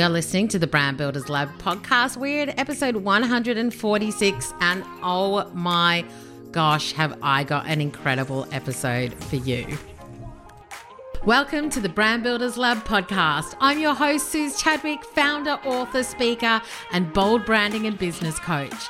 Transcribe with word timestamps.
You're 0.00 0.08
listening 0.08 0.48
to 0.48 0.58
the 0.58 0.66
Brand 0.66 0.96
Builders 0.96 1.28
Lab 1.28 1.50
podcast. 1.58 2.16
We're 2.16 2.44
at 2.44 2.58
episode 2.58 2.96
146, 2.96 4.54
and 4.58 4.82
oh 5.02 5.46
my 5.52 6.06
gosh, 6.52 6.92
have 6.92 7.18
I 7.20 7.44
got 7.44 7.66
an 7.66 7.82
incredible 7.82 8.48
episode 8.50 9.12
for 9.24 9.36
you. 9.36 9.76
Welcome 11.30 11.70
to 11.70 11.80
the 11.80 11.88
Brand 11.88 12.24
Builders 12.24 12.56
Lab 12.58 12.78
podcast. 12.78 13.54
I'm 13.60 13.78
your 13.78 13.94
host, 13.94 14.30
Suze 14.30 14.60
Chadwick, 14.60 15.04
founder, 15.04 15.60
author, 15.64 16.02
speaker, 16.02 16.60
and 16.90 17.12
bold 17.12 17.46
branding 17.46 17.86
and 17.86 17.96
business 17.96 18.36
coach. 18.40 18.88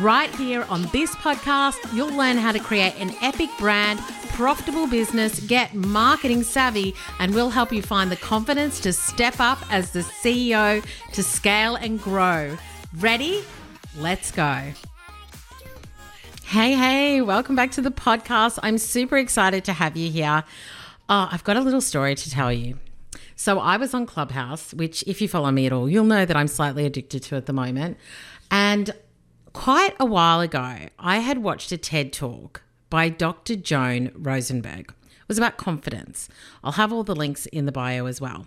Right 0.00 0.34
here 0.36 0.64
on 0.70 0.84
this 0.84 1.14
podcast, 1.16 1.76
you'll 1.94 2.16
learn 2.16 2.38
how 2.38 2.50
to 2.50 2.58
create 2.58 2.94
an 2.98 3.14
epic 3.20 3.50
brand, 3.58 4.00
profitable 4.30 4.86
business, 4.86 5.38
get 5.40 5.74
marketing 5.74 6.44
savvy, 6.44 6.94
and 7.18 7.34
we'll 7.34 7.50
help 7.50 7.70
you 7.70 7.82
find 7.82 8.10
the 8.10 8.16
confidence 8.16 8.80
to 8.80 8.94
step 8.94 9.38
up 9.38 9.58
as 9.70 9.90
the 9.90 10.00
CEO 10.00 10.82
to 11.12 11.22
scale 11.22 11.74
and 11.76 12.00
grow. 12.00 12.56
Ready? 13.00 13.44
Let's 13.98 14.30
go. 14.30 14.62
Hey, 16.46 16.72
hey, 16.72 17.20
welcome 17.20 17.54
back 17.54 17.70
to 17.72 17.82
the 17.82 17.90
podcast. 17.90 18.58
I'm 18.62 18.78
super 18.78 19.18
excited 19.18 19.64
to 19.64 19.74
have 19.74 19.94
you 19.94 20.10
here. 20.10 20.44
Oh, 21.14 21.28
I've 21.30 21.44
got 21.44 21.58
a 21.58 21.60
little 21.60 21.82
story 21.82 22.14
to 22.14 22.30
tell 22.30 22.50
you. 22.50 22.78
So, 23.36 23.58
I 23.58 23.76
was 23.76 23.92
on 23.92 24.06
Clubhouse, 24.06 24.72
which, 24.72 25.04
if 25.06 25.20
you 25.20 25.28
follow 25.28 25.50
me 25.50 25.66
at 25.66 25.72
all, 25.72 25.86
you'll 25.86 26.06
know 26.06 26.24
that 26.24 26.38
I'm 26.38 26.48
slightly 26.48 26.86
addicted 26.86 27.22
to 27.24 27.36
at 27.36 27.44
the 27.44 27.52
moment. 27.52 27.98
And 28.50 28.94
quite 29.52 29.94
a 30.00 30.06
while 30.06 30.40
ago, 30.40 30.88
I 30.98 31.18
had 31.18 31.36
watched 31.42 31.70
a 31.70 31.76
TED 31.76 32.14
talk 32.14 32.62
by 32.88 33.10
Dr. 33.10 33.56
Joan 33.56 34.10
Rosenberg. 34.14 34.94
It 35.10 35.28
was 35.28 35.36
about 35.36 35.58
confidence. 35.58 36.30
I'll 36.64 36.72
have 36.72 36.94
all 36.94 37.04
the 37.04 37.14
links 37.14 37.44
in 37.44 37.66
the 37.66 37.72
bio 37.72 38.06
as 38.06 38.18
well. 38.18 38.46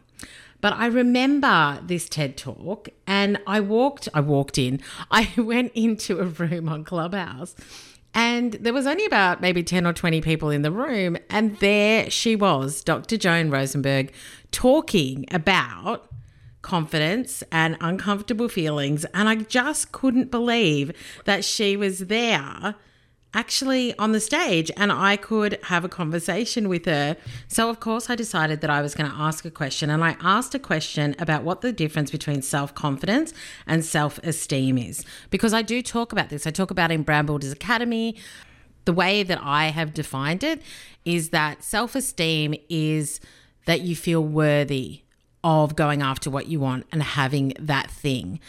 But 0.60 0.74
I 0.74 0.88
remember 0.88 1.80
this 1.84 2.10
TED 2.10 2.36
talk 2.36 2.90
and 3.06 3.40
I 3.46 3.60
walked 3.60 4.10
I 4.16 4.22
walked 4.22 4.58
in. 4.58 4.82
I 5.12 5.32
went 5.38 5.72
into 5.76 6.20
a 6.20 6.26
room 6.26 6.68
on 6.68 6.84
Clubhouse 6.84 7.54
and 8.16 8.54
there 8.54 8.74
was 8.74 8.88
only 8.88 9.06
about 9.06 9.42
maybe 9.42 9.62
10 9.62 9.86
or 9.86 9.94
20 9.94 10.22
people 10.22 10.50
in 10.50 10.62
the 10.62 10.72
room 10.72 11.18
and 11.30 11.58
there 11.58 12.10
she 12.10 12.36
was, 12.36 12.84
Dr. 12.84 13.18
Joan 13.18 13.52
Rosenberg 13.52 14.14
talking 14.52 15.26
about 15.32 16.10
confidence 16.62 17.44
and 17.52 17.78
uncomfortable 17.80 18.50
feelings. 18.50 19.06
And 19.14 19.30
I 19.30 19.36
just 19.36 19.92
couldn't 19.92 20.32
believe 20.32 20.92
that 21.26 21.46
she 21.46 21.78
was 21.78 22.00
there 22.00 22.76
actually 23.36 23.96
on 24.00 24.14
the 24.14 24.20
stage 24.20 24.72
and 24.78 24.92
I 24.92 25.18
could 25.18 25.60
have 25.64 25.84
a 25.84 25.90
conversation 25.90 26.70
with 26.70 26.86
her. 26.86 27.18
So, 27.48 27.70
of 27.70 27.80
course, 27.80 28.10
I 28.10 28.16
decided 28.16 28.62
that 28.62 28.70
I 28.70 28.82
was 28.82 28.96
going 28.96 29.12
to 29.12 29.16
ask 29.16 29.46
a 29.46 29.52
question. 29.52 29.90
And 29.90 30.04
I 30.04 30.16
asked 30.22 30.56
a 30.56 30.60
question 30.60 31.16
about 31.20 31.44
what 31.44 31.62
the 31.62 31.72
difference 31.72 32.10
between 32.10 32.42
self 32.42 32.74
confidence 32.74 33.34
and 33.68 33.86
self 33.86 34.18
esteem 34.20 34.78
is. 34.78 35.06
Because 35.30 35.54
I 35.54 35.62
do 35.62 35.82
talk 35.82 36.12
about 36.12 36.30
this, 36.30 36.48
I 36.48 36.52
talk 36.52 36.72
about 36.72 36.92
in 36.92 37.04
Brand 37.04 37.28
Builders 37.28 37.52
Academy. 37.52 38.16
The 38.86 38.94
way 38.94 39.24
that 39.24 39.40
I 39.42 39.66
have 39.66 39.94
defined 39.94 40.44
it 40.44 40.62
is 41.04 41.30
that 41.30 41.64
self 41.64 41.96
esteem 41.96 42.56
is 42.70 43.20
that 43.66 43.82
you 43.82 43.96
feel 43.96 44.24
worthy 44.24 45.02
of 45.44 45.76
going 45.76 46.02
after 46.02 46.30
what 46.30 46.48
you 46.48 46.60
want 46.60 46.86
and 46.92 47.04
having 47.04 47.54
that 47.60 47.92
thing. 47.92 48.40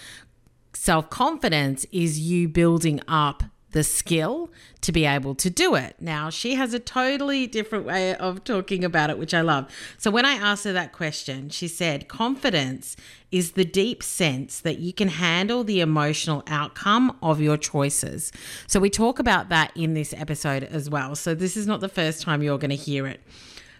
Self 0.75 1.11
confidence 1.11 1.85
is 1.91 2.21
you 2.21 2.49
building 2.49 3.01
up 3.09 3.43
the 3.77 3.85
skill 3.85 4.51
to 4.81 4.91
be 4.91 5.05
able 5.05 5.35
to 5.35 5.51
do 5.51 5.75
it. 5.75 5.97
Now, 6.01 6.31
she 6.31 6.55
has 6.55 6.73
a 6.73 6.79
totally 6.79 7.47
different 7.47 7.85
way 7.85 8.15
of 8.15 8.43
talking 8.43 8.83
about 8.87 9.11
it, 9.11 9.19
which 9.19 9.35
I 9.35 9.43
love. 9.43 9.71
So, 9.99 10.11
when 10.11 10.25
I 10.25 10.33
asked 10.33 10.65
her 10.65 10.73
that 10.73 10.93
question, 10.93 11.51
she 11.51 11.69
said, 11.69 12.09
Confidence 12.09 12.97
is 13.31 13.53
the 13.53 13.67
deep 13.67 14.03
sense 14.03 14.61
that 14.61 14.79
you 14.79 14.95
can 14.95 15.09
handle 15.09 15.63
the 15.63 15.81
emotional 15.81 16.43
outcome 16.47 17.19
of 17.23 17.39
your 17.39 17.59
choices. 17.59 18.33
So, 18.67 18.81
we 18.81 18.89
talk 18.89 19.19
about 19.19 19.51
that 19.51 19.73
in 19.77 19.93
this 19.93 20.15
episode 20.15 20.65
as 20.65 20.89
well. 20.89 21.15
So, 21.15 21.35
this 21.35 21.55
is 21.55 21.67
not 21.67 21.81
the 21.81 21.91
first 21.91 22.23
time 22.23 22.43
you're 22.43 22.57
going 22.57 22.71
to 22.71 22.77
hear 22.77 23.07
it. 23.07 23.21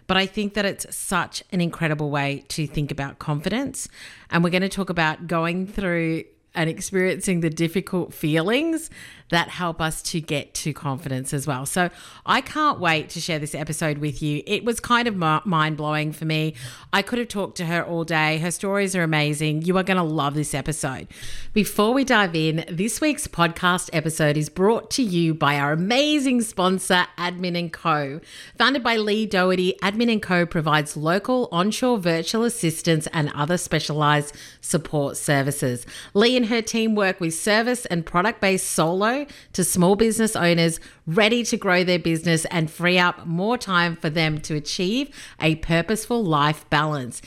But 0.05 0.17
I 0.17 0.27
think 0.27 0.53
that 0.53 0.63
it's 0.63 0.95
such 0.95 1.43
an 1.51 1.59
incredible 1.59 2.11
way 2.11 2.45
to 2.49 2.67
think 2.67 2.91
about 2.91 3.17
confidence. 3.17 3.89
And 4.29 4.43
we're 4.43 4.51
going 4.51 4.61
to 4.61 4.69
talk 4.69 4.91
about 4.91 5.25
going 5.25 5.65
through 5.65 6.25
and 6.57 6.69
experiencing 6.69 7.41
the 7.41 7.51
difficult 7.51 8.13
feelings 8.13 8.89
that 9.29 9.49
help 9.49 9.81
us 9.81 10.01
to 10.01 10.21
get 10.21 10.53
to 10.53 10.73
confidence 10.73 11.33
as 11.33 11.45
well. 11.45 11.65
So 11.65 11.89
I 12.25 12.41
can't 12.41 12.79
wait 12.79 13.09
to 13.09 13.19
share 13.19 13.39
this 13.39 13.53
episode 13.53 13.97
with 13.97 14.21
you. 14.21 14.41
It 14.45 14.63
was 14.63 14.79
kind 14.79 15.07
of 15.07 15.15
mind 15.15 15.75
blowing 15.75 16.13
for 16.13 16.25
me. 16.25 16.53
I 16.93 17.01
could 17.01 17.19
have 17.19 17.27
talked 17.27 17.57
to 17.57 17.65
her 17.65 17.83
all 17.83 18.03
day. 18.03 18.37
Her 18.37 18.51
stories 18.51 18.95
are 18.95 19.03
amazing. 19.03 19.63
You 19.63 19.77
are 19.77 19.83
going 19.83 19.97
to 19.97 20.03
love 20.03 20.33
this 20.33 20.53
episode. 20.53 21.07
Before 21.53 21.93
we 21.93 22.03
dive 22.05 22.35
in, 22.35 22.63
this 22.69 23.01
week's 23.01 23.27
podcast 23.27 23.89
episode 23.91 24.37
is 24.37 24.47
brought 24.47 24.89
to 24.91 25.03
you 25.03 25.33
by 25.33 25.57
our 25.57 25.73
amazing 25.73 26.41
sponsor, 26.41 27.05
Admin 27.17 27.71
& 27.71 27.73
Co. 27.73 28.21
Founded 28.57 28.83
by 28.83 28.95
Lee 28.95 29.25
Doherty, 29.25 29.73
Admin 29.81 30.21
& 30.21 30.21
Co 30.21 30.45
provides 30.45 30.95
local 30.95 31.49
onshore 31.51 31.97
virtual 31.97 32.43
assistance 32.43 33.07
and 33.11 33.31
other 33.35 33.57
specialized 33.57 34.35
support 34.61 35.17
services. 35.17 35.85
Lee 36.13 36.37
and 36.37 36.45
her 36.45 36.61
team 36.61 36.95
work 36.95 37.19
with 37.19 37.33
service 37.33 37.85
and 37.87 38.05
product-based 38.05 38.65
solo 38.65 39.16
to 39.53 39.63
small 39.63 39.95
business 39.95 40.35
owners 40.35 40.79
ready 41.05 41.43
to 41.43 41.57
grow 41.57 41.83
their 41.83 41.97
business 41.97 42.45
and 42.45 42.69
free 42.69 42.99
up 42.99 43.25
more 43.25 43.57
time 43.57 43.95
for 43.95 44.09
them 44.09 44.39
to 44.41 44.55
achieve 44.55 45.09
a 45.39 45.55
purposeful 45.55 46.23
life 46.23 46.69
balance. 46.69 47.21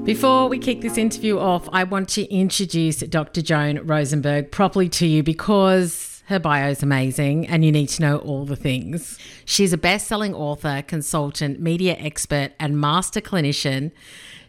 Before 0.04 0.50
we 0.50 0.60
kick 0.60 0.82
this 0.82 0.98
interview 0.98 1.40
off, 1.40 1.70
I 1.72 1.86
want 1.86 2.10
to 2.10 2.30
introduce 2.30 2.98
Dr. 2.98 3.42
Joan 3.42 3.88
Rosenberg 3.88 4.52
properly 4.52 4.90
to 4.90 5.08
you 5.08 5.24
because 5.24 6.22
her 6.28 6.38
bio 6.38 6.72
is 6.72 6.84
amazing 6.84 7.48
and 7.48 7.64
you 7.64 7.72
need 7.72 7.88
to 7.88 8.02
know 8.02 8.18
all 8.18 8.46
the 8.46 8.58
things. 8.58 9.18
She's 9.46 9.72
a 9.72 9.78
best 9.78 10.08
selling 10.08 10.34
author, 10.34 10.84
consultant, 10.86 11.62
media 11.62 11.96
expert, 11.98 12.52
and 12.60 12.78
master 12.78 13.22
clinician. 13.22 13.92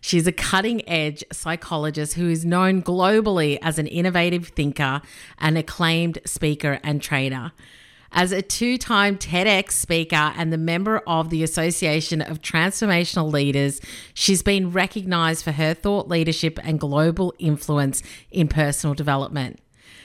She's 0.00 0.26
a 0.26 0.32
cutting 0.32 0.88
edge 0.88 1.24
psychologist 1.32 2.14
who 2.14 2.28
is 2.28 2.44
known 2.44 2.82
globally 2.82 3.58
as 3.62 3.78
an 3.78 3.86
innovative 3.86 4.48
thinker, 4.48 5.02
an 5.38 5.56
acclaimed 5.56 6.18
speaker 6.24 6.78
and 6.82 7.02
trainer. 7.02 7.52
As 8.10 8.32
a 8.32 8.40
two 8.40 8.78
time 8.78 9.18
TEDx 9.18 9.72
speaker 9.72 10.32
and 10.36 10.52
the 10.52 10.58
member 10.58 10.98
of 11.06 11.28
the 11.28 11.42
Association 11.42 12.22
of 12.22 12.40
Transformational 12.40 13.30
Leaders, 13.30 13.80
she's 14.14 14.42
been 14.42 14.72
recognized 14.72 15.44
for 15.44 15.52
her 15.52 15.74
thought 15.74 16.08
leadership 16.08 16.58
and 16.62 16.80
global 16.80 17.34
influence 17.38 18.02
in 18.30 18.48
personal 18.48 18.94
development. 18.94 19.60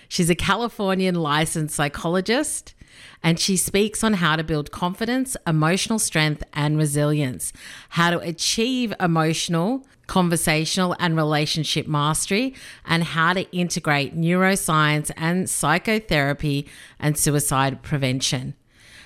She's 0.09 0.29
a 0.29 0.35
Californian 0.35 1.15
licensed 1.15 1.75
psychologist 1.75 2.75
and 3.21 3.39
she 3.39 3.57
speaks 3.57 4.03
on 4.03 4.15
how 4.15 4.35
to 4.35 4.43
build 4.43 4.71
confidence, 4.71 5.37
emotional 5.47 5.99
strength, 5.99 6.43
and 6.53 6.77
resilience, 6.77 7.53
how 7.89 8.11
to 8.11 8.19
achieve 8.19 8.93
emotional, 8.99 9.85
conversational, 10.07 10.95
and 10.99 11.15
relationship 11.15 11.87
mastery, 11.87 12.53
and 12.85 13.03
how 13.03 13.33
to 13.33 13.49
integrate 13.51 14.15
neuroscience 14.15 15.11
and 15.15 15.49
psychotherapy 15.49 16.67
and 16.99 17.17
suicide 17.17 17.81
prevention. 17.81 18.55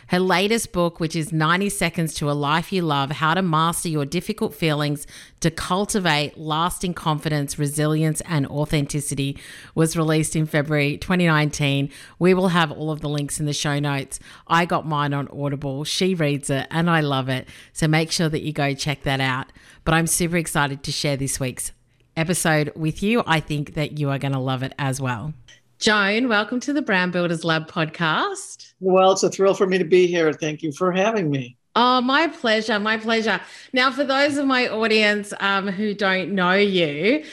Her 0.09 0.19
latest 0.19 0.71
book, 0.71 1.01
which 1.01 1.17
is 1.17 1.33
90 1.33 1.67
Seconds 1.67 2.13
to 2.13 2.31
a 2.31 2.33
Life 2.33 2.71
You 2.71 2.81
Love 2.81 3.11
How 3.11 3.33
to 3.33 3.41
Master 3.41 3.89
Your 3.89 4.05
Difficult 4.05 4.55
Feelings 4.55 5.05
to 5.41 5.51
Cultivate 5.51 6.37
Lasting 6.37 6.93
Confidence, 6.93 7.59
Resilience, 7.59 8.21
and 8.21 8.47
Authenticity, 8.47 9.37
was 9.75 9.97
released 9.97 10.33
in 10.33 10.45
February 10.45 10.95
2019. 10.95 11.91
We 12.19 12.33
will 12.33 12.47
have 12.49 12.71
all 12.71 12.89
of 12.89 13.01
the 13.01 13.09
links 13.09 13.41
in 13.41 13.47
the 13.47 13.53
show 13.53 13.79
notes. 13.79 14.17
I 14.47 14.63
got 14.63 14.87
mine 14.87 15.13
on 15.13 15.27
Audible. 15.27 15.83
She 15.83 16.15
reads 16.15 16.49
it, 16.49 16.67
and 16.71 16.89
I 16.89 17.01
love 17.01 17.27
it. 17.27 17.49
So 17.73 17.89
make 17.89 18.09
sure 18.09 18.29
that 18.29 18.43
you 18.43 18.53
go 18.53 18.73
check 18.73 19.03
that 19.03 19.19
out. 19.19 19.51
But 19.83 19.93
I'm 19.93 20.07
super 20.07 20.37
excited 20.37 20.83
to 20.83 20.91
share 20.93 21.17
this 21.17 21.37
week's 21.37 21.73
episode 22.15 22.71
with 22.77 23.03
you. 23.03 23.23
I 23.27 23.41
think 23.41 23.73
that 23.73 23.99
you 23.99 24.09
are 24.09 24.19
going 24.19 24.31
to 24.31 24.39
love 24.39 24.63
it 24.63 24.73
as 24.79 25.01
well. 25.01 25.33
Joan, 25.79 26.27
welcome 26.27 26.59
to 26.61 26.73
the 26.73 26.81
Brand 26.81 27.11
Builders 27.11 27.43
Lab 27.43 27.69
podcast. 27.69 28.73
Well, 28.79 29.11
it's 29.11 29.21
a 29.21 29.29
thrill 29.29 29.53
for 29.53 29.67
me 29.67 29.77
to 29.77 29.83
be 29.83 30.07
here. 30.07 30.33
Thank 30.33 30.63
you 30.63 30.71
for 30.71 30.91
having 30.91 31.29
me. 31.29 31.55
Oh, 31.75 32.01
my 32.01 32.29
pleasure. 32.29 32.79
My 32.79 32.97
pleasure. 32.97 33.39
Now, 33.73 33.91
for 33.91 34.03
those 34.03 34.37
of 34.37 34.47
my 34.47 34.67
audience 34.67 35.35
um, 35.39 35.67
who 35.67 35.93
don't 35.93 36.31
know 36.33 36.53
you, 36.53 37.23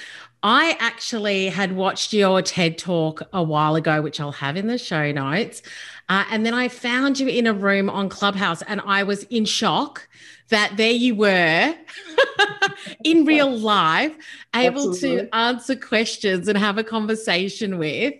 I 0.42 0.76
actually 0.78 1.46
had 1.48 1.72
watched 1.72 2.12
your 2.12 2.42
TED 2.42 2.76
talk 2.76 3.22
a 3.32 3.42
while 3.42 3.76
ago, 3.76 4.02
which 4.02 4.20
I'll 4.20 4.32
have 4.32 4.58
in 4.58 4.66
the 4.66 4.76
show 4.76 5.10
notes. 5.10 5.62
Uh, 6.10 6.24
and 6.30 6.44
then 6.44 6.52
I 6.52 6.68
found 6.68 7.18
you 7.18 7.28
in 7.28 7.46
a 7.46 7.54
room 7.54 7.88
on 7.88 8.10
Clubhouse, 8.10 8.60
and 8.60 8.82
I 8.84 9.04
was 9.04 9.22
in 9.24 9.46
shock 9.46 10.06
that 10.54 10.76
there 10.76 10.92
you 10.92 11.16
were 11.16 11.74
in 13.04 13.24
real 13.24 13.50
life, 13.50 14.14
able 14.54 14.90
Absolutely. 14.90 15.26
to 15.26 15.34
answer 15.34 15.74
questions 15.74 16.46
and 16.46 16.56
have 16.56 16.78
a 16.78 16.84
conversation 16.84 17.76
with. 17.76 18.14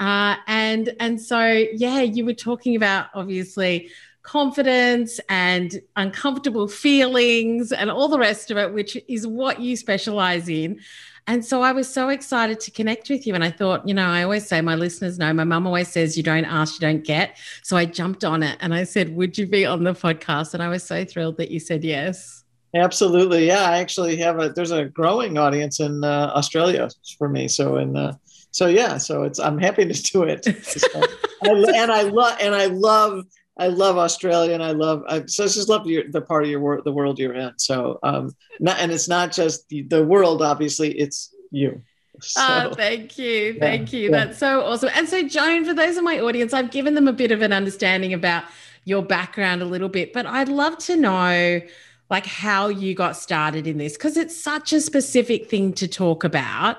Uh, 0.00 0.34
and 0.48 0.92
and 0.98 1.20
so 1.20 1.40
yeah, 1.72 2.00
you 2.00 2.24
were 2.24 2.34
talking 2.34 2.74
about 2.74 3.06
obviously 3.14 3.90
confidence 4.28 5.18
and 5.30 5.80
uncomfortable 5.96 6.68
feelings 6.68 7.72
and 7.72 7.90
all 7.90 8.08
the 8.08 8.18
rest 8.18 8.50
of 8.50 8.58
it, 8.58 8.74
which 8.74 8.94
is 9.08 9.26
what 9.26 9.58
you 9.58 9.74
specialize 9.74 10.50
in. 10.50 10.78
And 11.26 11.42
so 11.42 11.62
I 11.62 11.72
was 11.72 11.90
so 11.90 12.10
excited 12.10 12.60
to 12.60 12.70
connect 12.70 13.08
with 13.08 13.26
you. 13.26 13.34
And 13.34 13.42
I 13.42 13.50
thought, 13.50 13.88
you 13.88 13.94
know, 13.94 14.04
I 14.06 14.22
always 14.22 14.46
say, 14.46 14.60
my 14.60 14.74
listeners 14.74 15.18
know, 15.18 15.32
my 15.32 15.44
mum 15.44 15.66
always 15.66 15.88
says, 15.88 16.14
you 16.14 16.22
don't 16.22 16.44
ask, 16.44 16.74
you 16.74 16.80
don't 16.80 17.04
get. 17.04 17.38
So 17.62 17.78
I 17.78 17.86
jumped 17.86 18.22
on 18.22 18.42
it 18.42 18.58
and 18.60 18.74
I 18.74 18.84
said, 18.84 19.16
would 19.16 19.38
you 19.38 19.46
be 19.46 19.64
on 19.64 19.84
the 19.84 19.94
podcast? 19.94 20.52
And 20.52 20.62
I 20.62 20.68
was 20.68 20.82
so 20.82 21.06
thrilled 21.06 21.38
that 21.38 21.50
you 21.50 21.58
said 21.58 21.82
yes. 21.82 22.44
Absolutely. 22.74 23.46
Yeah. 23.46 23.62
I 23.62 23.78
actually 23.78 24.16
have 24.16 24.38
a, 24.38 24.50
there's 24.50 24.72
a 24.72 24.84
growing 24.84 25.38
audience 25.38 25.80
in 25.80 26.04
uh, 26.04 26.32
Australia 26.34 26.90
for 27.16 27.30
me. 27.30 27.48
So, 27.48 27.78
in, 27.78 27.96
uh, 27.96 28.12
so 28.50 28.66
yeah, 28.66 28.98
so 28.98 29.22
it's, 29.22 29.38
I'm 29.38 29.56
happy 29.56 29.86
to 29.86 30.02
do 30.02 30.24
it. 30.24 30.46
I, 31.44 31.50
and 31.76 31.90
I 31.90 32.02
love, 32.02 32.36
and 32.40 32.54
I 32.54 32.66
love, 32.66 33.24
I 33.58 33.66
love 33.68 33.98
Australia 33.98 34.54
and 34.54 34.62
I 34.62 34.70
love 34.70 35.02
I 35.08 35.26
so 35.26 35.44
I 35.44 35.46
just 35.48 35.68
love 35.68 35.86
your, 35.86 36.08
the 36.08 36.20
part 36.20 36.44
of 36.44 36.50
your 36.50 36.60
world 36.60 36.84
the 36.84 36.92
world 36.92 37.18
you're 37.18 37.34
in. 37.34 37.52
So 37.58 37.98
um 38.02 38.34
not 38.60 38.78
and 38.78 38.92
it's 38.92 39.08
not 39.08 39.32
just 39.32 39.68
the, 39.68 39.82
the 39.82 40.04
world 40.04 40.42
obviously 40.42 40.98
it's 40.98 41.34
you. 41.50 41.82
So, 42.20 42.70
oh, 42.70 42.74
thank 42.74 43.16
you. 43.16 43.58
Thank 43.58 43.92
yeah, 43.92 43.98
you. 43.98 44.04
Yeah. 44.06 44.24
That's 44.24 44.38
so 44.38 44.62
awesome. 44.62 44.90
And 44.94 45.08
so 45.08 45.26
Joan, 45.26 45.64
for 45.64 45.72
those 45.72 45.96
of 45.96 46.02
my 46.02 46.18
audience, 46.18 46.52
I've 46.52 46.72
given 46.72 46.94
them 46.94 47.06
a 47.06 47.12
bit 47.12 47.30
of 47.30 47.42
an 47.42 47.52
understanding 47.52 48.12
about 48.12 48.44
your 48.84 49.02
background 49.02 49.62
a 49.62 49.66
little 49.66 49.88
bit, 49.88 50.12
but 50.12 50.26
I'd 50.26 50.48
love 50.48 50.78
to 50.78 50.96
know 50.96 51.60
like 52.10 52.26
how 52.26 52.68
you 52.68 52.94
got 52.94 53.16
started 53.16 53.66
in 53.66 53.78
this 53.78 53.92
because 53.92 54.16
it's 54.16 54.40
such 54.40 54.72
a 54.72 54.80
specific 54.80 55.48
thing 55.48 55.72
to 55.74 55.86
talk 55.86 56.24
about 56.24 56.78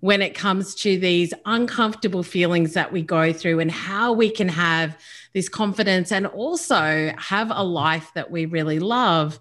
when 0.00 0.22
it 0.22 0.34
comes 0.34 0.74
to 0.74 0.98
these 0.98 1.34
uncomfortable 1.44 2.22
feelings 2.22 2.72
that 2.72 2.90
we 2.90 3.02
go 3.02 3.32
through 3.32 3.60
and 3.60 3.70
how 3.70 4.12
we 4.12 4.30
can 4.30 4.48
have 4.48 4.96
this 5.32 5.48
confidence 5.48 6.12
and 6.12 6.26
also 6.26 7.12
have 7.16 7.50
a 7.50 7.62
life 7.62 8.10
that 8.14 8.30
we 8.30 8.46
really 8.46 8.78
love. 8.78 9.38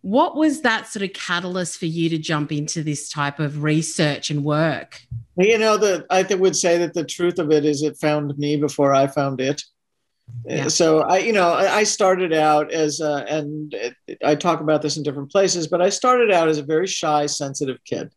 What 0.00 0.36
was 0.36 0.62
that 0.62 0.86
sort 0.86 1.02
of 1.02 1.12
catalyst 1.12 1.78
for 1.78 1.86
you 1.86 2.08
to 2.10 2.18
jump 2.18 2.52
into 2.52 2.82
this 2.82 3.10
type 3.10 3.40
of 3.40 3.62
research 3.62 4.30
and 4.30 4.44
work? 4.44 5.02
You 5.36 5.58
know, 5.58 5.76
the 5.76 6.06
I 6.08 6.22
would 6.34 6.56
say 6.56 6.78
that 6.78 6.94
the 6.94 7.04
truth 7.04 7.38
of 7.38 7.50
it 7.50 7.64
is 7.64 7.82
it 7.82 7.96
found 7.98 8.36
me 8.38 8.56
before 8.56 8.94
I 8.94 9.06
found 9.06 9.40
it. 9.40 9.62
Uh, 10.48 10.54
yeah. 10.54 10.68
So 10.68 11.00
I, 11.00 11.18
you 11.18 11.32
know, 11.32 11.52
I 11.52 11.84
started 11.84 12.32
out 12.32 12.72
as, 12.72 13.00
a, 13.00 13.24
and 13.28 13.74
I 14.24 14.34
talk 14.34 14.60
about 14.60 14.82
this 14.82 14.96
in 14.96 15.02
different 15.02 15.30
places, 15.30 15.66
but 15.66 15.80
I 15.80 15.88
started 15.88 16.30
out 16.30 16.48
as 16.48 16.58
a 16.58 16.62
very 16.62 16.86
shy, 16.86 17.26
sensitive 17.26 17.78
kid, 17.84 18.12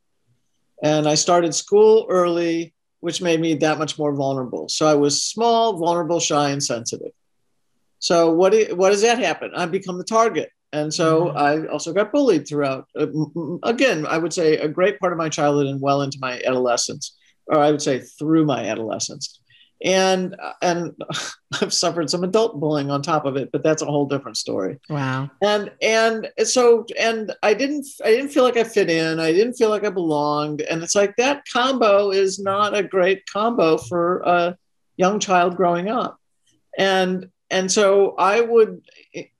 and 0.83 1.07
I 1.07 1.15
started 1.15 1.55
school 1.55 2.05
early 2.09 2.73
which 3.01 3.21
made 3.21 3.41
me 3.41 3.55
that 3.55 3.77
much 3.77 3.99
more 3.99 4.13
vulnerable. 4.13 4.69
So 4.69 4.87
I 4.87 4.93
was 4.93 5.21
small, 5.21 5.77
vulnerable, 5.77 6.19
shy, 6.19 6.51
and 6.51 6.63
sensitive. 6.63 7.11
So 7.99 8.31
what 8.31 8.53
what 8.75 8.91
does 8.91 9.01
that 9.01 9.19
happen? 9.19 9.51
I 9.55 9.65
become 9.65 9.97
the 9.97 10.03
target, 10.03 10.49
and 10.71 10.91
so 10.93 11.25
mm-hmm. 11.25 11.37
I 11.37 11.67
also 11.67 11.93
got 11.93 12.11
bullied 12.11 12.47
throughout. 12.47 12.87
Uh, 12.97 13.07
again, 13.63 14.07
I 14.07 14.17
would 14.17 14.33
say 14.33 14.57
a 14.57 14.67
great 14.67 14.99
part 14.99 15.11
of 15.11 15.19
my 15.19 15.29
childhood 15.29 15.67
and 15.67 15.81
well 15.81 16.01
into 16.01 16.17
my 16.21 16.41
adolescence, 16.45 17.15
or 17.47 17.59
I 17.59 17.69
would 17.69 17.81
say 17.81 17.99
through 17.99 18.45
my 18.45 18.65
adolescence 18.65 19.40
and 19.83 20.35
and 20.61 20.95
I've 21.61 21.73
suffered 21.73 22.09
some 22.09 22.23
adult 22.23 22.59
bullying 22.59 22.91
on 22.91 23.01
top 23.01 23.25
of 23.25 23.35
it, 23.35 23.51
but 23.51 23.63
that's 23.63 23.81
a 23.81 23.85
whole 23.85 24.05
different 24.05 24.37
story. 24.37 24.79
Wow. 24.89 25.29
And 25.41 25.71
and 25.81 26.29
so 26.43 26.85
and 26.99 27.33
I 27.43 27.53
didn't 27.53 27.87
I 28.03 28.09
didn't 28.09 28.29
feel 28.29 28.43
like 28.43 28.57
I 28.57 28.63
fit 28.63 28.89
in. 28.89 29.19
I 29.19 29.31
didn't 29.31 29.55
feel 29.55 29.69
like 29.69 29.83
I 29.83 29.89
belonged, 29.89 30.61
and 30.61 30.83
it's 30.83 30.95
like 30.95 31.15
that 31.17 31.43
combo 31.51 32.11
is 32.11 32.39
not 32.39 32.75
a 32.75 32.83
great 32.83 33.25
combo 33.25 33.77
for 33.77 34.21
a 34.21 34.57
young 34.97 35.19
child 35.19 35.55
growing 35.55 35.89
up. 35.89 36.17
And 36.77 37.29
and 37.49 37.71
so 37.71 38.15
I 38.17 38.41
would 38.41 38.81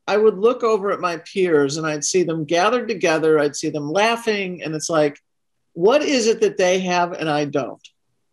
I 0.07 0.17
would 0.17 0.37
look 0.37 0.63
over 0.63 0.91
at 0.91 0.99
my 0.99 1.17
peers 1.17 1.77
and 1.77 1.87
I'd 1.87 2.03
see 2.03 2.23
them 2.23 2.45
gathered 2.45 2.87
together. 2.87 3.39
I'd 3.39 3.55
see 3.55 3.69
them 3.69 3.91
laughing, 3.91 4.63
and 4.63 4.75
it's 4.75 4.89
like, 4.89 5.17
what 5.73 6.01
is 6.01 6.27
it 6.27 6.41
that 6.41 6.57
they 6.57 6.79
have 6.79 7.13
and 7.13 7.29
I 7.29 7.45
don't? 7.45 7.81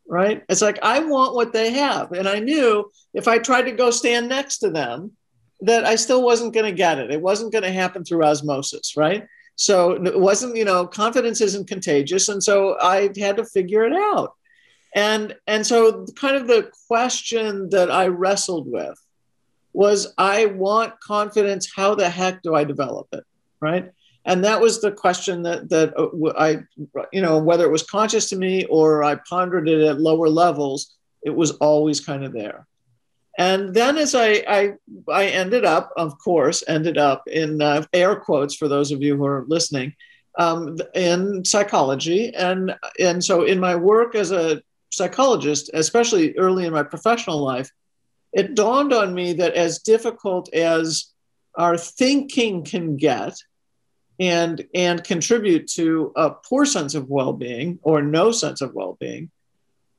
Right? 0.09 0.43
It's 0.49 0.63
like 0.63 0.79
I 0.83 1.01
want 1.01 1.35
what 1.35 1.53
they 1.53 1.71
have. 1.73 2.13
And 2.13 2.29
I 2.29 2.41
knew 2.41 2.91
if 3.15 3.29
I 3.29 3.38
tried 3.38 3.62
to 3.62 3.73
go 3.73 3.91
stand 3.91 4.29
next 4.29 4.59
to 4.59 4.71
them, 4.71 5.12
that 5.61 5.85
I 5.85 5.97
still 5.97 6.23
wasn't 6.23 6.55
going 6.55 6.67
to 6.67 6.77
get 6.77 6.99
it. 6.99 7.11
It 7.11 7.21
wasn't 7.21 7.53
going 7.53 7.65
to 7.65 7.73
happen 7.73 8.05
through 8.05 8.25
osmosis, 8.25 8.97
right? 8.97 9.27
So 9.57 9.93
it 9.93 10.19
wasn't, 10.19 10.57
you 10.57 10.65
know, 10.65 10.87
confidence 10.87 11.41
isn't 11.41 11.69
contagious. 11.69 12.29
And 12.29 12.43
so 12.43 12.79
I 12.81 13.11
had 13.19 13.37
to 13.37 13.45
figure 13.45 13.85
it 13.85 13.93
out. 13.93 14.35
And 14.95 15.37
and 15.47 15.67
so 15.67 16.07
kind 16.17 16.37
of 16.37 16.47
the 16.47 16.71
question 16.87 17.69
that 17.71 17.91
I 17.91 18.07
wrestled 18.07 18.71
with 18.71 18.99
was 19.73 20.15
I 20.17 20.47
want 20.47 20.99
confidence. 21.00 21.71
How 21.75 21.95
the 21.95 22.09
heck 22.09 22.43
do 22.43 22.55
I 22.55 22.65
develop 22.65 23.09
it? 23.12 23.25
Right 23.61 23.93
and 24.25 24.45
that 24.45 24.61
was 24.61 24.81
the 24.81 24.93
question 24.93 25.43
that 25.43 25.71
that 25.71 25.97
uh, 25.97 26.39
I, 26.39 26.59
you 27.13 27.23
know, 27.23 27.39
whether 27.39 27.65
it 27.65 27.73
was 27.73 27.83
conscious 27.83 28.29
to 28.31 28.37
me 28.37 28.65
or 28.67 29.03
I 29.05 29.17
pondered 29.29 29.69
it 29.69 29.81
at 29.83 30.01
lower 30.01 30.29
levels, 30.29 30.97
it 31.23 31.31
was 31.31 31.53
always 31.53 32.01
kind 32.01 32.25
of 32.25 32.33
there. 32.33 32.67
And 33.39 33.73
then 33.73 33.97
as 33.97 34.15
I 34.15 34.45
I, 34.49 34.73
I 35.09 35.27
ended 35.27 35.65
up, 35.65 35.93
of 35.97 36.19
course, 36.19 36.65
ended 36.67 36.99
up 36.99 37.23
in 37.27 37.63
uh, 37.63 37.85
air 37.93 38.17
quotes 38.17 38.55
for 38.55 38.69
those 38.69 38.93
of 38.93 39.03
you 39.03 39.17
who 39.17 39.27
are 39.27 39.45
listening, 39.49 39.95
um, 40.39 40.77
in 40.95 41.45
psychology, 41.45 42.35
and 42.35 42.75
and 42.99 43.25
so 43.25 43.45
in 43.45 43.59
my 43.59 43.77
work 43.77 44.15
as 44.15 44.33
a 44.33 44.63
psychologist, 44.91 45.71
especially 45.75 46.37
early 46.37 46.67
in 46.67 46.73
my 46.73 46.83
professional 46.83 47.39
life, 47.39 47.71
it 48.33 48.55
dawned 48.55 48.93
on 48.93 49.15
me 49.15 49.33
that 49.35 49.55
as 49.55 49.81
difficult 49.81 50.53
as 50.55 51.13
our 51.55 51.77
thinking 51.77 52.65
can 52.65 52.97
get 52.97 53.35
and 54.21 54.67
and 54.75 55.05
contribute 55.05 55.67
to 55.69 56.13
a 56.17 56.31
poor 56.31 56.65
sense 56.65 56.95
of 56.95 57.09
well-being 57.09 57.79
or 57.83 58.03
no 58.03 58.33
sense 58.33 58.61
of 58.61 58.75
well-being 58.75 59.31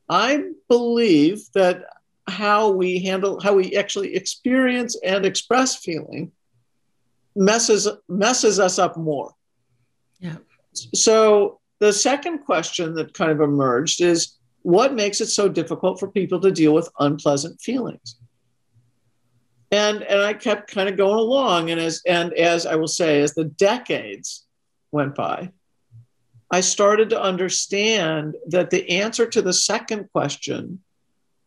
i 0.09 0.43
believe 0.67 1.41
that 1.53 1.85
how 2.27 2.69
we 2.69 2.99
handle 2.99 3.39
how 3.39 3.53
we 3.53 3.75
actually 3.75 4.15
experience 4.15 4.97
and 5.03 5.25
express 5.25 5.77
feeling 5.77 6.31
messes 7.35 7.87
messes 8.07 8.59
us 8.59 8.77
up 8.79 8.97
more. 8.97 9.33
Yeah. 10.19 10.37
So 10.73 11.59
the 11.79 11.93
second 11.93 12.39
question 12.39 12.93
that 12.95 13.13
kind 13.13 13.31
of 13.31 13.41
emerged 13.41 14.01
is 14.01 14.35
what 14.61 14.93
makes 14.93 15.21
it 15.21 15.27
so 15.27 15.47
difficult 15.47 15.99
for 15.99 16.09
people 16.09 16.39
to 16.41 16.51
deal 16.51 16.73
with 16.73 16.89
unpleasant 16.99 17.59
feelings 17.61 18.17
and 19.71 20.01
and 20.03 20.21
I 20.21 20.33
kept 20.33 20.71
kind 20.71 20.89
of 20.89 20.97
going 20.97 21.19
along. 21.19 21.69
And 21.69 21.79
as 21.79 22.01
and 22.05 22.33
as 22.33 22.65
I 22.65 22.75
will 22.75 22.87
say, 22.87 23.21
as 23.21 23.33
the 23.33 23.45
decades 23.45 24.45
went 24.91 25.15
by, 25.15 25.51
I 26.51 26.61
started 26.61 27.09
to 27.11 27.21
understand 27.21 28.35
that 28.47 28.71
the 28.71 28.89
answer 28.89 29.27
to 29.27 29.41
the 29.41 29.53
second 29.53 30.09
question 30.11 30.79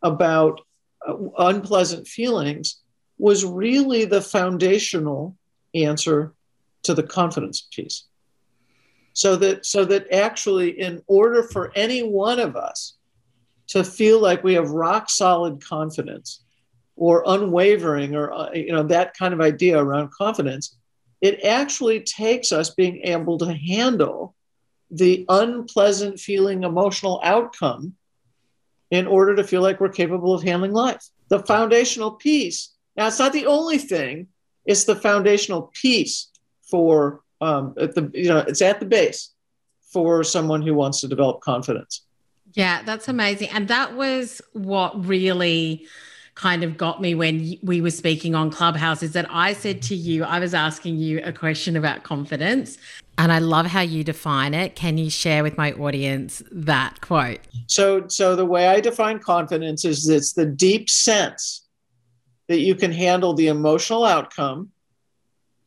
about 0.02 0.60
uh, 1.06 1.14
unpleasant 1.38 2.06
feelings 2.06 2.80
was 3.18 3.44
really 3.44 4.04
the 4.04 4.22
foundational 4.22 5.36
answer 5.74 6.32
to 6.82 6.94
the 6.94 7.02
confidence 7.02 7.68
piece. 7.72 8.04
So 9.14 9.36
that 9.36 9.66
so 9.66 9.84
that 9.84 10.12
actually 10.12 10.80
in 10.80 11.02
order 11.06 11.42
for 11.42 11.72
any 11.74 12.02
one 12.02 12.40
of 12.40 12.56
us 12.56 12.96
to 13.68 13.84
feel 13.84 14.20
like 14.20 14.44
we 14.44 14.54
have 14.54 14.70
rock 14.70 15.10
solid 15.10 15.64
confidence 15.64 16.42
or 16.96 17.24
unwavering 17.26 18.14
or 18.14 18.32
uh, 18.32 18.50
you 18.52 18.72
know 18.72 18.82
that 18.82 19.14
kind 19.16 19.32
of 19.34 19.40
idea 19.40 19.78
around 19.78 20.10
confidence 20.12 20.76
it 21.20 21.44
actually 21.44 22.00
takes 22.00 22.52
us 22.52 22.70
being 22.70 23.00
able 23.04 23.38
to 23.38 23.52
handle 23.52 24.34
the 24.90 25.24
unpleasant 25.28 26.18
feeling 26.18 26.64
emotional 26.64 27.20
outcome 27.24 27.94
in 28.90 29.06
order 29.06 29.34
to 29.34 29.44
feel 29.44 29.62
like 29.62 29.80
we're 29.80 29.88
capable 29.88 30.34
of 30.34 30.42
handling 30.42 30.72
life 30.72 31.08
the 31.28 31.40
foundational 31.40 32.12
piece 32.12 32.74
now 32.96 33.06
it's 33.06 33.18
not 33.18 33.32
the 33.32 33.46
only 33.46 33.78
thing 33.78 34.26
it's 34.66 34.84
the 34.84 34.96
foundational 34.96 35.72
piece 35.74 36.28
for 36.62 37.22
um, 37.40 37.74
at 37.80 37.94
the 37.94 38.10
you 38.14 38.28
know 38.28 38.38
it's 38.38 38.62
at 38.62 38.80
the 38.80 38.86
base 38.86 39.30
for 39.92 40.22
someone 40.22 40.62
who 40.62 40.74
wants 40.74 41.00
to 41.00 41.08
develop 41.08 41.40
confidence 41.40 42.02
yeah, 42.54 42.82
that's 42.82 43.08
amazing. 43.08 43.48
And 43.48 43.68
that 43.68 43.94
was 43.96 44.42
what 44.52 45.06
really 45.06 45.86
kind 46.42 46.64
of 46.64 46.76
got 46.76 47.00
me 47.00 47.14
when 47.14 47.56
we 47.62 47.80
were 47.80 47.90
speaking 47.90 48.34
on 48.34 48.50
Clubhouse 48.50 49.00
is 49.00 49.12
that 49.12 49.26
I 49.30 49.52
said 49.52 49.80
to 49.82 49.94
you, 49.94 50.24
I 50.24 50.40
was 50.40 50.54
asking 50.54 50.96
you 50.96 51.20
a 51.22 51.32
question 51.32 51.76
about 51.76 52.02
confidence. 52.02 52.78
And 53.16 53.30
I 53.30 53.38
love 53.38 53.66
how 53.66 53.82
you 53.82 54.02
define 54.02 54.52
it. 54.52 54.74
Can 54.74 54.98
you 54.98 55.08
share 55.08 55.44
with 55.44 55.56
my 55.56 55.72
audience 55.74 56.42
that 56.50 57.00
quote? 57.00 57.38
So, 57.68 58.08
so 58.08 58.34
the 58.34 58.44
way 58.44 58.66
I 58.66 58.80
define 58.80 59.20
confidence 59.20 59.84
is 59.84 60.08
it's 60.08 60.32
the 60.32 60.46
deep 60.46 60.90
sense 60.90 61.68
that 62.48 62.58
you 62.58 62.74
can 62.74 62.90
handle 62.90 63.34
the 63.34 63.46
emotional 63.46 64.04
outcome. 64.04 64.72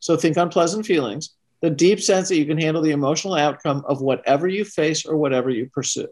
So 0.00 0.14
think 0.18 0.36
unpleasant 0.36 0.84
feelings, 0.84 1.30
the 1.62 1.70
deep 1.70 2.02
sense 2.02 2.28
that 2.28 2.36
you 2.36 2.44
can 2.44 2.58
handle 2.58 2.82
the 2.82 2.90
emotional 2.90 3.34
outcome 3.34 3.82
of 3.88 4.02
whatever 4.02 4.46
you 4.46 4.66
face 4.66 5.06
or 5.06 5.16
whatever 5.16 5.48
you 5.48 5.70
pursue. 5.72 6.08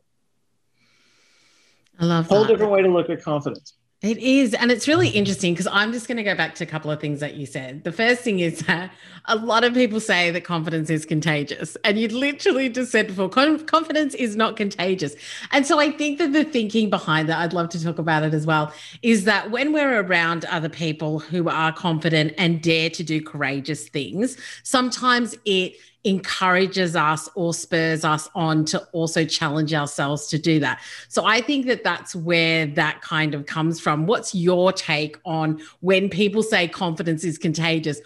I 2.00 2.06
love 2.06 2.28
whole 2.28 2.44
that. 2.44 2.49
different 2.49 2.73
way 2.73 2.80
to 2.80 2.88
look 2.88 3.11
at 3.11 3.23
confidence. 3.23 3.75
It 4.04 4.18
is. 4.18 4.52
And 4.52 4.70
it's 4.70 4.87
really 4.87 5.08
interesting 5.08 5.54
because 5.54 5.66
I'm 5.66 5.90
just 5.90 6.08
going 6.08 6.18
to 6.18 6.23
go 6.23 6.34
back 6.34 6.54
to 6.56 6.64
a 6.64 6.66
couple 6.66 6.90
of 6.90 7.00
things 7.00 7.20
that 7.20 7.37
you 7.37 7.46
said. 7.46 7.84
The 7.84 7.92
first 7.92 8.20
thing 8.20 8.40
is 8.40 8.58
that 8.66 8.92
a 9.25 9.37
lot 9.37 9.64
of 9.64 9.73
people 9.73 9.99
say 9.99 10.30
that 10.30 10.44
confidence 10.44 10.90
is 10.90 11.06
contagious. 11.06 11.75
And 11.84 11.99
you 11.99 12.08
literally 12.08 12.68
just 12.68 12.92
said 12.92 13.06
before, 13.06 13.30
confidence 13.30 14.12
is 14.14 14.37
not 14.37 14.56
contagious. 14.58 15.16
And 15.52 15.66
so 15.66 15.80
I 15.80 15.90
think 15.90 16.18
that 16.18 16.34
the 16.34 16.44
thinking 16.44 16.90
behind 16.90 17.30
that, 17.30 17.38
I'd 17.38 17.54
love 17.54 17.70
to 17.70 17.82
talk 17.82 17.99
about 17.99 18.25
it 18.25 18.34
as 18.34 18.44
well, 18.44 18.75
is 19.00 19.25
that 19.25 19.50
when 19.50 19.73
we're 19.73 20.02
around 20.02 20.44
other 20.44 20.68
people 20.68 21.18
who 21.18 21.49
are 21.49 21.73
confident 21.73 22.34
and 22.37 22.61
dare 22.61 22.90
to 22.90 23.02
do 23.02 23.23
courageous 23.23 23.88
things, 23.88 24.37
sometimes 24.64 25.34
it 25.46 25.76
encourages 26.04 26.94
us 26.94 27.28
or 27.34 27.54
spurs 27.54 28.04
us 28.04 28.28
on 28.34 28.64
to 28.66 28.78
also 28.92 29.25
challenge 29.25 29.73
ourselves 29.73 30.26
to 30.28 30.38
do 30.38 30.61
that. 30.61 30.80
So 31.08 31.25
I 31.25 31.40
think 31.40 31.66
that 31.66 31.82
that's 31.82 32.14
where 32.14 32.66
that 32.66 33.00
kind 33.00 33.34
of 33.34 33.46
comes 33.46 33.80
from. 33.80 34.06
What's 34.06 34.34
your 34.34 34.73
take 34.73 35.18
on 35.25 35.62
when 35.80 36.11
people 36.11 36.42
say 36.42 36.68
confidence 36.68 37.25
is 37.25 37.38
contagious? 37.38 38.00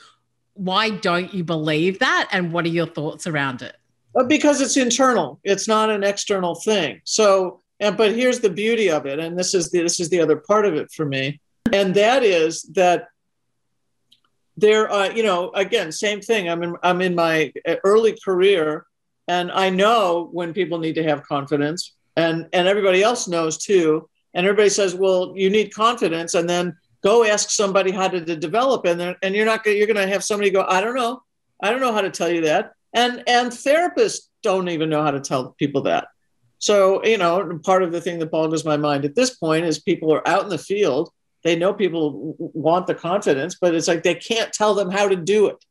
Why 0.55 0.91
don't 0.91 1.35
you 1.35 1.45
believe 1.45 1.99
that? 1.99 2.29
And 2.33 2.53
what 2.53 2.65
are 2.65 2.69
your 2.69 2.87
thoughts 2.87 3.27
around 3.27 3.63
it? 3.63 3.77
Because 4.27 4.61
it's 4.61 4.77
internal, 4.77 5.39
it's 5.45 5.69
not 5.69 5.91
an 5.91 6.03
external 6.03 6.55
thing. 6.55 7.01
So, 7.05 7.61
and 7.79 7.97
but 7.97 8.13
here's 8.13 8.41
the 8.41 8.51
beauty 8.51 8.91
of 8.91 9.07
it, 9.07 9.21
and 9.21 9.39
this 9.39 9.55
is 9.55 9.71
the, 9.71 9.83
this 9.83 10.01
is 10.01 10.09
the 10.09 10.21
other 10.21 10.37
part 10.37 10.67
of 10.67 10.75
it 10.75 10.91
for 10.91 11.05
me, 11.05 11.41
and 11.73 11.95
that 11.95 12.25
is 12.25 12.63
that 12.75 13.09
there 14.59 14.91
uh, 14.91 15.09
you 15.11 15.23
know 15.23 15.51
again 15.51 15.93
same 15.93 16.21
thing. 16.21 16.49
I'm 16.49 16.63
in 16.63 16.77
i'm 16.83 17.01
in 17.01 17.15
my 17.15 17.53
uh, 17.67 17.77
early 17.85 18.19
career 18.25 18.87
and 19.29 19.53
i 19.53 19.71
know 19.71 20.29
when 20.33 20.53
people 20.53 20.79
need 20.79 20.95
to 20.97 21.05
have 21.05 21.23
confidence 21.23 21.95
and 22.17 22.49
and 22.53 22.67
everybody 22.67 23.03
else 23.03 23.29
knows 23.29 23.57
too. 23.59 24.09
And 24.35 24.47
everybody 24.47 24.69
says 24.69 24.95
well 24.95 25.33
you 25.37 25.49
need 25.49 25.75
confidence 25.75 26.35
and 26.35 26.49
then 26.49 26.77
go 27.03 27.25
ask 27.25 27.51
somebody 27.51 27.93
how 27.93 28.09
to, 28.09 28.25
to 28.25 28.37
develop 28.37 28.85
and 28.85 28.99
then 28.99 29.15
and 29.23 29.35
you're 29.35 29.47
not 29.47 29.63
gonna 29.63 29.77
you're 29.77 29.87
gonna 29.87 30.07
have 30.07 30.25
somebody 30.25 30.51
go 30.51 30.65
i 30.69 30.81
don't 30.81 30.97
know. 30.97 31.23
I 31.63 31.71
don't 31.71 31.81
know 31.81 31.93
how 31.93 32.03
to 32.03 32.11
tell 32.11 32.31
you 32.31 32.43
that. 32.43 32.73
And 32.95 33.23
and 33.27 33.51
therapists 33.51 34.29
don't 34.43 34.69
even 34.69 34.91
know 34.91 35.03
how 35.03 35.11
to 35.13 35.21
tell 35.21 35.55
people 35.59 35.83
that. 35.83 36.09
So 36.59 37.05
you 37.05 37.19
know 37.19 37.61
part 37.65 37.85
of 37.85 37.93
the 37.93 38.01
thing 38.01 38.19
that 38.19 38.33
boggles 38.33 38.65
my 38.65 38.77
mind 38.77 39.05
at 39.05 39.15
this 39.15 39.37
point 39.37 39.65
is 39.65 39.79
people 39.79 40.13
are 40.13 40.27
out 40.27 40.45
in 40.45 40.51
the 40.51 40.59
field 40.59 41.11
they 41.45 41.57
know 41.57 41.73
people 41.73 42.35
want 42.39 42.87
the 42.87 42.95
confidence, 42.95 43.57
but 43.61 43.75
it's 43.75 43.89
like 43.89 44.03
they 44.03 44.15
can't 44.15 44.53
tell 44.53 44.75
them 44.75 44.91
how 44.91 45.09
to 45.09 45.17
do 45.17 45.47
it. 45.47 45.65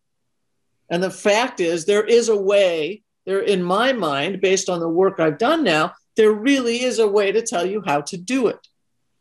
And 0.90 1.04
the 1.04 1.12
fact 1.12 1.60
is, 1.60 1.86
there 1.86 2.06
is 2.06 2.30
a 2.30 2.38
way, 2.38 3.04
there, 3.26 3.42
in 3.42 3.62
my 3.62 3.92
mind, 3.92 4.40
based 4.40 4.70
on 4.70 4.80
the 4.80 4.88
work 4.88 5.20
I've 5.20 5.38
done 5.38 5.64
now, 5.64 5.94
there 6.16 6.32
really 6.32 6.82
is 6.82 7.00
a 7.00 7.08
way 7.08 7.32
to 7.32 7.42
tell 7.42 7.66
you 7.66 7.84
how 7.86 8.02
to 8.02 8.18
do 8.18 8.48
it. 8.48 8.60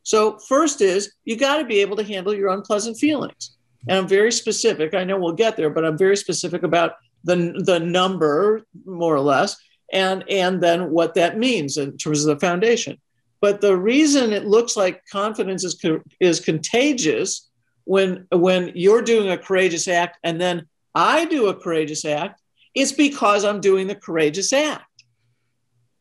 So, 0.02 0.38
first 0.38 0.80
is 0.80 1.12
you 1.24 1.36
got 1.36 1.58
to 1.58 1.64
be 1.64 1.80
able 1.80 1.96
to 1.96 2.04
handle 2.04 2.32
your 2.32 2.50
unpleasant 2.50 2.96
feelings. 2.96 3.56
And 3.88 3.98
I'm 3.98 4.08
very 4.08 4.30
specific. 4.30 4.94
I 4.94 5.04
know 5.04 5.18
we'll 5.18 5.32
get 5.32 5.56
there, 5.56 5.70
but 5.70 5.84
I'm 5.84 5.98
very 5.98 6.16
specific 6.16 6.62
about 6.62 6.92
the, 7.24 7.60
the 7.64 7.80
number, 7.80 8.62
more 8.84 9.14
or 9.14 9.20
less, 9.20 9.56
and, 9.92 10.24
and 10.30 10.62
then 10.62 10.90
what 10.90 11.14
that 11.14 11.38
means 11.38 11.76
in 11.76 11.96
terms 11.96 12.24
of 12.24 12.34
the 12.34 12.46
foundation. 12.46 12.98
But 13.46 13.60
the 13.60 13.76
reason 13.76 14.32
it 14.32 14.44
looks 14.44 14.76
like 14.76 15.06
confidence 15.06 15.62
is, 15.62 15.80
is 16.18 16.40
contagious 16.40 17.48
when, 17.84 18.26
when 18.32 18.72
you're 18.74 19.02
doing 19.02 19.30
a 19.30 19.38
courageous 19.38 19.86
act 19.86 20.18
and 20.24 20.40
then 20.40 20.66
I 20.96 21.26
do 21.26 21.46
a 21.46 21.54
courageous 21.54 22.04
act 22.04 22.42
is 22.74 22.92
because 22.92 23.44
I'm 23.44 23.60
doing 23.60 23.86
the 23.86 23.94
courageous 23.94 24.52
act. 24.52 25.04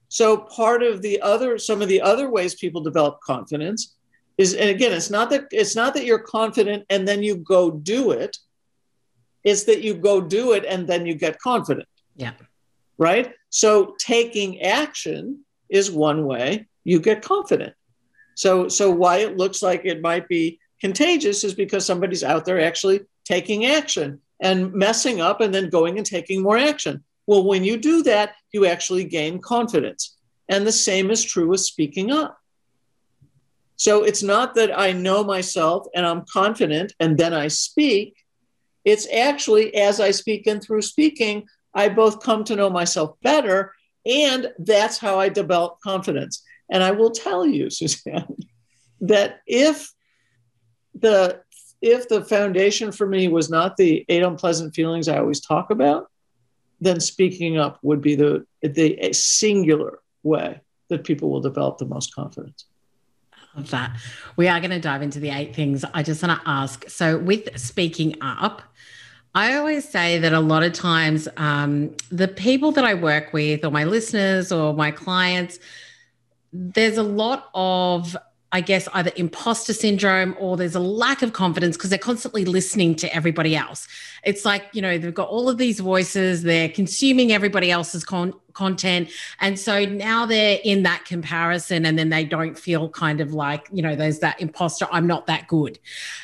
So 0.09 0.37
part 0.37 0.81
of 0.81 1.03
the 1.03 1.21
other, 1.21 1.59
some 1.59 1.83
of 1.83 1.87
the 1.87 2.01
other 2.01 2.31
ways 2.31 2.55
people 2.55 2.81
develop 2.81 3.19
confidence 3.21 3.95
is, 4.39 4.55
and 4.55 4.71
again, 4.71 4.91
it's 4.91 5.11
not 5.11 5.29
that 5.29 5.43
it's 5.51 5.75
not 5.75 5.93
that 5.93 6.05
you're 6.05 6.17
confident 6.17 6.83
and 6.89 7.07
then 7.07 7.21
you 7.21 7.35
go 7.35 7.69
do 7.69 8.09
it. 8.09 8.35
It's 9.43 9.65
that 9.65 9.83
you 9.83 9.93
go 9.93 10.19
do 10.19 10.53
it 10.53 10.65
and 10.65 10.87
then 10.87 11.05
you 11.05 11.13
get 11.13 11.39
confident. 11.39 11.87
Yeah. 12.15 12.31
Right. 12.97 13.35
So 13.51 13.93
taking 13.99 14.63
action 14.63 15.45
is 15.69 15.91
one 15.91 16.25
way 16.25 16.65
you 16.85 17.01
get 17.01 17.21
confident. 17.21 17.73
So, 18.35 18.69
so 18.69 18.89
why 18.89 19.17
it 19.17 19.37
looks 19.37 19.61
like 19.61 19.81
it 19.83 20.01
might 20.01 20.29
be 20.29 20.59
contagious 20.79 21.43
is 21.43 21.53
because 21.53 21.85
somebody's 21.85 22.23
out 22.23 22.45
there 22.45 22.61
actually 22.61 23.01
taking 23.25 23.65
action 23.65 24.21
and 24.41 24.71
messing 24.73 25.19
up 25.19 25.41
and 25.41 25.53
then 25.53 25.69
going 25.69 25.97
and 25.97 26.05
taking 26.05 26.41
more 26.41 26.57
action. 26.57 27.03
Well, 27.27 27.43
when 27.43 27.63
you 27.63 27.77
do 27.77 28.03
that, 28.03 28.35
you 28.53 28.65
actually 28.65 29.03
gain 29.05 29.39
confidence. 29.39 30.15
And 30.47 30.65
the 30.65 30.71
same 30.71 31.09
is 31.09 31.23
true 31.23 31.47
with 31.47 31.61
speaking 31.61 32.11
up. 32.11 32.37
So 33.77 34.03
it's 34.03 34.23
not 34.23 34.55
that 34.55 34.77
I 34.77 34.91
know 34.91 35.23
myself 35.23 35.87
and 35.95 36.05
I'm 36.05 36.23
confident 36.31 36.93
and 36.99 37.17
then 37.17 37.33
I 37.33 37.47
speak. 37.47 38.15
It's 38.85 39.07
actually 39.11 39.75
as 39.75 39.99
I 39.99 40.11
speak 40.11 40.47
and 40.47 40.61
through 40.61 40.83
speaking, 40.83 41.47
I 41.73 41.89
both 41.89 42.23
come 42.23 42.43
to 42.45 42.55
know 42.55 42.69
myself 42.69 43.17
better. 43.21 43.73
And 44.05 44.53
that's 44.59 44.99
how 44.99 45.19
I 45.19 45.29
develop 45.29 45.79
confidence. 45.81 46.43
And 46.69 46.83
I 46.83 46.91
will 46.91 47.11
tell 47.11 47.45
you, 47.45 47.69
Suzanne, 47.69 48.37
that 49.01 49.41
if 49.45 49.93
the 50.93 51.41
if 51.81 52.07
the 52.07 52.23
foundation 52.23 52.91
for 52.91 53.05
me 53.05 53.27
was 53.27 53.49
not 53.49 53.77
the 53.77 54.05
eight 54.09 54.23
unpleasant 54.23 54.73
feelings 54.73 55.07
I 55.07 55.19
always 55.19 55.39
talk 55.41 55.69
about, 55.69 56.09
then 56.81 56.99
speaking 56.99 57.57
up 57.57 57.79
would 57.81 58.01
be 58.01 58.15
the 58.15 58.45
the 58.61 59.13
singular 59.13 59.99
way 60.23 60.61
that 60.89 61.03
people 61.03 61.29
will 61.29 61.41
develop 61.41 61.77
the 61.77 61.85
most 61.85 62.13
confidence. 62.13 62.65
Of 63.55 63.69
that, 63.71 63.95
we 64.35 64.49
are 64.49 64.59
going 64.59 64.71
to 64.71 64.81
dive 64.81 65.01
into 65.01 65.19
the 65.21 65.29
eight 65.29 65.55
things. 65.55 65.85
I 65.93 66.03
just 66.03 66.21
want 66.21 66.41
to 66.41 66.49
ask. 66.49 66.89
So, 66.89 67.17
with 67.17 67.57
speaking 67.57 68.15
up, 68.19 68.61
I 69.33 69.55
always 69.55 69.87
say 69.87 70.17
that 70.19 70.33
a 70.33 70.41
lot 70.41 70.63
of 70.63 70.73
times, 70.73 71.29
um, 71.37 71.95
the 72.09 72.27
people 72.27 72.73
that 72.73 72.83
I 72.83 72.95
work 72.95 73.31
with, 73.31 73.63
or 73.63 73.71
my 73.71 73.85
listeners, 73.85 74.51
or 74.51 74.73
my 74.73 74.91
clients, 74.91 75.59
there's 76.55 76.97
a 76.97 77.03
lot 77.03 77.49
of 77.53 78.15
I 78.51 78.61
guess 78.61 78.87
either 78.93 79.11
imposter 79.17 79.73
syndrome 79.73 80.33
or 80.39 80.55
there's 80.55 80.75
a 80.75 80.79
lack 80.79 81.21
of 81.21 81.33
confidence 81.33 81.75
because 81.75 81.89
they're 81.89 81.99
constantly 81.99 82.45
listening 82.45 82.95
to 82.95 83.13
everybody 83.13 83.53
else. 83.53 83.85
It's 84.23 84.45
like, 84.45 84.63
you 84.71 84.81
know, 84.81 84.97
they've 84.97 85.13
got 85.13 85.27
all 85.27 85.49
of 85.49 85.57
these 85.57 85.81
voices, 85.81 86.43
they're 86.43 86.69
consuming 86.69 87.33
everybody 87.33 87.69
else's 87.69 88.05
con- 88.05 88.33
content. 88.53 89.09
And 89.41 89.59
so 89.59 89.83
now 89.83 90.25
they're 90.25 90.59
in 90.63 90.83
that 90.83 91.03
comparison 91.03 91.85
and 91.85 91.99
then 91.99 92.07
they 92.07 92.23
don't 92.23 92.57
feel 92.57 92.87
kind 92.87 93.19
of 93.19 93.33
like, 93.33 93.67
you 93.73 93.81
know, 93.81 93.93
there's 93.93 94.19
that 94.19 94.39
imposter, 94.39 94.87
I'm 94.89 95.05
not 95.05 95.27
that 95.27 95.49
good. 95.49 95.77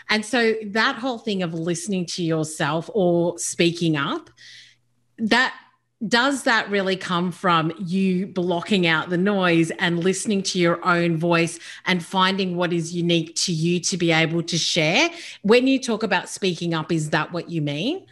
And 0.09 0.25
so 0.25 0.53
that 0.67 0.95
whole 0.95 1.17
thing 1.17 1.43
of 1.43 1.53
listening 1.53 2.05
to 2.05 2.23
yourself 2.23 2.89
or 2.93 3.37
speaking 3.39 3.97
up, 3.97 4.29
that 5.17 5.53
does 6.07 6.43
that 6.43 6.69
really 6.69 6.95
come 6.95 7.31
from 7.31 7.71
you 7.77 8.25
blocking 8.25 8.87
out 8.87 9.09
the 9.09 9.17
noise 9.17 9.71
and 9.71 10.03
listening 10.03 10.41
to 10.41 10.59
your 10.59 10.83
own 10.85 11.17
voice 11.17 11.59
and 11.85 12.03
finding 12.03 12.55
what 12.55 12.73
is 12.73 12.95
unique 12.95 13.35
to 13.35 13.51
you 13.51 13.79
to 13.81 13.97
be 13.97 14.11
able 14.11 14.41
to 14.43 14.57
share? 14.57 15.09
When 15.43 15.67
you 15.67 15.79
talk 15.79 16.03
about 16.03 16.27
speaking 16.27 16.73
up, 16.73 16.91
is 16.91 17.11
that 17.11 17.31
what 17.31 17.49
you 17.49 17.61
mean? 17.61 18.07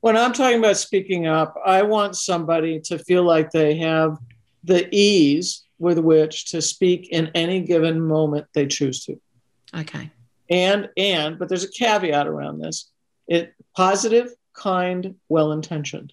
When 0.00 0.16
I'm 0.16 0.32
talking 0.32 0.58
about 0.58 0.76
speaking 0.76 1.26
up, 1.26 1.54
I 1.64 1.82
want 1.82 2.16
somebody 2.16 2.80
to 2.80 2.98
feel 2.98 3.22
like 3.22 3.50
they 3.50 3.76
have 3.76 4.18
the 4.64 4.88
ease 4.94 5.62
with 5.78 5.98
which 5.98 6.50
to 6.50 6.60
speak 6.60 7.08
in 7.10 7.30
any 7.34 7.60
given 7.60 8.00
moment 8.00 8.46
they 8.54 8.66
choose 8.66 9.04
to. 9.06 9.20
Okay. 9.74 10.10
And 10.50 10.90
and 10.96 11.38
but 11.38 11.48
there's 11.48 11.64
a 11.64 11.70
caveat 11.70 12.26
around 12.26 12.58
this. 12.58 12.90
It 13.26 13.54
positive, 13.74 14.34
kind, 14.54 15.14
well-intentioned. 15.28 16.12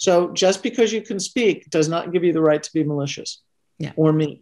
So 0.00 0.32
just 0.32 0.62
because 0.62 0.94
you 0.94 1.02
can 1.02 1.20
speak 1.20 1.68
does 1.68 1.86
not 1.86 2.10
give 2.10 2.24
you 2.24 2.32
the 2.32 2.40
right 2.40 2.62
to 2.62 2.72
be 2.72 2.82
malicious 2.82 3.42
yeah. 3.76 3.92
or 3.96 4.14
mean. 4.14 4.40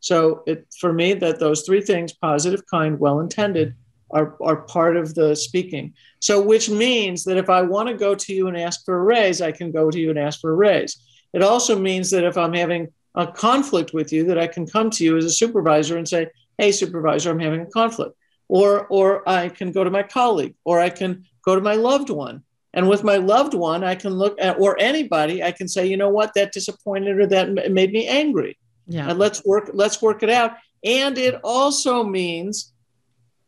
So 0.00 0.42
it 0.44 0.66
for 0.80 0.92
me 0.92 1.14
that 1.14 1.38
those 1.38 1.62
three 1.62 1.80
things, 1.80 2.12
positive, 2.12 2.66
kind, 2.66 2.98
well-intended, 2.98 3.76
are, 4.10 4.36
are 4.42 4.56
part 4.62 4.96
of 4.96 5.14
the 5.14 5.36
speaking. 5.36 5.94
So 6.20 6.42
which 6.42 6.68
means 6.68 7.22
that 7.24 7.36
if 7.36 7.48
I 7.48 7.62
want 7.62 7.88
to 7.88 7.94
go 7.94 8.16
to 8.16 8.34
you 8.34 8.48
and 8.48 8.56
ask 8.56 8.84
for 8.84 8.98
a 8.98 9.02
raise, 9.02 9.40
I 9.40 9.52
can 9.52 9.70
go 9.70 9.88
to 9.88 10.00
you 10.00 10.10
and 10.10 10.18
ask 10.18 10.40
for 10.40 10.50
a 10.50 10.56
raise. 10.56 10.96
It 11.32 11.42
also 11.42 11.78
means 11.78 12.10
that 12.10 12.24
if 12.24 12.36
I'm 12.36 12.54
having 12.54 12.88
a 13.14 13.24
conflict 13.24 13.92
with 13.94 14.12
you, 14.12 14.24
that 14.24 14.38
I 14.38 14.48
can 14.48 14.66
come 14.66 14.90
to 14.90 15.04
you 15.04 15.16
as 15.16 15.26
a 15.26 15.30
supervisor 15.30 15.96
and 15.96 16.08
say, 16.08 16.26
hey, 16.56 16.72
supervisor, 16.72 17.30
I'm 17.30 17.38
having 17.38 17.60
a 17.60 17.66
conflict. 17.66 18.16
Or, 18.48 18.86
or 18.88 19.28
I 19.28 19.48
can 19.48 19.70
go 19.70 19.84
to 19.84 19.90
my 19.90 20.02
colleague, 20.02 20.56
or 20.64 20.80
I 20.80 20.90
can 20.90 21.24
go 21.44 21.54
to 21.54 21.60
my 21.60 21.74
loved 21.74 22.10
one. 22.10 22.42
And 22.78 22.88
with 22.88 23.02
my 23.02 23.16
loved 23.16 23.54
one, 23.54 23.82
I 23.82 23.96
can 23.96 24.12
look 24.12 24.40
at, 24.40 24.60
or 24.60 24.78
anybody, 24.78 25.42
I 25.42 25.50
can 25.50 25.66
say, 25.66 25.84
you 25.84 25.96
know 25.96 26.10
what, 26.10 26.32
that 26.34 26.52
disappointed 26.52 27.18
or 27.18 27.26
that 27.26 27.72
made 27.72 27.90
me 27.90 28.06
angry. 28.06 28.56
Yeah. 28.86 29.10
And 29.10 29.18
let's 29.18 29.44
work, 29.44 29.70
let's 29.74 30.00
work 30.00 30.22
it 30.22 30.30
out. 30.30 30.52
And 30.84 31.18
it 31.18 31.40
also 31.42 32.04
means 32.04 32.72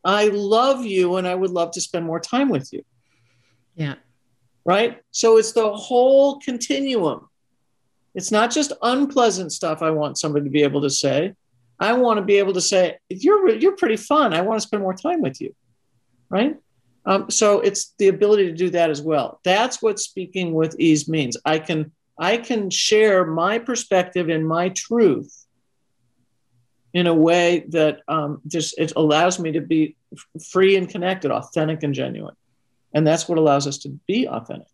I 0.04 0.26
love 0.30 0.84
you 0.84 1.14
and 1.14 1.28
I 1.28 1.36
would 1.36 1.52
love 1.52 1.70
to 1.74 1.80
spend 1.80 2.06
more 2.06 2.18
time 2.18 2.48
with 2.48 2.72
you. 2.72 2.82
Yeah. 3.76 3.94
Right. 4.64 5.00
So 5.12 5.36
it's 5.36 5.52
the 5.52 5.76
whole 5.76 6.40
continuum. 6.40 7.28
It's 8.16 8.32
not 8.32 8.50
just 8.50 8.72
unpleasant 8.82 9.52
stuff 9.52 9.80
I 9.80 9.90
want 9.90 10.18
somebody 10.18 10.46
to 10.46 10.50
be 10.50 10.64
able 10.64 10.82
to 10.82 10.90
say. 10.90 11.34
I 11.78 11.92
want 11.92 12.18
to 12.18 12.24
be 12.24 12.38
able 12.38 12.54
to 12.54 12.60
say, 12.60 12.98
you're, 13.08 13.48
you're 13.50 13.76
pretty 13.76 13.96
fun. 13.96 14.34
I 14.34 14.40
want 14.40 14.60
to 14.60 14.66
spend 14.66 14.82
more 14.82 14.92
time 14.92 15.22
with 15.22 15.40
you. 15.40 15.54
Right. 16.28 16.56
Um, 17.06 17.30
so 17.30 17.60
it's 17.60 17.94
the 17.98 18.08
ability 18.08 18.46
to 18.46 18.52
do 18.52 18.70
that 18.70 18.90
as 18.90 19.00
well. 19.00 19.40
That's 19.44 19.80
what 19.80 19.98
speaking 19.98 20.52
with 20.52 20.78
ease 20.78 21.08
means. 21.08 21.36
I 21.44 21.58
can 21.58 21.92
I 22.18 22.36
can 22.36 22.68
share 22.68 23.24
my 23.24 23.58
perspective 23.58 24.28
and 24.28 24.46
my 24.46 24.68
truth 24.70 25.46
in 26.92 27.06
a 27.06 27.14
way 27.14 27.64
that 27.68 28.00
um, 28.08 28.42
just 28.46 28.78
it 28.78 28.92
allows 28.96 29.38
me 29.38 29.52
to 29.52 29.60
be 29.60 29.96
free 30.50 30.76
and 30.76 30.88
connected, 30.88 31.30
authentic 31.30 31.82
and 31.82 31.94
genuine, 31.94 32.34
and 32.92 33.06
that's 33.06 33.28
what 33.28 33.38
allows 33.38 33.66
us 33.66 33.78
to 33.78 33.88
be 34.06 34.28
authentic. 34.28 34.68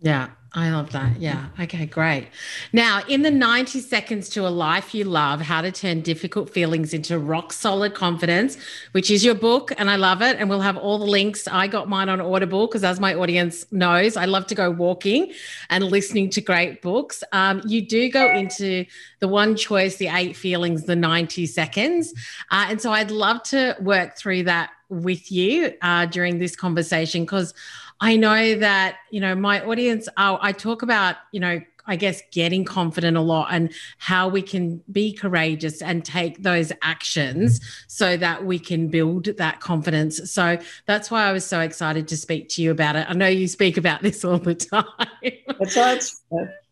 Yeah, 0.00 0.30
I 0.54 0.70
love 0.70 0.92
that. 0.92 1.20
Yeah. 1.20 1.48
Okay, 1.60 1.84
great. 1.84 2.28
Now, 2.72 3.02
in 3.08 3.22
the 3.22 3.30
90 3.30 3.80
seconds 3.80 4.28
to 4.30 4.46
a 4.46 4.48
life 4.48 4.94
you 4.94 5.04
love, 5.04 5.40
how 5.40 5.60
to 5.60 5.70
turn 5.70 6.00
difficult 6.00 6.48
feelings 6.48 6.94
into 6.94 7.18
rock 7.18 7.52
solid 7.52 7.94
confidence, 7.94 8.56
which 8.92 9.10
is 9.10 9.24
your 9.24 9.34
book. 9.34 9.72
And 9.76 9.90
I 9.90 9.96
love 9.96 10.22
it. 10.22 10.36
And 10.38 10.48
we'll 10.48 10.60
have 10.62 10.76
all 10.76 10.98
the 10.98 11.04
links. 11.04 11.46
I 11.46 11.66
got 11.66 11.88
mine 11.88 12.08
on 12.08 12.20
Audible 12.20 12.66
because, 12.66 12.84
as 12.84 12.98
my 13.00 13.14
audience 13.14 13.66
knows, 13.70 14.16
I 14.16 14.24
love 14.24 14.46
to 14.46 14.54
go 14.54 14.70
walking 14.70 15.32
and 15.68 15.84
listening 15.84 16.30
to 16.30 16.40
great 16.40 16.80
books. 16.80 17.22
Um, 17.32 17.60
you 17.66 17.82
do 17.82 18.10
go 18.10 18.30
into 18.30 18.86
the 19.18 19.28
one 19.28 19.56
choice, 19.56 19.96
the 19.96 20.08
eight 20.08 20.36
feelings, 20.36 20.84
the 20.84 20.96
90 20.96 21.46
seconds. 21.46 22.14
Uh, 22.50 22.66
and 22.70 22.80
so 22.80 22.92
I'd 22.92 23.10
love 23.10 23.42
to 23.44 23.76
work 23.80 24.16
through 24.16 24.44
that 24.44 24.70
with 24.88 25.30
you 25.30 25.72
uh, 25.82 26.06
during 26.06 26.38
this 26.38 26.56
conversation 26.56 27.22
because 27.22 27.54
I 28.00 28.16
know 28.16 28.56
that, 28.56 28.96
you 29.10 29.20
know, 29.20 29.34
my 29.34 29.64
audience, 29.64 30.08
uh, 30.16 30.36
I 30.40 30.52
talk 30.52 30.82
about, 30.82 31.16
you 31.32 31.40
know, 31.40 31.60
I 31.86 31.96
guess 31.96 32.20
getting 32.32 32.64
confident 32.64 33.16
a 33.16 33.20
lot 33.20 33.48
and 33.50 33.72
how 33.98 34.28
we 34.28 34.42
can 34.42 34.82
be 34.90 35.12
courageous 35.12 35.80
and 35.80 36.04
take 36.04 36.42
those 36.42 36.72
actions 36.82 37.60
so 37.86 38.16
that 38.16 38.44
we 38.44 38.58
can 38.58 38.88
build 38.88 39.26
that 39.36 39.60
confidence. 39.60 40.30
So 40.30 40.58
that's 40.86 41.10
why 41.10 41.26
I 41.26 41.32
was 41.32 41.44
so 41.46 41.60
excited 41.60 42.08
to 42.08 42.16
speak 42.16 42.48
to 42.50 42.62
you 42.62 42.70
about 42.70 42.96
it. 42.96 43.06
I 43.08 43.14
know 43.14 43.28
you 43.28 43.46
speak 43.46 43.76
about 43.76 44.02
this 44.02 44.24
all 44.24 44.38
the 44.38 44.54
time. 44.54 44.84
it's, 45.22 45.76
it's, 45.76 46.20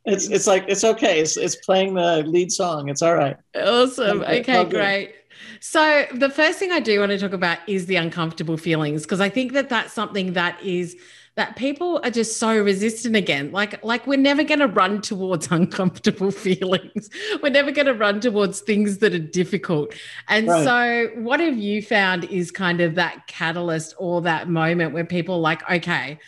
it's, 0.04 0.28
it's 0.28 0.46
like, 0.46 0.64
it's 0.68 0.84
okay. 0.84 1.20
It's, 1.20 1.36
it's 1.36 1.56
playing 1.56 1.94
the 1.94 2.24
lead 2.24 2.50
song. 2.50 2.88
It's 2.88 3.02
all 3.02 3.14
right. 3.14 3.36
Awesome. 3.54 4.22
Okay, 4.22 4.64
great. 4.64 5.14
So 5.60 6.06
the 6.12 6.30
first 6.30 6.58
thing 6.58 6.72
I 6.72 6.80
do 6.80 7.00
want 7.00 7.10
to 7.10 7.18
talk 7.18 7.32
about 7.32 7.58
is 7.66 7.86
the 7.86 7.96
uncomfortable 7.96 8.56
feelings 8.56 9.02
because 9.02 9.20
I 9.20 9.28
think 9.28 9.52
that 9.52 9.68
that's 9.68 9.92
something 9.92 10.34
that 10.34 10.60
is 10.62 10.96
that 11.36 11.56
people 11.56 12.00
are 12.04 12.10
just 12.10 12.38
so 12.38 12.56
resistant 12.56 13.16
again. 13.16 13.50
Like 13.50 13.82
like 13.84 14.06
we're 14.06 14.18
never 14.18 14.44
going 14.44 14.60
to 14.60 14.68
run 14.68 15.00
towards 15.00 15.48
uncomfortable 15.50 16.30
feelings. 16.30 17.10
We're 17.42 17.50
never 17.50 17.70
going 17.70 17.86
to 17.86 17.94
run 17.94 18.20
towards 18.20 18.60
things 18.60 18.98
that 18.98 19.14
are 19.14 19.18
difficult. 19.18 19.94
And 20.28 20.48
right. 20.48 20.64
so 20.64 21.20
what 21.20 21.40
have 21.40 21.58
you 21.58 21.82
found 21.82 22.24
is 22.24 22.50
kind 22.50 22.80
of 22.80 22.94
that 22.94 23.26
catalyst 23.26 23.94
or 23.98 24.22
that 24.22 24.48
moment 24.48 24.94
where 24.94 25.04
people 25.04 25.36
are 25.36 25.40
like, 25.40 25.68
okay, 25.70 26.18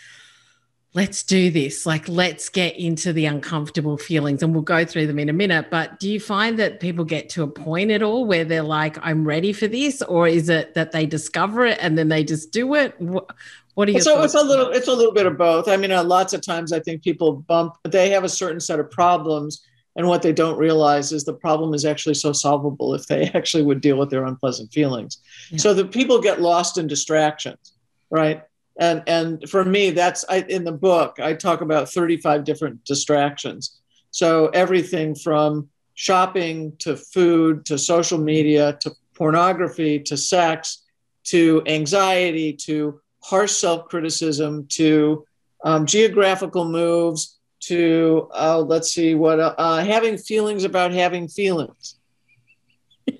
let's 0.96 1.22
do 1.22 1.50
this. 1.50 1.84
Like, 1.84 2.08
let's 2.08 2.48
get 2.48 2.74
into 2.76 3.12
the 3.12 3.26
uncomfortable 3.26 3.98
feelings 3.98 4.42
and 4.42 4.54
we'll 4.54 4.62
go 4.62 4.86
through 4.86 5.06
them 5.06 5.18
in 5.18 5.28
a 5.28 5.32
minute. 5.32 5.66
But 5.70 6.00
do 6.00 6.10
you 6.10 6.18
find 6.18 6.58
that 6.58 6.80
people 6.80 7.04
get 7.04 7.28
to 7.30 7.42
a 7.42 7.46
point 7.46 7.90
at 7.90 8.02
all 8.02 8.24
where 8.24 8.46
they're 8.46 8.62
like, 8.62 8.96
I'm 9.02 9.26
ready 9.26 9.52
for 9.52 9.68
this? 9.68 10.00
Or 10.00 10.26
is 10.26 10.48
it 10.48 10.72
that 10.72 10.92
they 10.92 11.04
discover 11.04 11.66
it 11.66 11.78
and 11.82 11.98
then 11.98 12.08
they 12.08 12.24
just 12.24 12.50
do 12.50 12.74
it? 12.74 12.98
What, 12.98 13.84
do 13.84 13.92
you? 13.92 14.00
So 14.00 14.22
it's 14.22 14.34
a 14.34 14.42
little, 14.42 14.70
it's 14.70 14.88
a 14.88 14.92
little 14.94 15.12
bit 15.12 15.26
of 15.26 15.36
both. 15.36 15.68
I 15.68 15.76
mean, 15.76 15.92
uh, 15.92 16.02
lots 16.02 16.32
of 16.32 16.40
times 16.40 16.72
I 16.72 16.80
think 16.80 17.04
people 17.04 17.32
bump, 17.32 17.74
they 17.84 18.08
have 18.10 18.24
a 18.24 18.28
certain 18.28 18.58
set 18.58 18.80
of 18.80 18.90
problems. 18.90 19.62
And 19.96 20.08
what 20.08 20.22
they 20.22 20.32
don't 20.32 20.58
realize 20.58 21.12
is 21.12 21.24
the 21.24 21.34
problem 21.34 21.74
is 21.74 21.84
actually 21.84 22.14
so 22.14 22.32
solvable 22.32 22.94
if 22.94 23.06
they 23.06 23.24
actually 23.34 23.64
would 23.64 23.82
deal 23.82 23.98
with 23.98 24.08
their 24.08 24.24
unpleasant 24.24 24.72
feelings. 24.72 25.18
Yeah. 25.50 25.58
So 25.58 25.74
the 25.74 25.84
people 25.84 26.22
get 26.22 26.40
lost 26.40 26.78
in 26.78 26.86
distractions, 26.86 27.74
right? 28.08 28.42
And 28.78 29.02
and 29.06 29.48
for 29.48 29.64
me 29.64 29.90
that's 29.90 30.24
I, 30.28 30.38
in 30.48 30.64
the 30.64 30.72
book 30.72 31.18
i 31.20 31.32
talk 31.32 31.60
about 31.60 31.90
35 31.90 32.44
different 32.44 32.84
distractions. 32.84 33.78
So 34.10 34.48
everything 34.48 35.14
from 35.14 35.68
shopping 35.94 36.76
to 36.78 36.96
food 36.96 37.66
to 37.66 37.78
social 37.78 38.18
media 38.18 38.78
to 38.80 38.92
pornography 39.14 39.98
to 40.00 40.16
sex 40.16 40.84
to 41.24 41.62
anxiety 41.66 42.52
to 42.52 43.00
harsh 43.22 43.52
self-criticism 43.52 44.68
to 44.68 45.26
um, 45.64 45.84
geographical 45.84 46.64
moves 46.64 47.38
to 47.60 48.28
uh, 48.34 48.58
let's 48.60 48.92
see 48.92 49.14
what 49.14 49.40
uh, 49.40 49.54
uh, 49.58 49.84
having 49.84 50.16
feelings 50.16 50.64
about 50.64 50.92
having 50.92 51.28
feelings. 51.28 51.96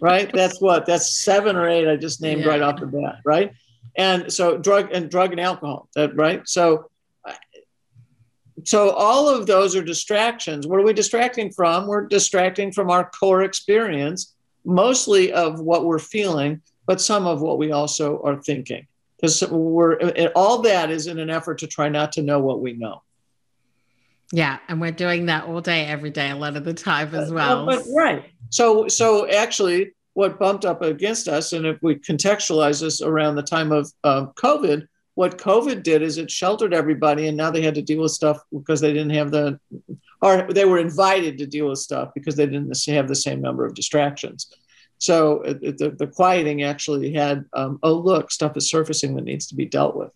Right? 0.00 0.30
That's 0.32 0.60
what 0.60 0.86
that's 0.86 1.18
seven 1.18 1.56
or 1.56 1.68
eight 1.68 1.88
i 1.88 1.96
just 1.96 2.20
named 2.20 2.42
yeah. 2.42 2.48
right 2.48 2.62
off 2.62 2.80
the 2.80 2.86
bat 2.86 3.20
right 3.24 3.52
and 3.96 4.32
so 4.32 4.58
drug 4.58 4.90
and 4.92 5.10
drug 5.10 5.32
and 5.32 5.40
alcohol 5.40 5.88
uh, 5.96 6.12
right? 6.14 6.46
So 6.48 6.90
uh, 7.24 7.32
so 8.64 8.90
all 8.90 9.28
of 9.28 9.46
those 9.46 9.76
are 9.76 9.82
distractions. 9.82 10.66
What 10.66 10.80
are 10.80 10.84
we 10.84 10.92
distracting 10.92 11.52
from? 11.52 11.86
We're 11.86 12.06
distracting 12.06 12.72
from 12.72 12.90
our 12.90 13.10
core 13.10 13.42
experience 13.42 14.34
mostly 14.64 15.32
of 15.32 15.60
what 15.60 15.84
we're 15.84 15.98
feeling 15.98 16.60
but 16.86 17.00
some 17.00 17.26
of 17.26 17.42
what 17.42 17.58
we 17.58 17.72
also 17.72 18.22
are 18.22 18.40
thinking. 18.40 18.86
Because 19.16 19.42
we're 19.50 19.98
all 20.36 20.62
that 20.62 20.90
is 20.90 21.06
in 21.06 21.18
an 21.18 21.30
effort 21.30 21.58
to 21.58 21.66
try 21.66 21.88
not 21.88 22.12
to 22.12 22.22
know 22.22 22.38
what 22.38 22.60
we 22.60 22.74
know. 22.74 23.02
Yeah 24.32 24.58
and 24.68 24.80
we're 24.80 24.92
doing 24.92 25.26
that 25.26 25.44
all 25.44 25.60
day 25.60 25.86
every 25.86 26.10
day 26.10 26.30
a 26.30 26.36
lot 26.36 26.56
of 26.56 26.64
the 26.64 26.74
time 26.74 27.14
as 27.14 27.30
uh, 27.30 27.34
well. 27.34 27.66
but, 27.66 27.84
but, 27.84 27.92
right. 27.94 28.24
So 28.50 28.88
so 28.88 29.28
actually 29.28 29.92
what 30.16 30.38
bumped 30.38 30.64
up 30.64 30.80
against 30.80 31.28
us, 31.28 31.52
and 31.52 31.66
if 31.66 31.76
we 31.82 31.94
contextualize 31.94 32.80
this 32.80 33.02
around 33.02 33.34
the 33.34 33.42
time 33.42 33.70
of 33.70 33.92
uh, 34.02 34.24
COVID, 34.28 34.88
what 35.14 35.36
COVID 35.36 35.82
did 35.82 36.00
is 36.00 36.16
it 36.16 36.30
sheltered 36.30 36.72
everybody, 36.72 37.28
and 37.28 37.36
now 37.36 37.50
they 37.50 37.60
had 37.60 37.74
to 37.74 37.82
deal 37.82 38.00
with 38.00 38.12
stuff 38.12 38.38
because 38.50 38.80
they 38.80 38.94
didn't 38.94 39.10
have 39.10 39.30
the, 39.30 39.60
or 40.22 40.50
they 40.50 40.64
were 40.64 40.78
invited 40.78 41.36
to 41.36 41.46
deal 41.46 41.68
with 41.68 41.80
stuff 41.80 42.12
because 42.14 42.34
they 42.34 42.46
didn't 42.46 42.74
have 42.88 43.08
the 43.08 43.14
same 43.14 43.42
number 43.42 43.66
of 43.66 43.74
distractions. 43.74 44.50
So 44.96 45.42
it, 45.42 45.58
it, 45.60 45.76
the, 45.76 45.90
the, 45.90 46.06
quieting 46.06 46.62
actually 46.62 47.12
had, 47.12 47.44
um, 47.52 47.78
oh 47.82 47.92
look, 47.92 48.30
stuff 48.30 48.56
is 48.56 48.70
surfacing 48.70 49.16
that 49.16 49.24
needs 49.24 49.46
to 49.48 49.54
be 49.54 49.66
dealt 49.66 49.96
with. 49.96 50.12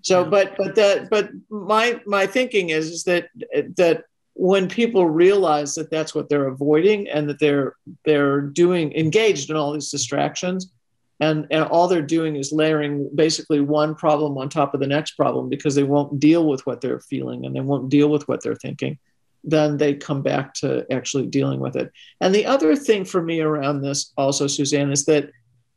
So, 0.00 0.24
but 0.24 0.56
but 0.56 0.74
that 0.76 1.10
but 1.10 1.28
my 1.50 2.00
my 2.06 2.26
thinking 2.26 2.70
is 2.70 2.90
is 2.90 3.04
that 3.04 3.28
that 3.76 4.04
when 4.34 4.68
people 4.68 5.08
realize 5.08 5.74
that 5.74 5.90
that's 5.90 6.14
what 6.14 6.28
they're 6.28 6.48
avoiding 6.48 7.08
and 7.08 7.28
that 7.28 7.38
they're 7.38 7.76
they're 8.04 8.40
doing 8.40 8.92
engaged 8.92 9.50
in 9.50 9.56
all 9.56 9.72
these 9.72 9.90
distractions 9.90 10.72
and 11.20 11.46
and 11.50 11.64
all 11.64 11.86
they're 11.86 12.02
doing 12.02 12.36
is 12.36 12.52
layering 12.52 13.08
basically 13.14 13.60
one 13.60 13.94
problem 13.94 14.36
on 14.36 14.48
top 14.48 14.74
of 14.74 14.80
the 14.80 14.86
next 14.86 15.12
problem 15.12 15.48
because 15.48 15.74
they 15.74 15.84
won't 15.84 16.18
deal 16.18 16.48
with 16.48 16.66
what 16.66 16.80
they're 16.80 17.00
feeling 17.00 17.46
and 17.46 17.54
they 17.54 17.60
won't 17.60 17.88
deal 17.88 18.08
with 18.08 18.26
what 18.26 18.42
they're 18.42 18.56
thinking 18.56 18.98
then 19.44 19.76
they 19.76 19.94
come 19.94 20.22
back 20.22 20.54
to 20.54 20.86
actually 20.90 21.26
dealing 21.26 21.60
with 21.60 21.76
it. 21.76 21.92
And 22.20 22.34
the 22.34 22.46
other 22.46 22.74
thing 22.74 23.04
for 23.04 23.22
me 23.22 23.40
around 23.40 23.82
this 23.82 24.12
also 24.16 24.46
suzanne 24.46 24.90
is 24.90 25.04
that 25.04 25.30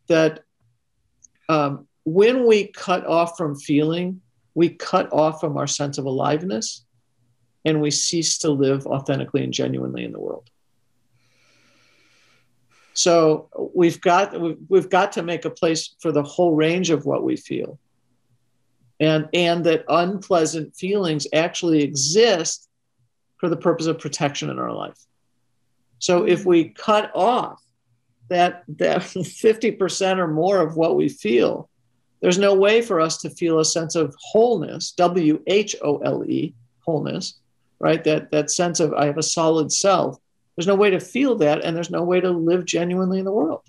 that 0.08 0.44
um, 1.50 1.88
when 2.06 2.48
we 2.48 2.68
cut 2.68 3.06
off 3.06 3.38
from 3.38 3.56
feeling 3.56 4.22
we 4.56 4.70
cut 4.70 5.12
off 5.12 5.40
from 5.40 5.58
our 5.58 5.68
sense 5.68 5.98
of 5.98 6.06
aliveness 6.06 6.86
and 7.68 7.82
we 7.82 7.92
cease 7.92 8.40
to 8.40 8.50
live 8.50 8.88
authentically 8.88 9.44
and 9.44 9.54
genuinely 9.54 10.04
in 10.04 10.12
the 10.12 10.20
world 10.20 10.50
so 12.98 13.48
we've 13.76 14.02
got 14.02 14.34
we've 14.70 14.90
got 14.90 15.12
to 15.12 15.22
make 15.22 15.46
a 15.46 15.52
place 15.52 15.94
for 16.00 16.12
the 16.12 16.24
whole 16.24 16.56
range 16.56 16.90
of 16.90 17.06
what 17.06 17.24
we 17.24 17.36
feel. 17.36 17.78
And 19.00 19.30
and 19.36 19.64
that 19.66 19.86
unpleasant 19.88 20.76
feelings 20.76 21.28
actually 21.32 21.84
exist 21.84 22.68
for 23.40 23.50
the 23.50 23.56
purpose 23.56 23.86
of 23.86 24.00
protection 24.00 24.50
in 24.50 24.58
our 24.58 24.74
life. 24.74 24.98
So 26.00 26.24
if 26.24 26.44
we 26.44 26.70
cut 26.70 27.12
off 27.14 27.62
that 28.30 28.64
that 28.80 29.02
50% 29.02 30.18
or 30.18 30.28
more 30.28 30.60
of 30.60 30.76
what 30.76 30.96
we 30.96 31.08
feel, 31.08 31.70
there's 32.20 32.40
no 32.40 32.56
way 32.56 32.82
for 32.82 33.00
us 33.00 33.18
to 33.18 33.30
feel 33.30 33.60
a 33.60 33.66
sense 33.66 33.94
of 33.94 34.16
wholeness, 34.20 34.92
W 34.94 35.40
H 35.46 35.76
O 35.84 35.98
L 35.98 36.24
E, 36.26 36.56
wholeness, 36.80 37.36
right? 37.80 38.04
That 38.04 38.32
that 38.32 38.52
sense 38.52 38.80
of 38.80 38.94
I 38.94 39.06
have 39.06 39.18
a 39.18 39.24
solid 39.24 39.72
self 39.72 40.20
there's 40.58 40.68
no 40.68 40.76
way 40.76 40.90
to 40.90 41.00
feel 41.00 41.36
that, 41.36 41.64
and 41.64 41.76
there's 41.76 41.92
no 41.92 42.04
way 42.04 42.20
to 42.20 42.32
live 42.32 42.66
genuinely 42.66 43.20
in 43.20 43.26
the 43.26 43.32
world. 43.32 43.62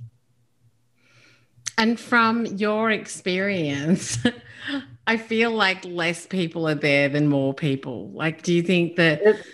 And 1.77 2.01
from 2.01 2.47
your 2.47 2.91
experience, 2.91 4.19
I 5.07 5.19
feel 5.19 5.51
like 5.51 5.85
less 5.85 6.27
people 6.27 6.67
are 6.67 6.75
there 6.75 7.11
than 7.11 7.29
more 7.29 7.53
people. 7.53 8.11
Like, 8.13 8.43
do 8.43 8.55
you 8.55 8.63
think 8.63 8.97
that? 8.97 9.21
It, 9.21 9.47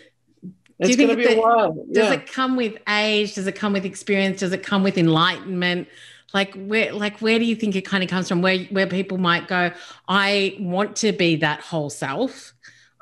it's 0.79 0.97
going 0.97 1.09
to 1.09 1.17
be 1.17 1.25
that, 1.25 1.39
a 1.39 1.41
while. 1.41 1.87
Yeah. 1.89 2.03
Does 2.03 2.13
it 2.13 2.33
come 2.33 2.57
with 2.57 2.77
age? 2.89 3.35
Does 3.35 3.49
it 3.49 3.57
come 3.57 3.73
with 3.73 3.85
experience? 3.85 4.41
Does 4.41 4.53
it 4.53 4.63
come 4.63 4.85
with 4.85 4.97
enlightenment? 4.97 5.89
Like 6.33 6.55
where, 6.55 6.93
like 6.93 7.21
where 7.21 7.39
do 7.39 7.45
you 7.45 7.57
think 7.57 7.75
it 7.75 7.83
kind 7.83 8.03
of 8.03 8.11
comes 8.11 8.29
from? 8.29 8.43
Where, 8.43 8.59
where 8.65 8.87
people 8.87 9.19
might 9.19 9.47
go, 9.49 9.73
I 10.09 10.57
want 10.59 10.97
to 10.97 11.13
be 11.13 11.37
that 11.37 11.61
whole 11.61 11.91
self. 11.91 12.55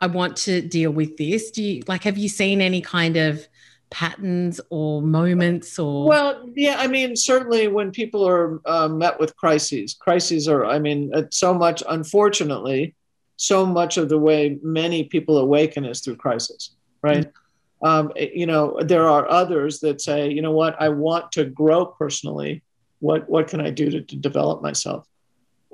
I 0.03 0.07
want 0.07 0.37
to 0.39 0.61
deal 0.61 0.91
with 0.91 1.17
this. 1.17 1.53
Do 1.53 1.63
you 1.63 1.83
like? 1.87 2.03
Have 2.03 2.19
you 2.19 2.29
seen 2.29 2.61
any 2.61 2.81
kind 2.81 3.17
of 3.17 3.47
patterns 3.93 4.59
or 4.71 5.03
moments 5.03 5.79
or 5.79 6.09
well 6.09 6.49
yeah 6.55 6.77
i 6.79 6.87
mean 6.87 7.15
certainly 7.15 7.69
when 7.69 7.91
people 7.91 8.27
are 8.27 8.59
uh, 8.65 8.89
met 8.89 9.21
with 9.21 9.37
crises 9.37 9.95
crises 10.01 10.49
are 10.49 10.65
i 10.65 10.79
mean 10.79 11.13
so 11.31 11.53
much 11.53 11.83
unfortunately 11.91 12.95
so 13.37 13.67
much 13.67 13.99
of 13.99 14.09
the 14.09 14.19
way 14.19 14.59
many 14.63 15.05
people 15.05 15.37
awaken 15.37 15.85
is 15.85 16.01
through 16.01 16.17
crisis 16.17 16.71
right 17.03 17.27
mm-hmm. 17.27 17.87
um, 17.87 18.11
eh, 18.17 18.31
you 18.35 18.47
know 18.47 18.79
there 18.81 19.07
are 19.07 19.29
others 19.29 19.81
that 19.81 20.01
say 20.01 20.31
you 20.31 20.41
know 20.41 20.53
what 20.53 20.75
i 20.81 20.89
want 20.89 21.31
to 21.31 21.45
grow 21.45 21.85
personally 21.85 22.63
what 23.01 23.29
what 23.29 23.47
can 23.47 23.61
i 23.61 23.69
do 23.69 23.91
to, 23.91 24.01
to 24.01 24.17
develop 24.17 24.63
myself 24.63 25.07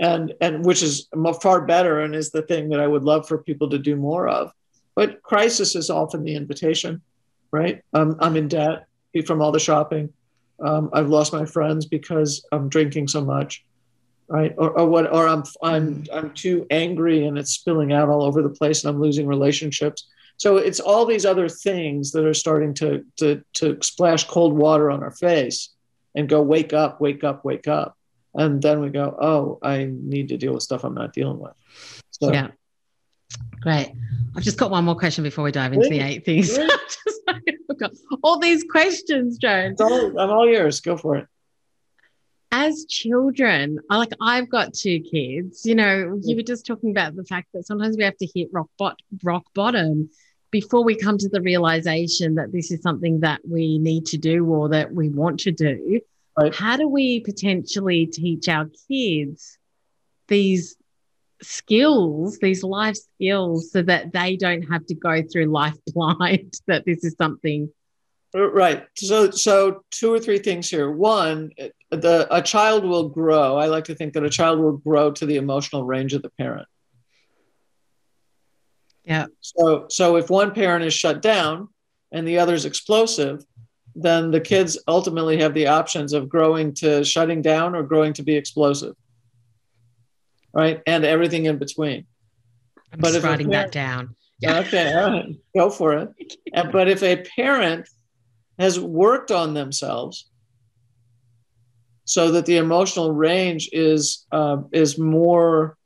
and 0.00 0.34
and 0.40 0.64
which 0.64 0.82
is 0.82 1.08
far 1.42 1.62
better 1.62 2.00
and 2.00 2.14
is 2.14 2.30
the 2.30 2.42
thing 2.42 2.68
that 2.68 2.80
i 2.80 2.86
would 2.86 3.04
love 3.04 3.26
for 3.26 3.38
people 3.38 3.68
to 3.68 3.78
do 3.78 3.96
more 3.96 4.28
of 4.28 4.52
but 4.94 5.22
crisis 5.22 5.74
is 5.74 5.90
often 5.90 6.24
the 6.24 6.34
invitation 6.34 7.00
right? 7.50 7.82
I'm, 7.92 8.16
I'm 8.20 8.36
in 8.36 8.48
debt 8.48 8.86
from 9.26 9.42
all 9.42 9.52
the 9.52 9.60
shopping. 9.60 10.12
Um, 10.64 10.90
I've 10.92 11.08
lost 11.08 11.32
my 11.32 11.44
friends 11.44 11.86
because 11.86 12.44
I'm 12.52 12.68
drinking 12.68 13.08
so 13.08 13.24
much, 13.24 13.64
right? 14.28 14.54
Or, 14.58 14.70
or 14.70 14.86
what? 14.88 15.12
Or 15.12 15.28
I'm 15.28 15.44
I'm 15.62 16.04
I'm 16.12 16.34
too 16.34 16.66
angry 16.70 17.26
and 17.26 17.38
it's 17.38 17.52
spilling 17.52 17.92
out 17.92 18.08
all 18.08 18.22
over 18.22 18.42
the 18.42 18.48
place, 18.48 18.82
and 18.84 18.94
I'm 18.94 19.00
losing 19.00 19.26
relationships. 19.26 20.08
So 20.36 20.56
it's 20.56 20.80
all 20.80 21.04
these 21.04 21.24
other 21.24 21.48
things 21.48 22.12
that 22.12 22.24
are 22.24 22.34
starting 22.34 22.74
to 22.74 23.04
to 23.18 23.42
to 23.54 23.78
splash 23.82 24.24
cold 24.24 24.52
water 24.52 24.90
on 24.90 25.02
our 25.02 25.12
face 25.12 25.70
and 26.14 26.28
go, 26.28 26.42
wake 26.42 26.72
up, 26.72 27.00
wake 27.00 27.22
up, 27.22 27.44
wake 27.44 27.68
up, 27.68 27.96
and 28.34 28.62
then 28.62 28.80
we 28.80 28.90
go, 28.90 29.16
oh, 29.20 29.58
I 29.62 29.88
need 29.90 30.28
to 30.28 30.36
deal 30.36 30.54
with 30.54 30.62
stuff 30.62 30.84
I'm 30.84 30.94
not 30.94 31.12
dealing 31.12 31.38
with. 31.38 31.52
So, 32.10 32.32
yeah. 32.32 32.48
Great. 33.60 33.92
I've 34.36 34.42
just 34.42 34.58
got 34.58 34.70
one 34.70 34.84
more 34.84 34.94
question 34.94 35.24
before 35.24 35.44
we 35.44 35.52
dive 35.52 35.72
into 35.72 35.88
the 35.88 36.00
eight 36.00 36.24
things. 36.24 36.58
all 38.22 38.38
these 38.38 38.64
questions, 38.70 39.38
Jones. 39.38 39.80
All, 39.80 40.18
I'm 40.18 40.30
all 40.30 40.48
yours. 40.48 40.80
Go 40.80 40.96
for 40.96 41.16
it. 41.16 41.26
As 42.50 42.86
children, 42.88 43.78
like 43.90 44.12
I've 44.22 44.48
got 44.48 44.72
two 44.72 45.00
kids, 45.00 45.66
you 45.66 45.74
know, 45.74 46.18
you 46.22 46.36
were 46.36 46.42
just 46.42 46.66
talking 46.66 46.90
about 46.90 47.14
the 47.14 47.24
fact 47.24 47.48
that 47.52 47.66
sometimes 47.66 47.96
we 47.96 48.04
have 48.04 48.16
to 48.16 48.28
hit 48.34 48.48
rock, 48.52 48.70
bot- 48.78 49.00
rock 49.22 49.44
bottom 49.54 50.08
before 50.50 50.82
we 50.82 50.94
come 50.94 51.18
to 51.18 51.28
the 51.28 51.42
realization 51.42 52.36
that 52.36 52.52
this 52.52 52.70
is 52.70 52.80
something 52.80 53.20
that 53.20 53.40
we 53.46 53.78
need 53.78 54.06
to 54.06 54.16
do 54.16 54.46
or 54.46 54.70
that 54.70 54.92
we 54.92 55.10
want 55.10 55.40
to 55.40 55.52
do. 55.52 56.00
Right. 56.38 56.54
How 56.54 56.76
do 56.76 56.86
we 56.86 57.20
potentially 57.20 58.06
teach 58.06 58.48
our 58.48 58.70
kids 58.88 59.58
these 60.28 60.76
skills, 61.42 62.38
these 62.38 62.62
life 62.62 62.96
skills, 62.96 63.72
so 63.72 63.82
that 63.82 64.12
they 64.12 64.36
don't 64.36 64.62
have 64.62 64.86
to 64.86 64.94
go 64.94 65.22
through 65.22 65.46
life 65.46 65.76
blind, 65.94 66.54
that 66.66 66.84
this 66.84 67.02
is 67.02 67.16
something. 67.18 67.70
Right. 68.34 68.86
So, 68.96 69.30
so 69.30 69.82
two 69.90 70.12
or 70.12 70.20
three 70.20 70.38
things 70.38 70.68
here. 70.68 70.90
One, 70.90 71.50
the 71.90 72.28
a 72.30 72.42
child 72.42 72.84
will 72.84 73.08
grow. 73.08 73.56
I 73.56 73.66
like 73.66 73.84
to 73.84 73.94
think 73.94 74.12
that 74.12 74.22
a 74.22 74.30
child 74.30 74.60
will 74.60 74.76
grow 74.76 75.10
to 75.12 75.26
the 75.26 75.36
emotional 75.36 75.84
range 75.84 76.12
of 76.12 76.22
the 76.22 76.30
parent. 76.38 76.68
Yeah. 79.04 79.26
So, 79.40 79.86
so 79.88 80.16
if 80.16 80.28
one 80.28 80.52
parent 80.52 80.84
is 80.84 80.92
shut 80.92 81.22
down 81.22 81.68
and 82.12 82.28
the 82.28 82.38
other 82.38 82.52
is 82.52 82.66
explosive, 82.66 83.42
then 84.02 84.30
the 84.30 84.40
kids 84.40 84.78
ultimately 84.86 85.38
have 85.38 85.54
the 85.54 85.66
options 85.66 86.12
of 86.12 86.28
growing 86.28 86.72
to 86.74 87.04
shutting 87.04 87.42
down 87.42 87.74
or 87.74 87.82
growing 87.82 88.12
to 88.14 88.22
be 88.22 88.34
explosive 88.34 88.94
right? 90.52 90.82
And 90.86 91.04
everything 91.04 91.46
in 91.46 91.58
between. 91.58 92.06
I'm 92.92 93.00
but 93.00 93.12
just 93.12 93.24
writing 93.24 93.50
parent, 93.50 93.72
that 93.72 93.78
down. 93.78 94.16
Yeah. 94.40 94.60
Okay, 94.60 94.94
right, 94.94 95.36
go 95.54 95.70
for 95.70 95.94
it. 95.94 96.36
but 96.72 96.88
if 96.88 97.02
a 97.02 97.16
parent 97.36 97.88
has 98.58 98.78
worked 98.80 99.30
on 99.30 99.54
themselves 99.54 100.28
so 102.04 102.32
that 102.32 102.46
the 102.46 102.56
emotional 102.56 103.12
range 103.12 103.68
is 103.72 104.26
uh, 104.32 104.62
is 104.72 104.98
more 104.98 105.76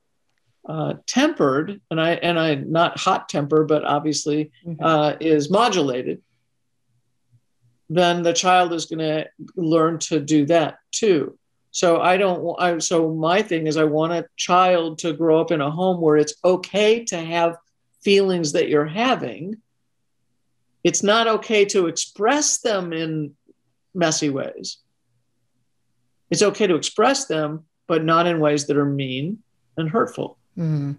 uh, 0.69 0.95
tempered, 1.07 1.81
and 1.91 2.01
I 2.01 2.13
and 2.13 2.39
I 2.39 2.55
not 2.55 2.99
hot 2.99 3.29
temper, 3.29 3.65
but 3.65 3.85
obviously 3.85 4.53
mm-hmm. 4.65 4.83
uh, 4.83 5.17
is 5.21 5.51
modulated, 5.51 6.23
then 7.97 8.23
the 8.23 8.33
child 8.33 8.73
is 8.73 8.87
going 8.87 9.01
to 9.01 9.27
learn 9.55 9.99
to 9.99 10.19
do 10.19 10.47
that 10.47 10.79
too. 10.93 11.39
So 11.73 12.01
I 12.01 12.17
don't. 12.17 12.57
I, 12.59 12.79
so 12.79 13.15
my 13.15 13.43
thing 13.43 13.67
is, 13.67 13.77
I 13.77 13.85
want 13.85 14.13
a 14.13 14.27
child 14.37 14.99
to 15.01 15.13
grow 15.13 15.41
up 15.41 15.51
in 15.51 15.61
a 15.61 15.71
home 15.71 16.01
where 16.01 16.17
it's 16.17 16.35
okay 16.45 17.05
to 17.07 17.17
have 17.17 17.57
feelings 18.03 18.53
that 18.53 18.69
you're 18.69 18.87
having. 18.87 19.57
It's 20.85 21.03
not 21.03 21.29
okay 21.29 21.65
to 21.67 21.87
express 21.87 22.61
them 22.61 22.93
in 22.93 23.35
messy 23.95 24.29
ways. 24.31 24.79
It's 26.31 26.43
okay 26.43 26.67
to 26.67 26.75
express 26.75 27.27
them, 27.27 27.65
but 27.87 28.05
not 28.05 28.27
in 28.27 28.41
ways 28.41 28.67
that 28.67 28.77
are 28.77 28.87
mean 28.87 29.39
and 29.77 29.89
hurtful. 29.89 30.39
Mm. 30.59 30.99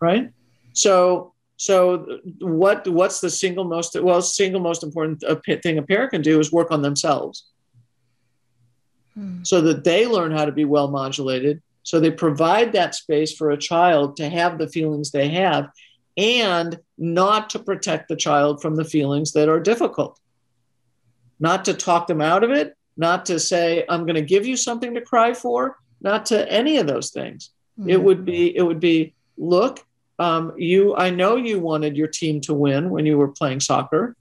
Right. 0.00 0.30
So 0.72 1.31
so 1.66 2.18
what 2.40 2.86
what's 2.98 3.20
the 3.20 3.30
single 3.30 3.64
most 3.64 3.90
well 4.08 4.22
single 4.22 4.60
most 4.60 4.82
important 4.82 5.22
thing 5.62 5.78
a 5.78 5.82
parent 5.82 6.10
can 6.10 6.22
do 6.22 6.40
is 6.40 6.50
work 6.50 6.70
on 6.70 6.82
themselves 6.82 7.52
Hmm. 9.14 9.42
so 9.42 9.60
that 9.60 9.84
they 9.84 10.06
learn 10.06 10.32
how 10.32 10.46
to 10.46 10.52
be 10.52 10.64
well 10.64 10.88
modulated. 10.88 11.62
So 11.82 12.00
they 12.00 12.10
provide 12.10 12.72
that 12.72 12.94
space 12.94 13.34
for 13.34 13.50
a 13.50 13.58
child 13.58 14.16
to 14.16 14.28
have 14.28 14.58
the 14.58 14.68
feelings 14.68 15.10
they 15.10 15.28
have 15.28 15.68
and 16.16 16.78
not 16.96 17.50
to 17.50 17.58
protect 17.58 18.08
the 18.08 18.16
child 18.16 18.62
from 18.62 18.76
the 18.76 18.84
feelings 18.84 19.32
that 19.32 19.48
are 19.48 19.60
difficult. 19.60 20.18
Not 21.40 21.64
to 21.66 21.74
talk 21.74 22.06
them 22.06 22.20
out 22.20 22.44
of 22.44 22.50
it, 22.50 22.74
not 22.96 23.26
to 23.26 23.38
say, 23.38 23.84
I'm 23.88 24.04
going 24.04 24.14
to 24.14 24.22
give 24.22 24.46
you 24.46 24.56
something 24.56 24.94
to 24.94 25.00
cry 25.00 25.34
for, 25.34 25.76
not 26.00 26.26
to 26.26 26.50
any 26.50 26.78
of 26.78 26.86
those 26.86 27.10
things. 27.10 27.50
Mm-hmm. 27.78 27.90
It 27.90 28.02
would 28.02 28.24
be, 28.24 28.56
it 28.56 28.62
would 28.62 28.80
be, 28.80 29.14
look, 29.36 29.84
um, 30.18 30.52
you, 30.56 30.94
I 30.96 31.10
know 31.10 31.36
you 31.36 31.58
wanted 31.58 31.96
your 31.96 32.08
team 32.08 32.40
to 32.42 32.54
win 32.54 32.90
when 32.90 33.06
you 33.06 33.18
were 33.18 33.28
playing 33.28 33.60
soccer. 33.60 34.16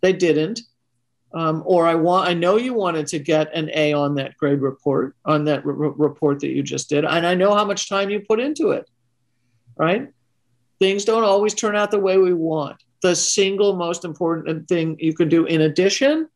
They 0.00 0.12
didn't 0.12 0.60
um, 1.34 1.64
or 1.66 1.86
I 1.86 1.96
want 1.96 2.28
I 2.28 2.34
know 2.34 2.56
you 2.56 2.72
wanted 2.74 3.08
to 3.08 3.18
get 3.18 3.52
an 3.54 3.68
A 3.74 3.92
on 3.92 4.14
that 4.14 4.36
grade 4.36 4.60
report 4.60 5.16
on 5.24 5.44
that 5.46 5.66
re- 5.66 5.92
report 5.96 6.40
that 6.40 6.50
you 6.50 6.62
just 6.62 6.88
did, 6.88 7.04
and 7.04 7.26
I 7.26 7.34
know 7.34 7.54
how 7.54 7.64
much 7.64 7.88
time 7.88 8.08
you 8.08 8.20
put 8.20 8.38
into 8.38 8.70
it. 8.70 8.88
Right? 9.76 10.08
Things 10.78 11.04
don't 11.04 11.24
always 11.24 11.52
turn 11.52 11.74
out 11.74 11.90
the 11.90 11.98
way 11.98 12.18
we 12.18 12.32
want. 12.32 12.76
The 13.02 13.16
single 13.16 13.74
most 13.74 14.04
important 14.04 14.68
thing 14.68 14.96
you 15.00 15.12
can 15.12 15.28
do, 15.28 15.44
in 15.44 15.62
addition, 15.62 16.28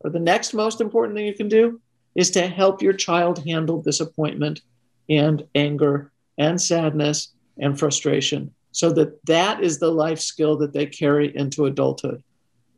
or 0.00 0.10
the 0.10 0.18
next 0.18 0.52
most 0.52 0.80
important 0.80 1.16
thing 1.16 1.26
you 1.26 1.34
can 1.34 1.48
do, 1.48 1.80
is 2.16 2.32
to 2.32 2.48
help 2.48 2.82
your 2.82 2.92
child 2.92 3.44
handle 3.46 3.80
disappointment 3.80 4.62
and 5.08 5.46
anger 5.54 6.10
and 6.38 6.60
sadness 6.60 7.32
and 7.60 7.78
frustration. 7.78 8.54
So 8.72 8.92
that 8.92 9.24
that 9.26 9.62
is 9.62 9.78
the 9.78 9.90
life 9.90 10.20
skill 10.20 10.56
that 10.58 10.72
they 10.72 10.86
carry 10.86 11.34
into 11.36 11.66
adulthood. 11.66 12.22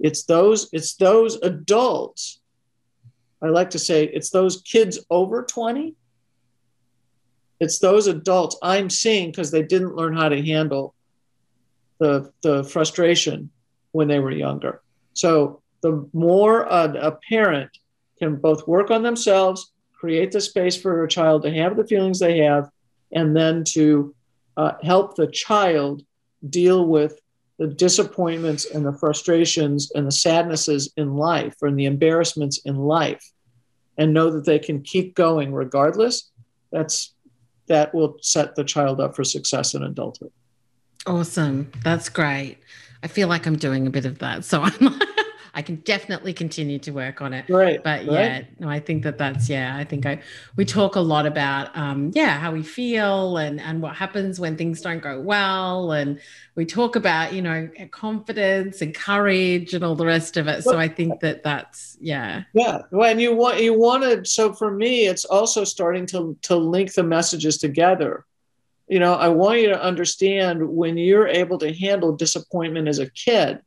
It's 0.00 0.24
those 0.24 0.68
it's 0.72 0.94
those 0.96 1.36
adults 1.36 2.40
i 3.40 3.46
like 3.46 3.70
to 3.70 3.78
say 3.78 4.04
it's 4.04 4.30
those 4.30 4.62
kids 4.62 4.98
over 5.10 5.42
20 5.42 5.94
it's 7.60 7.78
those 7.78 8.06
adults 8.06 8.56
i'm 8.62 8.88
seeing 8.90 9.30
because 9.30 9.50
they 9.50 9.62
didn't 9.62 9.96
learn 9.96 10.16
how 10.16 10.28
to 10.28 10.42
handle 10.42 10.94
the 12.02 12.32
the 12.42 12.64
frustration 12.64 13.50
when 13.92 14.08
they 14.08 14.18
were 14.18 14.32
younger. 14.32 14.82
So 15.14 15.62
the 15.82 16.08
more 16.12 16.62
a, 16.62 16.92
a 16.94 17.18
parent 17.28 17.70
can 18.18 18.36
both 18.36 18.66
work 18.66 18.90
on 18.90 19.02
themselves 19.02 19.72
create 19.94 20.32
the 20.32 20.40
space 20.40 20.76
for 20.76 21.04
a 21.04 21.08
child 21.08 21.42
to 21.42 21.52
have 21.52 21.76
the 21.76 21.86
feelings 21.86 22.18
they 22.18 22.38
have 22.38 22.68
and 23.12 23.36
then 23.36 23.62
to 23.64 24.14
uh, 24.56 24.72
help 24.82 25.16
the 25.16 25.26
child 25.26 26.02
deal 26.48 26.86
with 26.86 27.18
the 27.58 27.66
disappointments 27.66 28.64
and 28.64 28.84
the 28.84 28.92
frustrations 28.92 29.92
and 29.94 30.06
the 30.06 30.12
sadnesses 30.12 30.92
in 30.96 31.14
life 31.14 31.54
and 31.62 31.78
the 31.78 31.84
embarrassments 31.84 32.58
in 32.64 32.76
life 32.76 33.22
and 33.98 34.12
know 34.12 34.30
that 34.30 34.44
they 34.44 34.58
can 34.58 34.82
keep 34.82 35.14
going 35.14 35.52
regardless 35.52 36.30
that's 36.70 37.14
that 37.68 37.94
will 37.94 38.16
set 38.20 38.56
the 38.56 38.64
child 38.64 39.00
up 39.00 39.14
for 39.14 39.22
success 39.22 39.74
in 39.74 39.82
adulthood. 39.84 40.32
Awesome. 41.06 41.70
That's 41.84 42.08
great. 42.08 42.58
I 43.02 43.08
feel 43.08 43.28
like 43.28 43.46
i'm 43.46 43.56
doing 43.56 43.86
a 43.86 43.90
bit 43.90 44.04
of 44.04 44.18
that 44.20 44.44
so 44.44 44.62
i'm 44.62 45.00
I 45.54 45.60
can 45.60 45.76
definitely 45.76 46.32
continue 46.32 46.78
to 46.78 46.92
work 46.92 47.20
on 47.20 47.34
it. 47.34 47.44
Right. 47.48 47.82
But 47.82 48.06
right. 48.06 48.08
yeah, 48.08 48.42
no, 48.58 48.70
I 48.70 48.80
think 48.80 49.02
that 49.02 49.18
that's 49.18 49.50
yeah. 49.50 49.76
I 49.76 49.84
think 49.84 50.06
I 50.06 50.22
we 50.56 50.64
talk 50.64 50.96
a 50.96 51.00
lot 51.00 51.26
about 51.26 51.76
um, 51.76 52.10
yeah 52.14 52.38
how 52.38 52.52
we 52.52 52.62
feel 52.62 53.36
and 53.36 53.60
and 53.60 53.82
what 53.82 53.94
happens 53.94 54.40
when 54.40 54.56
things 54.56 54.80
don't 54.80 55.02
go 55.02 55.20
well, 55.20 55.92
and 55.92 56.18
we 56.54 56.64
talk 56.64 56.96
about 56.96 57.34
you 57.34 57.42
know 57.42 57.68
confidence 57.90 58.80
and 58.80 58.94
courage 58.94 59.74
and 59.74 59.84
all 59.84 59.94
the 59.94 60.06
rest 60.06 60.38
of 60.38 60.48
it. 60.48 60.64
So 60.64 60.78
I 60.78 60.88
think 60.88 61.20
that 61.20 61.42
that's 61.42 61.98
yeah. 62.00 62.44
Yeah. 62.54 62.82
When 62.90 63.20
you 63.20 63.34
want 63.34 63.60
you 63.60 63.78
wanted 63.78 64.26
so 64.26 64.54
for 64.54 64.70
me, 64.70 65.06
it's 65.06 65.26
also 65.26 65.64
starting 65.64 66.06
to 66.06 66.36
to 66.42 66.56
link 66.56 66.94
the 66.94 67.02
messages 67.02 67.58
together. 67.58 68.24
You 68.88 69.00
know, 69.00 69.14
I 69.14 69.28
want 69.28 69.60
you 69.60 69.68
to 69.68 69.82
understand 69.82 70.66
when 70.66 70.96
you're 70.96 71.28
able 71.28 71.58
to 71.58 71.72
handle 71.74 72.16
disappointment 72.16 72.88
as 72.88 72.98
a 72.98 73.10
kid 73.10 73.60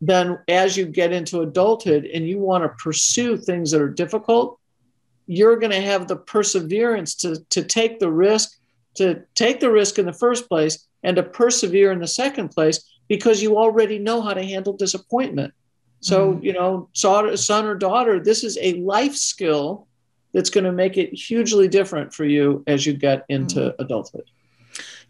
then 0.00 0.38
as 0.48 0.76
you 0.76 0.86
get 0.86 1.12
into 1.12 1.40
adulthood 1.40 2.04
and 2.04 2.26
you 2.26 2.38
want 2.38 2.64
to 2.64 2.82
pursue 2.82 3.36
things 3.36 3.70
that 3.70 3.80
are 3.80 3.88
difficult, 3.88 4.58
you're 5.26 5.56
going 5.56 5.72
to 5.72 5.80
have 5.80 6.08
the 6.08 6.16
perseverance 6.16 7.14
to, 7.16 7.36
to 7.50 7.62
take 7.62 7.98
the 7.98 8.10
risk, 8.10 8.58
to 8.94 9.22
take 9.34 9.60
the 9.60 9.70
risk 9.70 9.98
in 9.98 10.06
the 10.06 10.12
first 10.12 10.48
place 10.48 10.86
and 11.02 11.16
to 11.16 11.22
persevere 11.22 11.92
in 11.92 12.00
the 12.00 12.06
second 12.06 12.48
place 12.48 12.84
because 13.08 13.42
you 13.42 13.56
already 13.56 13.98
know 13.98 14.20
how 14.20 14.34
to 14.34 14.42
handle 14.42 14.72
disappointment. 14.72 15.52
So, 16.00 16.32
mm-hmm. 16.32 16.44
you 16.44 16.52
know, 16.52 16.88
son 16.92 17.66
or 17.66 17.74
daughter, 17.74 18.20
this 18.20 18.44
is 18.44 18.56
a 18.60 18.74
life 18.74 19.16
skill 19.16 19.88
that's 20.32 20.50
going 20.50 20.64
to 20.64 20.72
make 20.72 20.96
it 20.96 21.12
hugely 21.12 21.68
different 21.68 22.12
for 22.12 22.24
you 22.24 22.62
as 22.66 22.86
you 22.86 22.92
get 22.92 23.24
into 23.28 23.60
mm-hmm. 23.60 23.82
adulthood. 23.82 24.30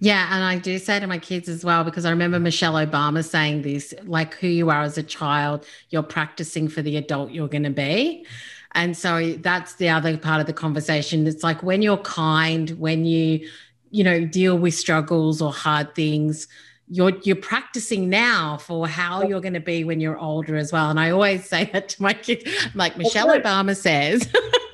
Yeah, 0.00 0.28
and 0.30 0.44
I 0.44 0.58
do 0.58 0.78
say 0.78 1.00
to 1.00 1.06
my 1.06 1.18
kids 1.18 1.48
as 1.48 1.64
well 1.64 1.82
because 1.82 2.04
I 2.04 2.10
remember 2.10 2.38
Michelle 2.38 2.74
Obama 2.74 3.24
saying 3.24 3.62
this 3.62 3.92
like 4.04 4.34
who 4.34 4.46
you 4.46 4.70
are 4.70 4.82
as 4.82 4.96
a 4.96 5.02
child, 5.02 5.66
you're 5.90 6.04
practicing 6.04 6.68
for 6.68 6.82
the 6.82 6.96
adult 6.96 7.32
you're 7.32 7.48
going 7.48 7.64
to 7.64 7.70
be. 7.70 8.24
And 8.72 8.96
so 8.96 9.32
that's 9.38 9.74
the 9.74 9.88
other 9.88 10.16
part 10.16 10.40
of 10.40 10.46
the 10.46 10.52
conversation. 10.52 11.26
It's 11.26 11.42
like 11.42 11.62
when 11.62 11.82
you're 11.82 11.96
kind, 11.98 12.70
when 12.70 13.04
you 13.04 13.48
you 13.90 14.04
know 14.04 14.24
deal 14.24 14.56
with 14.56 14.74
struggles 14.74 15.42
or 15.42 15.52
hard 15.52 15.94
things, 15.96 16.46
you're 16.88 17.18
you're 17.24 17.36
practicing 17.36 18.08
now 18.08 18.56
for 18.58 18.86
how 18.86 19.22
you're 19.22 19.40
going 19.40 19.54
to 19.54 19.60
be 19.60 19.82
when 19.82 20.00
you're 20.00 20.18
older 20.18 20.56
as 20.56 20.72
well. 20.72 20.90
And 20.90 21.00
I 21.00 21.10
always 21.10 21.44
say 21.44 21.64
that 21.72 21.88
to 21.90 22.02
my 22.02 22.12
kids, 22.12 22.44
like 22.74 22.96
Michelle 22.96 23.28
Obama 23.28 23.76
says. 23.76 24.28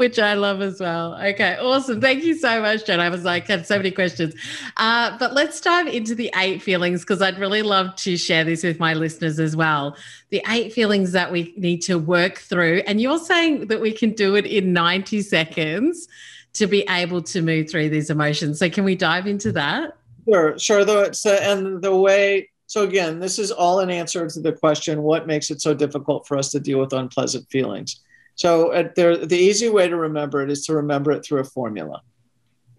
which 0.00 0.18
I 0.18 0.32
love 0.32 0.62
as 0.62 0.80
well. 0.80 1.14
Okay, 1.22 1.58
awesome. 1.60 2.00
Thank 2.00 2.24
you 2.24 2.34
so 2.34 2.62
much, 2.62 2.86
Jen. 2.86 3.00
I 3.00 3.10
was 3.10 3.22
like, 3.22 3.46
had 3.46 3.66
so 3.66 3.76
many 3.76 3.90
questions. 3.90 4.34
Uh, 4.78 5.16
but 5.18 5.34
let's 5.34 5.60
dive 5.60 5.88
into 5.88 6.14
the 6.14 6.30
eight 6.36 6.62
feelings 6.62 7.02
because 7.02 7.20
I'd 7.20 7.38
really 7.38 7.60
love 7.60 7.94
to 7.96 8.16
share 8.16 8.42
this 8.42 8.64
with 8.64 8.80
my 8.80 8.94
listeners 8.94 9.38
as 9.38 9.54
well. 9.54 9.94
The 10.30 10.42
eight 10.48 10.72
feelings 10.72 11.12
that 11.12 11.30
we 11.30 11.52
need 11.58 11.82
to 11.82 11.98
work 11.98 12.38
through. 12.38 12.82
And 12.86 12.98
you're 12.98 13.18
saying 13.18 13.66
that 13.66 13.82
we 13.82 13.92
can 13.92 14.12
do 14.12 14.36
it 14.36 14.46
in 14.46 14.72
90 14.72 15.20
seconds 15.20 16.08
to 16.54 16.66
be 16.66 16.82
able 16.88 17.20
to 17.24 17.42
move 17.42 17.70
through 17.70 17.90
these 17.90 18.08
emotions. 18.08 18.58
So, 18.58 18.70
can 18.70 18.84
we 18.84 18.96
dive 18.96 19.26
into 19.26 19.52
that? 19.52 19.98
Sure, 20.26 20.58
sure. 20.58 20.84
Though, 20.86 21.12
so, 21.12 21.34
and 21.34 21.82
the 21.82 21.94
way 21.94 22.48
so 22.66 22.84
again, 22.84 23.18
this 23.18 23.38
is 23.38 23.50
all 23.50 23.80
an 23.80 23.90
answer 23.90 24.26
to 24.26 24.40
the 24.40 24.52
question: 24.52 25.02
What 25.02 25.26
makes 25.26 25.50
it 25.50 25.60
so 25.60 25.74
difficult 25.74 26.26
for 26.26 26.38
us 26.38 26.50
to 26.52 26.60
deal 26.60 26.80
with 26.80 26.94
unpleasant 26.94 27.50
feelings? 27.50 28.00
So 28.40 28.72
uh, 28.72 28.88
there, 28.96 29.18
the 29.18 29.36
easy 29.36 29.68
way 29.68 29.86
to 29.86 29.96
remember 29.96 30.40
it 30.40 30.50
is 30.50 30.64
to 30.64 30.74
remember 30.76 31.12
it 31.12 31.22
through 31.22 31.40
a 31.40 31.44
formula 31.44 32.00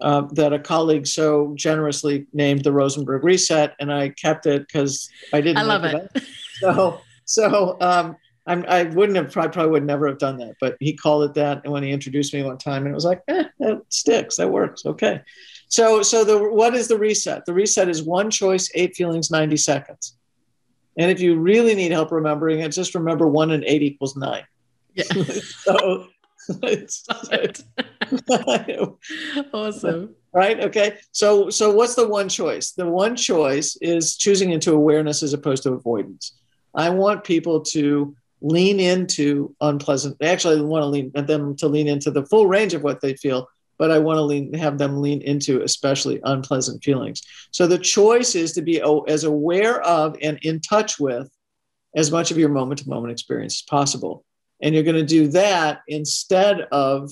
uh, 0.02 0.22
that 0.32 0.54
a 0.54 0.58
colleague 0.58 1.06
so 1.06 1.54
generously 1.54 2.26
named 2.34 2.64
the 2.64 2.72
Rosenberg 2.72 3.24
Reset, 3.24 3.76
and 3.80 3.94
I 3.94 4.10
kept 4.10 4.48
it 4.48 4.66
because 4.66 5.08
I 5.32 5.40
didn't. 5.40 5.60
I 5.60 5.62
love 5.62 5.84
it. 5.84 6.24
So, 6.62 7.02
so 7.26 7.78
um, 7.80 8.16
I'm, 8.48 8.66
I 8.68 8.86
wouldn't 8.86 9.16
have 9.18 9.32
probably, 9.32 9.52
probably 9.52 9.72
would 9.74 9.86
never 9.86 10.08
have 10.08 10.18
done 10.18 10.38
that, 10.38 10.56
but 10.60 10.78
he 10.80 10.94
called 10.94 11.30
it 11.30 11.36
that, 11.36 11.62
and 11.64 11.72
when 11.72 11.84
he 11.84 11.92
introduced 11.92 12.34
me 12.34 12.42
one 12.42 12.58
time, 12.58 12.88
and 12.88 12.92
it 12.92 12.96
was 12.96 13.06
like, 13.06 13.22
eh, 13.28 13.44
that 13.60 13.82
sticks, 13.90 14.38
that 14.38 14.50
works, 14.50 14.84
okay. 14.84 15.22
So, 15.68 16.02
so 16.02 16.24
the 16.24 16.40
what 16.40 16.74
is 16.74 16.88
the 16.88 16.98
reset? 16.98 17.46
The 17.46 17.54
reset 17.54 17.88
is 17.88 18.02
one 18.02 18.32
choice, 18.32 18.72
eight 18.74 18.96
feelings, 18.96 19.30
ninety 19.30 19.58
seconds. 19.58 20.18
And 20.98 21.12
if 21.12 21.22
you 21.22 21.40
really 21.40 21.76
need 21.76 21.92
help 21.92 22.12
remembering 22.12 22.62
it, 22.62 22.70
just 22.70 22.96
remember 22.96 23.28
one 23.28 23.52
and 23.52 23.64
eight 23.64 23.84
equals 23.84 24.16
nine. 24.16 24.44
Yeah. 24.94 25.04
so 25.14 26.08
it's 26.64 27.08
awesome. 29.54 30.16
Right. 30.34 30.60
Okay. 30.60 30.98
So 31.12 31.50
so 31.50 31.72
what's 31.72 31.96
the 31.96 32.08
one 32.08 32.30
choice? 32.30 32.72
The 32.72 32.88
one 32.88 33.16
choice 33.16 33.78
is 33.82 34.18
choosing 34.18 34.52
into 34.52 34.74
awareness 34.74 35.24
as 35.24 35.34
opposed 35.34 35.64
to 35.64 35.74
avoidance. 35.74 36.38
I 36.74 36.90
want 36.90 37.24
people 37.24 37.62
to 37.62 38.16
lean 38.42 38.80
into 38.80 39.56
unpleasant. 39.62 40.18
Actually, 40.24 40.60
I 40.60 40.62
want 40.62 40.84
to 40.84 40.88
lean 40.88 41.12
them 41.14 41.56
to 41.58 41.68
lean 41.68 41.88
into 41.88 42.12
the 42.12 42.26
full 42.26 42.48
range 42.48 42.74
of 42.74 42.82
what 42.82 43.02
they 43.02 43.14
feel, 43.16 43.48
but 43.78 43.92
I 43.92 44.00
want 44.00 44.18
to 44.18 44.24
lean, 44.24 44.54
have 44.54 44.78
them 44.78 45.02
lean 45.02 45.22
into 45.22 45.62
especially 45.62 46.20
unpleasant 46.24 46.84
feelings. 46.84 47.22
So 47.52 47.68
the 47.68 47.78
choice 47.78 48.34
is 48.34 48.54
to 48.54 48.62
be 48.62 48.82
as 49.08 49.26
aware 49.26 49.82
of 49.82 50.18
and 50.22 50.40
in 50.42 50.60
touch 50.62 51.00
with 51.00 51.30
as 51.96 52.10
much 52.10 52.32
of 52.32 52.38
your 52.38 52.50
moment 52.50 52.80
to 52.80 52.90
moment 52.90 53.12
experience 53.12 53.56
as 53.56 53.62
possible 53.64 54.24
and 54.62 54.74
you're 54.74 54.84
going 54.84 54.96
to 54.96 55.04
do 55.04 55.28
that 55.30 55.82
instead 55.88 56.62
of 56.72 57.12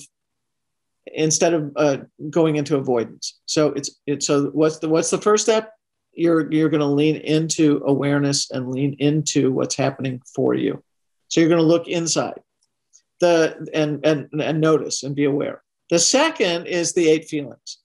instead 1.12 1.54
of 1.54 1.72
uh, 1.76 1.96
going 2.28 2.56
into 2.56 2.76
avoidance. 2.76 3.40
So 3.46 3.68
it's 3.68 3.90
it's 4.06 4.26
so 4.26 4.46
what's 4.52 4.78
the 4.78 4.88
what's 4.88 5.10
the 5.10 5.18
first 5.18 5.44
step? 5.44 5.72
You're 6.12 6.50
you're 6.52 6.68
going 6.68 6.80
to 6.80 6.86
lean 6.86 7.16
into 7.16 7.82
awareness 7.86 8.50
and 8.50 8.70
lean 8.70 8.96
into 8.98 9.52
what's 9.52 9.76
happening 9.76 10.22
for 10.34 10.54
you. 10.54 10.82
So 11.28 11.40
you're 11.40 11.48
going 11.48 11.60
to 11.60 11.66
look 11.66 11.88
inside. 11.88 12.40
The 13.20 13.68
and 13.74 14.04
and 14.04 14.28
and 14.40 14.60
notice 14.60 15.02
and 15.02 15.14
be 15.14 15.24
aware. 15.24 15.62
The 15.90 15.98
second 15.98 16.66
is 16.66 16.92
the 16.92 17.08
eight 17.08 17.28
feelings. 17.28 17.78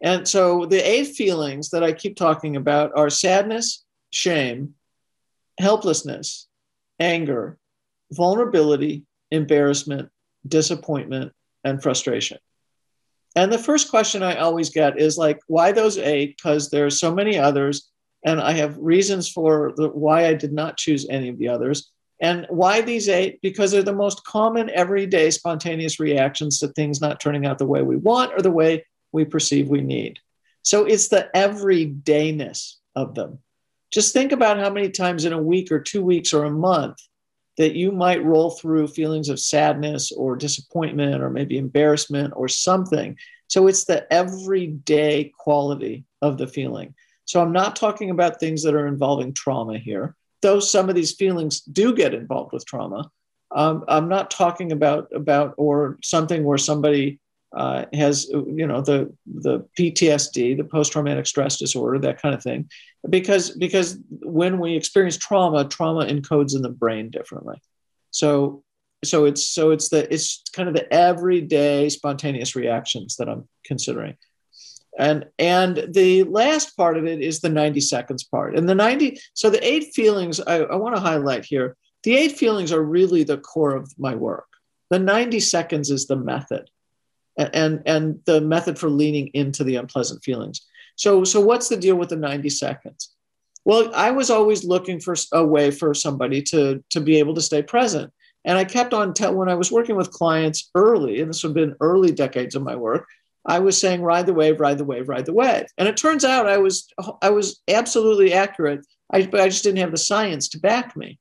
And 0.00 0.26
so 0.28 0.64
the 0.64 0.78
eight 0.78 1.16
feelings 1.16 1.70
that 1.70 1.82
i 1.82 1.92
keep 1.92 2.16
talking 2.16 2.56
about 2.56 2.92
are 2.96 3.10
sadness 3.10 3.84
shame 4.10 4.74
helplessness 5.58 6.46
anger 7.00 7.58
vulnerability 8.12 9.04
embarrassment, 9.30 10.10
disappointment, 10.46 11.32
and 11.64 11.82
frustration. 11.82 12.38
And 13.36 13.52
the 13.52 13.58
first 13.58 13.90
question 13.90 14.22
I 14.22 14.36
always 14.36 14.70
get 14.70 14.98
is 14.98 15.18
like, 15.18 15.40
why 15.46 15.72
those 15.72 15.98
eight? 15.98 16.36
Because 16.36 16.70
there's 16.70 16.98
so 16.98 17.14
many 17.14 17.38
others, 17.38 17.90
and 18.24 18.40
I 18.40 18.52
have 18.52 18.76
reasons 18.78 19.28
for 19.28 19.72
the, 19.76 19.88
why 19.88 20.26
I 20.26 20.34
did 20.34 20.52
not 20.52 20.76
choose 20.76 21.06
any 21.08 21.28
of 21.28 21.38
the 21.38 21.48
others. 21.48 21.90
And 22.20 22.46
why 22.48 22.80
these 22.80 23.08
eight? 23.08 23.40
Because 23.42 23.70
they're 23.70 23.82
the 23.82 23.92
most 23.92 24.24
common 24.24 24.70
everyday 24.70 25.30
spontaneous 25.30 26.00
reactions 26.00 26.58
to 26.58 26.68
things 26.68 27.00
not 27.00 27.20
turning 27.20 27.46
out 27.46 27.58
the 27.58 27.66
way 27.66 27.82
we 27.82 27.96
want 27.96 28.32
or 28.32 28.42
the 28.42 28.50
way 28.50 28.84
we 29.12 29.24
perceive 29.24 29.68
we 29.68 29.82
need. 29.82 30.18
So 30.62 30.84
it's 30.84 31.08
the 31.08 31.30
everydayness 31.34 32.74
of 32.96 33.14
them. 33.14 33.38
Just 33.92 34.12
think 34.12 34.32
about 34.32 34.58
how 34.58 34.70
many 34.70 34.90
times 34.90 35.24
in 35.24 35.32
a 35.32 35.40
week 35.40 35.70
or 35.70 35.78
two 35.78 36.02
weeks 36.02 36.32
or 36.32 36.44
a 36.44 36.50
month 36.50 36.98
that 37.58 37.74
you 37.74 37.92
might 37.92 38.24
roll 38.24 38.50
through 38.50 38.86
feelings 38.86 39.28
of 39.28 39.38
sadness 39.38 40.12
or 40.12 40.36
disappointment 40.36 41.22
or 41.22 41.28
maybe 41.28 41.58
embarrassment 41.58 42.32
or 42.36 42.48
something. 42.48 43.16
So 43.48 43.66
it's 43.66 43.84
the 43.84 44.10
everyday 44.12 45.32
quality 45.36 46.04
of 46.22 46.38
the 46.38 46.46
feeling. 46.46 46.94
So 47.24 47.42
I'm 47.42 47.52
not 47.52 47.76
talking 47.76 48.10
about 48.10 48.40
things 48.40 48.62
that 48.62 48.74
are 48.74 48.86
involving 48.86 49.34
trauma 49.34 49.76
here, 49.78 50.14
though 50.40 50.60
some 50.60 50.88
of 50.88 50.94
these 50.94 51.14
feelings 51.14 51.60
do 51.60 51.94
get 51.94 52.14
involved 52.14 52.52
with 52.52 52.64
trauma. 52.64 53.10
Um, 53.50 53.84
I'm 53.88 54.08
not 54.08 54.30
talking 54.30 54.72
about 54.72 55.08
about 55.12 55.54
or 55.56 55.98
something 56.02 56.44
where 56.44 56.58
somebody 56.58 57.18
uh, 57.56 57.86
has 57.94 58.28
you 58.28 58.66
know 58.66 58.80
the 58.80 59.12
the 59.26 59.66
PTSD, 59.78 60.56
the 60.56 60.64
post 60.64 60.92
traumatic 60.92 61.26
stress 61.26 61.56
disorder, 61.56 61.98
that 61.98 62.20
kind 62.20 62.34
of 62.34 62.42
thing, 62.42 62.68
because 63.08 63.50
because 63.50 63.98
when 64.10 64.58
we 64.58 64.76
experience 64.76 65.16
trauma, 65.16 65.66
trauma 65.66 66.04
encodes 66.04 66.54
in 66.54 66.62
the 66.62 66.68
brain 66.68 67.10
differently. 67.10 67.60
So 68.10 68.62
so 69.04 69.24
it's 69.24 69.46
so 69.46 69.70
it's 69.70 69.88
the 69.88 70.12
it's 70.12 70.42
kind 70.52 70.68
of 70.68 70.74
the 70.74 70.92
everyday 70.92 71.88
spontaneous 71.88 72.54
reactions 72.54 73.16
that 73.16 73.28
I'm 73.28 73.48
considering. 73.64 74.16
And 74.98 75.26
and 75.38 75.88
the 75.92 76.24
last 76.24 76.76
part 76.76 76.98
of 76.98 77.06
it 77.06 77.22
is 77.22 77.40
the 77.40 77.48
90 77.48 77.80
seconds 77.80 78.24
part. 78.24 78.56
And 78.56 78.68
the 78.68 78.74
90, 78.74 79.20
so 79.32 79.48
the 79.48 79.64
eight 79.64 79.94
feelings 79.94 80.40
I, 80.40 80.56
I 80.62 80.74
want 80.76 80.96
to 80.96 81.00
highlight 81.00 81.44
here. 81.44 81.76
The 82.02 82.16
eight 82.16 82.32
feelings 82.32 82.72
are 82.72 82.82
really 82.82 83.22
the 83.22 83.38
core 83.38 83.74
of 83.74 83.92
my 83.98 84.14
work. 84.14 84.46
The 84.90 84.98
90 84.98 85.40
seconds 85.40 85.90
is 85.90 86.06
the 86.06 86.16
method 86.16 86.68
and 87.38 87.82
and 87.86 88.20
the 88.26 88.40
method 88.40 88.78
for 88.78 88.90
leaning 88.90 89.28
into 89.28 89.64
the 89.64 89.76
unpleasant 89.76 90.22
feelings. 90.22 90.66
So 90.96 91.24
so 91.24 91.40
what's 91.40 91.68
the 91.68 91.76
deal 91.76 91.96
with 91.96 92.10
the 92.10 92.16
90 92.16 92.50
seconds? 92.50 93.14
Well, 93.64 93.94
I 93.94 94.10
was 94.10 94.30
always 94.30 94.64
looking 94.64 95.00
for 95.00 95.14
a 95.32 95.44
way 95.44 95.70
for 95.70 95.94
somebody 95.94 96.42
to 96.42 96.82
to 96.90 97.00
be 97.00 97.18
able 97.18 97.34
to 97.34 97.42
stay 97.42 97.62
present. 97.62 98.12
And 98.44 98.56
I 98.56 98.64
kept 98.64 98.94
on 98.94 99.14
tell 99.14 99.34
when 99.34 99.48
I 99.48 99.54
was 99.54 99.72
working 99.72 99.96
with 99.96 100.10
clients 100.10 100.70
early, 100.74 101.20
and 101.20 101.28
this 101.28 101.42
would 101.42 101.50
have 101.50 101.54
been 101.54 101.76
early 101.80 102.12
decades 102.12 102.54
of 102.54 102.62
my 102.62 102.76
work, 102.76 103.06
I 103.44 103.58
was 103.58 103.78
saying 103.78 104.02
ride 104.02 104.26
the 104.26 104.34
wave, 104.34 104.60
ride 104.60 104.78
the 104.78 104.84
wave, 104.84 105.08
ride 105.08 105.26
the 105.26 105.32
wave. 105.32 105.66
And 105.78 105.88
it 105.88 105.96
turns 105.96 106.24
out 106.24 106.48
I 106.48 106.58
was 106.58 106.88
I 107.22 107.30
was 107.30 107.60
absolutely 107.68 108.32
accurate. 108.32 108.86
I, 109.10 109.26
but 109.26 109.40
I 109.40 109.48
just 109.48 109.64
didn't 109.64 109.78
have 109.78 109.90
the 109.90 109.96
science 109.96 110.48
to 110.50 110.60
back 110.60 110.96
me. 110.96 111.18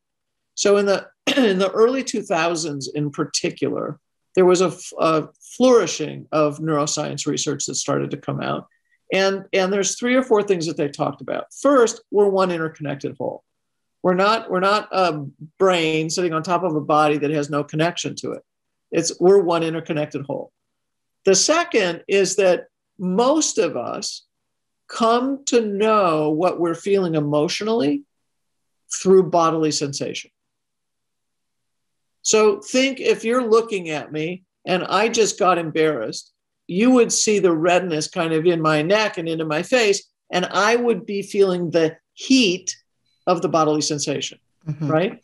So 0.55 0.77
in 0.77 0.85
the 0.85 1.07
in 1.37 1.59
the 1.59 1.71
early 1.71 2.03
2000s 2.03 2.85
in 2.93 3.11
particular, 3.11 3.99
there 4.35 4.45
was 4.45 4.61
a, 4.61 4.73
a 4.99 5.29
flourishing 5.57 6.27
of 6.31 6.59
neuroscience 6.59 7.25
research 7.25 7.65
that 7.65 7.75
started 7.75 8.11
to 8.11 8.17
come 8.17 8.39
out. 8.41 8.67
And, 9.11 9.45
and 9.53 9.73
there's 9.73 9.97
three 9.97 10.15
or 10.15 10.23
four 10.23 10.43
things 10.43 10.67
that 10.67 10.77
they 10.77 10.89
talked 10.89 11.21
about. 11.21 11.45
First, 11.53 12.01
we're 12.11 12.29
one 12.29 12.51
interconnected 12.51 13.15
whole. 13.17 13.43
We're 14.03 14.13
not, 14.13 14.51
we're 14.51 14.59
not 14.59 14.89
a 14.91 15.25
brain 15.57 16.09
sitting 16.09 16.33
on 16.33 16.43
top 16.43 16.63
of 16.63 16.75
a 16.75 16.81
body 16.81 17.17
that 17.17 17.31
has 17.31 17.49
no 17.49 17.63
connection 17.63 18.15
to 18.17 18.33
it. 18.33 18.43
It's 18.91 19.19
we're 19.19 19.41
one 19.41 19.63
interconnected 19.63 20.25
whole. 20.25 20.51
The 21.25 21.35
second 21.35 22.03
is 22.07 22.35
that 22.37 22.67
most 22.99 23.57
of 23.57 23.75
us 23.75 24.23
come 24.87 25.43
to 25.45 25.61
know 25.61 26.29
what 26.29 26.59
we're 26.59 26.75
feeling 26.75 27.15
emotionally 27.15 28.03
through 29.01 29.29
bodily 29.29 29.71
sensation. 29.71 30.31
So 32.21 32.59
think 32.59 32.99
if 32.99 33.23
you're 33.23 33.45
looking 33.45 33.89
at 33.89 34.11
me 34.11 34.43
and 34.67 34.83
I 34.83 35.07
just 35.07 35.39
got 35.39 35.57
embarrassed, 35.57 36.33
you 36.67 36.91
would 36.91 37.11
see 37.11 37.39
the 37.39 37.55
redness 37.55 38.07
kind 38.09 38.33
of 38.33 38.45
in 38.45 38.61
my 38.61 38.81
neck 38.81 39.17
and 39.17 39.27
into 39.27 39.45
my 39.45 39.63
face, 39.63 40.03
and 40.31 40.45
I 40.45 40.75
would 40.75 41.05
be 41.05 41.21
feeling 41.23 41.71
the 41.71 41.97
heat 42.13 42.75
of 43.25 43.41
the 43.41 43.47
bodily 43.47 43.81
sensation, 43.81 44.39
mm-hmm. 44.67 44.87
right? 44.87 45.23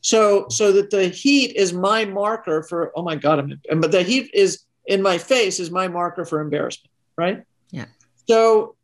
So, 0.00 0.46
so 0.48 0.70
that 0.72 0.90
the 0.90 1.08
heat 1.08 1.56
is 1.56 1.72
my 1.72 2.04
marker 2.04 2.62
for 2.62 2.92
oh 2.94 3.02
my 3.02 3.16
god, 3.16 3.40
I'm 3.40 3.80
but 3.80 3.90
the 3.90 4.04
heat 4.04 4.30
is 4.32 4.60
in 4.86 5.02
my 5.02 5.18
face 5.18 5.58
is 5.58 5.70
my 5.72 5.88
marker 5.88 6.24
for 6.24 6.40
embarrassment, 6.40 6.92
right? 7.16 7.42
Yeah. 7.72 7.86
So, 8.28 8.76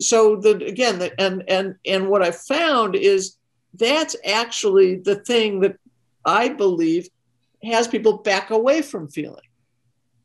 so 0.00 0.36
the 0.36 0.64
again, 0.64 1.00
the, 1.00 1.20
and 1.20 1.42
and 1.48 1.74
and 1.84 2.08
what 2.08 2.22
I 2.22 2.30
found 2.30 2.94
is 2.94 3.36
that's 3.74 4.14
actually 4.24 4.96
the 4.96 5.16
thing 5.16 5.60
that 5.60 5.76
I 6.24 6.48
believe 6.50 7.08
has 7.64 7.88
people 7.88 8.18
back 8.18 8.50
away 8.50 8.82
from 8.82 9.08
feeling. 9.08 9.44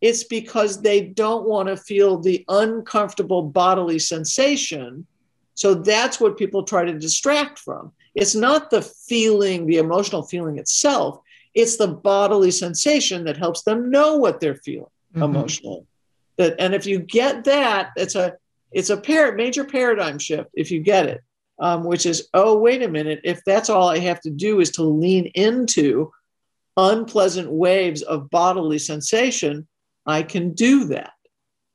It's 0.01 0.23
because 0.23 0.81
they 0.81 1.01
don't 1.01 1.47
want 1.47 1.69
to 1.69 1.77
feel 1.77 2.19
the 2.19 2.45
uncomfortable 2.49 3.41
bodily 3.41 3.99
sensation. 3.99 5.07
So 5.55 5.73
that's 5.73 6.19
what 6.19 6.37
people 6.37 6.63
try 6.63 6.85
to 6.85 6.99
distract 6.99 7.59
from. 7.59 7.91
It's 8.13 8.35
not 8.35 8.69
the 8.69 8.81
feeling, 8.81 9.65
the 9.65 9.77
emotional 9.77 10.23
feeling 10.23 10.57
itself, 10.57 11.19
it's 11.57 11.77
the 11.77 11.87
bodily 11.87 12.51
sensation 12.51 13.23
that 13.23 13.35
helps 13.35 13.63
them 13.63 13.89
know 13.89 14.15
what 14.17 14.39
they're 14.39 14.61
feeling 14.63 14.91
mm-hmm. 15.11 15.23
emotionally. 15.23 15.83
That, 16.37 16.55
and 16.59 16.75
if 16.75 16.85
you 16.85 16.99
get 16.99 17.45
that, 17.45 17.91
it's 17.95 18.13
a 18.13 18.35
it's 18.71 18.91
a 18.91 18.97
par- 18.97 19.31
major 19.31 19.63
paradigm 19.63 20.19
shift 20.19 20.49
if 20.53 20.69
you 20.69 20.81
get 20.81 21.07
it, 21.07 21.23
um, 21.57 21.83
which 21.83 22.05
is 22.05 22.29
oh 22.35 22.59
wait 22.59 22.83
a 22.83 22.87
minute, 22.87 23.21
if 23.23 23.43
that's 23.43 23.71
all 23.71 23.89
I 23.89 23.97
have 23.97 24.21
to 24.21 24.29
do 24.29 24.59
is 24.59 24.69
to 24.73 24.83
lean 24.83 25.25
into 25.33 26.11
unpleasant 26.77 27.51
waves 27.51 28.01
of 28.03 28.29
bodily 28.29 28.79
sensation, 28.79 29.67
I 30.05 30.23
can 30.23 30.53
do 30.53 30.85
that. 30.85 31.11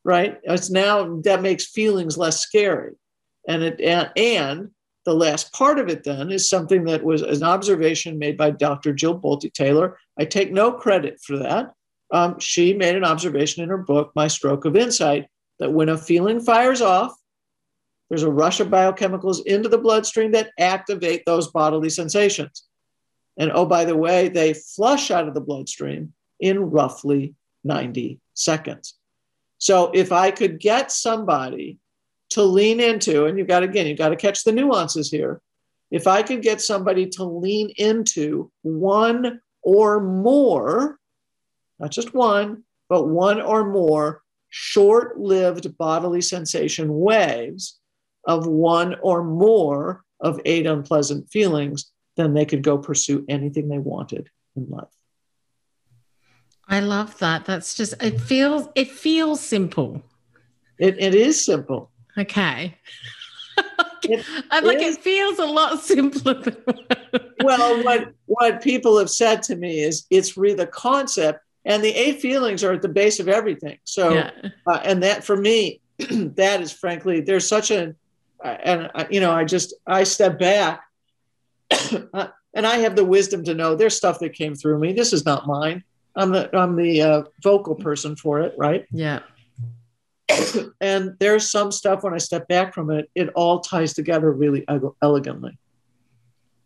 Right? 0.04 0.38
It's 0.44 0.70
now 0.70 1.20
that 1.22 1.42
makes 1.42 1.70
feelings 1.70 2.16
less 2.16 2.40
scary. 2.40 2.94
And 3.46 3.62
it 3.62 3.80
and, 3.80 4.10
and 4.16 4.70
the 5.04 5.14
last 5.14 5.52
part 5.52 5.78
of 5.78 5.88
it 5.88 6.04
then 6.04 6.30
is 6.30 6.48
something 6.48 6.84
that 6.84 7.02
was 7.02 7.22
an 7.22 7.42
observation 7.42 8.18
made 8.18 8.36
by 8.36 8.50
Dr. 8.50 8.92
Jill 8.92 9.18
Bolte 9.18 9.52
Taylor. 9.52 9.98
I 10.18 10.24
take 10.24 10.52
no 10.52 10.72
credit 10.72 11.20
for 11.20 11.38
that. 11.38 11.72
Um, 12.12 12.38
she 12.38 12.72
made 12.74 12.94
an 12.94 13.04
observation 13.04 13.62
in 13.62 13.68
her 13.68 13.78
book, 13.78 14.12
My 14.14 14.28
Stroke 14.28 14.64
of 14.64 14.76
Insight, 14.76 15.26
that 15.58 15.72
when 15.72 15.88
a 15.88 15.98
feeling 15.98 16.40
fires 16.40 16.82
off, 16.82 17.12
there's 18.08 18.22
a 18.22 18.30
rush 18.30 18.60
of 18.60 18.68
biochemicals 18.68 19.44
into 19.46 19.68
the 19.68 19.78
bloodstream 19.78 20.32
that 20.32 20.50
activate 20.58 21.22
those 21.24 21.50
bodily 21.50 21.88
sensations. 21.88 22.64
And 23.38 23.50
oh, 23.54 23.66
by 23.66 23.84
the 23.84 23.96
way, 23.96 24.28
they 24.28 24.54
flush 24.54 25.10
out 25.10 25.28
of 25.28 25.34
the 25.34 25.40
bloodstream 25.40 26.12
in 26.40 26.70
roughly 26.70 27.34
90 27.64 28.20
seconds. 28.34 28.94
So 29.58 29.90
if 29.94 30.12
I 30.12 30.30
could 30.30 30.58
get 30.58 30.90
somebody 30.90 31.78
to 32.30 32.42
lean 32.42 32.80
into, 32.80 33.26
and 33.26 33.38
you've 33.38 33.46
got 33.46 33.62
again, 33.62 33.86
you've 33.86 33.98
got 33.98 34.08
to 34.08 34.16
catch 34.16 34.44
the 34.44 34.52
nuances 34.52 35.10
here. 35.10 35.40
If 35.90 36.06
I 36.06 36.22
could 36.22 36.42
get 36.42 36.60
somebody 36.60 37.06
to 37.10 37.24
lean 37.24 37.70
into 37.76 38.50
one 38.62 39.40
or 39.62 40.00
more, 40.00 40.98
not 41.78 41.90
just 41.90 42.14
one, 42.14 42.64
but 42.88 43.06
one 43.06 43.40
or 43.40 43.70
more 43.70 44.22
short 44.48 45.18
lived 45.18 45.76
bodily 45.78 46.20
sensation 46.20 46.92
waves 46.92 47.78
of 48.26 48.46
one 48.46 48.96
or 49.02 49.22
more 49.22 50.04
of 50.20 50.40
eight 50.44 50.66
unpleasant 50.66 51.28
feelings, 51.30 51.90
then 52.16 52.34
they 52.34 52.44
could 52.44 52.62
go 52.62 52.78
pursue 52.78 53.24
anything 53.28 53.68
they 53.68 53.78
wanted 53.78 54.28
in 54.56 54.68
life. 54.68 54.88
I 56.68 56.80
love 56.80 57.18
that. 57.18 57.44
That's 57.44 57.74
just 57.74 57.94
it 58.02 58.20
feels 58.20 58.68
it 58.74 58.90
feels 58.90 59.40
simple. 59.40 60.02
It, 60.78 60.96
it 60.98 61.14
is 61.14 61.44
simple. 61.44 61.90
Okay. 62.16 62.78
It 64.04 64.26
I'm 64.50 64.64
like 64.64 64.78
is, 64.78 64.96
it 64.96 65.02
feels 65.02 65.38
a 65.38 65.46
lot 65.46 65.80
simpler 65.80 66.42
well 67.44 67.84
what 67.84 68.12
what 68.26 68.60
people 68.60 68.98
have 68.98 69.10
said 69.10 69.44
to 69.44 69.54
me 69.54 69.80
is 69.80 70.06
it's 70.10 70.36
really 70.36 70.56
the 70.56 70.66
concept 70.66 71.38
and 71.64 71.84
the 71.84 71.90
eight 71.90 72.20
feelings 72.20 72.64
are 72.64 72.72
at 72.72 72.82
the 72.82 72.88
base 72.88 73.20
of 73.20 73.28
everything 73.28 73.78
so 73.84 74.14
yeah. 74.14 74.30
uh, 74.66 74.80
and 74.82 75.04
that 75.04 75.22
for 75.22 75.36
me 75.36 75.80
that 75.98 76.60
is 76.60 76.72
frankly 76.72 77.20
there's 77.20 77.46
such 77.46 77.70
a 77.70 77.94
uh, 78.44 78.56
and 78.64 78.90
uh, 78.96 79.04
you 79.08 79.20
know 79.20 79.30
i 79.30 79.44
just 79.44 79.74
i 79.86 80.02
step 80.02 80.36
back 80.36 80.82
and 82.54 82.66
I 82.66 82.78
have 82.78 82.96
the 82.96 83.04
wisdom 83.04 83.44
to 83.44 83.54
know 83.54 83.74
there's 83.74 83.96
stuff 83.96 84.18
that 84.20 84.34
came 84.34 84.54
through 84.54 84.78
me. 84.78 84.92
This 84.92 85.12
is 85.12 85.24
not 85.24 85.46
mine. 85.46 85.84
I'm 86.14 86.30
the 86.30 86.54
I'm 86.56 86.76
the 86.76 87.02
uh, 87.02 87.22
vocal 87.42 87.74
person 87.74 88.16
for 88.16 88.40
it, 88.40 88.54
right? 88.58 88.86
Yeah. 88.90 89.20
and 90.80 91.16
there's 91.18 91.50
some 91.50 91.72
stuff 91.72 92.02
when 92.02 92.14
I 92.14 92.18
step 92.18 92.48
back 92.48 92.74
from 92.74 92.90
it, 92.90 93.10
it 93.14 93.30
all 93.30 93.60
ties 93.60 93.92
together 93.94 94.30
really 94.30 94.64
elegantly. 95.02 95.58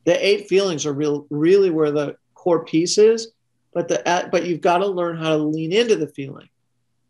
The 0.04 0.24
eight 0.24 0.48
feelings 0.48 0.86
are 0.86 0.92
real, 0.92 1.26
really 1.30 1.70
where 1.70 1.90
the 1.90 2.16
core 2.34 2.64
piece 2.64 2.98
is, 2.98 3.32
but 3.72 3.88
the 3.88 4.28
but 4.30 4.46
you've 4.46 4.60
got 4.60 4.78
to 4.78 4.86
learn 4.86 5.16
how 5.16 5.30
to 5.30 5.42
lean 5.42 5.72
into 5.72 5.96
the 5.96 6.08
feeling. 6.08 6.48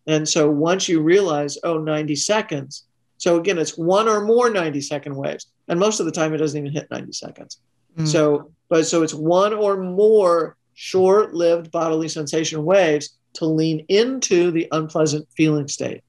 And 0.07 0.29
so 0.29 0.49
once 0.49 0.89
you 0.89 1.01
realize, 1.01 1.59
oh, 1.65 1.79
90 1.79 2.15
seconds. 2.17 2.85
So 3.19 3.39
again, 3.39 3.59
it's 3.59 3.77
one 3.77 4.09
or 4.09 4.21
more 4.21 4.51
90 4.51 4.81
second 4.81 5.17
waves. 5.17 5.47
And 5.69 5.81
most 5.81 6.01
of 6.01 6.07
the 6.07 6.13
time 6.13 6.33
it 6.33 6.39
doesn't 6.39 6.59
even 6.59 6.73
hit 6.73 6.91
90 6.91 7.13
seconds. 7.13 7.59
Mm. 7.97 8.09
So, 8.09 8.51
but 8.69 8.87
so 8.87 9.03
it's 9.03 9.15
one 9.15 9.53
or 9.53 9.77
more 9.77 10.57
short 10.75 11.35
lived 11.35 11.71
bodily 11.71 12.09
sensation 12.09 12.65
waves 12.65 13.17
to 13.35 13.47
lean 13.47 13.85
into 13.89 14.51
the 14.51 14.69
unpleasant 14.73 15.27
feeling 15.37 15.69
state. 15.69 16.03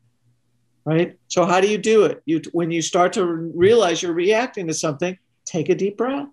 Right. 0.85 1.17
So, 1.27 1.45
how 1.45 1.59
do 1.59 1.67
you 1.67 1.77
do 1.77 2.05
it? 2.05 2.21
You, 2.25 2.41
when 2.53 2.71
you 2.71 2.81
start 2.81 3.13
to 3.13 3.25
realize 3.25 4.01
you're 4.01 4.13
reacting 4.13 4.67
to 4.67 4.73
something, 4.73 5.17
take 5.45 5.67
a 5.67 5.75
deep 5.75 5.97
breath 5.97 6.27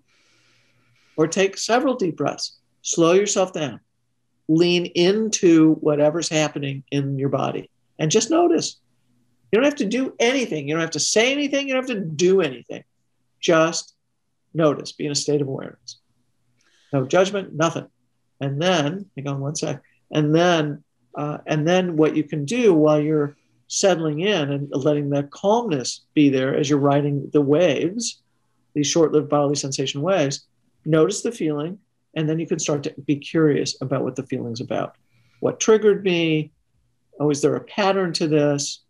or 1.17 1.27
take 1.27 1.57
several 1.57 1.95
deep 1.95 2.15
breaths. 2.15 2.57
Slow 2.81 3.13
yourself 3.13 3.51
down. 3.51 3.81
Lean 4.47 4.85
into 4.85 5.73
whatever's 5.75 6.29
happening 6.29 6.83
in 6.91 7.17
your 7.17 7.29
body 7.29 7.69
and 7.99 8.11
just 8.11 8.29
notice. 8.29 8.79
You 9.51 9.57
don't 9.57 9.65
have 9.65 9.75
to 9.75 9.85
do 9.85 10.13
anything. 10.19 10.67
You 10.67 10.75
don't 10.75 10.81
have 10.81 10.91
to 10.91 10.99
say 10.99 11.31
anything. 11.31 11.67
You 11.67 11.73
don't 11.73 11.87
have 11.87 11.97
to 11.97 12.05
do 12.05 12.41
anything. 12.41 12.83
Just 13.39 13.94
notice, 14.55 14.91
be 14.91 15.05
in 15.05 15.11
a 15.11 15.15
state 15.15 15.41
of 15.41 15.47
awareness. 15.47 15.99
No 16.93 17.05
judgment, 17.05 17.53
nothing. 17.53 17.87
And 18.39 18.61
then, 18.61 19.05
hang 19.15 19.27
on 19.27 19.39
one 19.39 19.55
sec. 19.55 19.81
And 20.11 20.33
then, 20.33 20.83
uh, 21.15 21.39
and 21.45 21.67
then 21.67 21.97
what 21.97 22.15
you 22.15 22.23
can 22.23 22.45
do 22.45 22.73
while 22.73 22.99
you're 22.99 23.37
settling 23.67 24.21
in 24.21 24.51
and 24.51 24.69
letting 24.71 25.09
that 25.09 25.31
calmness 25.31 26.05
be 26.13 26.29
there 26.29 26.55
as 26.55 26.69
you're 26.69 26.79
riding 26.79 27.29
the 27.33 27.41
waves, 27.41 28.21
these 28.73 28.87
short-lived 28.87 29.29
bodily 29.29 29.55
sensation 29.55 30.01
waves, 30.01 30.45
notice 30.85 31.21
the 31.21 31.31
feeling, 31.31 31.79
and 32.15 32.29
then 32.29 32.39
you 32.39 32.47
can 32.47 32.59
start 32.59 32.83
to 32.83 32.93
be 33.05 33.15
curious 33.15 33.75
about 33.81 34.03
what 34.03 34.15
the 34.15 34.25
feeling's 34.25 34.61
about. 34.61 34.95
What 35.39 35.59
triggered 35.59 36.03
me? 36.03 36.51
Oh, 37.19 37.29
is 37.29 37.41
there 37.41 37.55
a 37.55 37.63
pattern 37.63 38.13
to 38.13 38.27
this? 38.27 38.84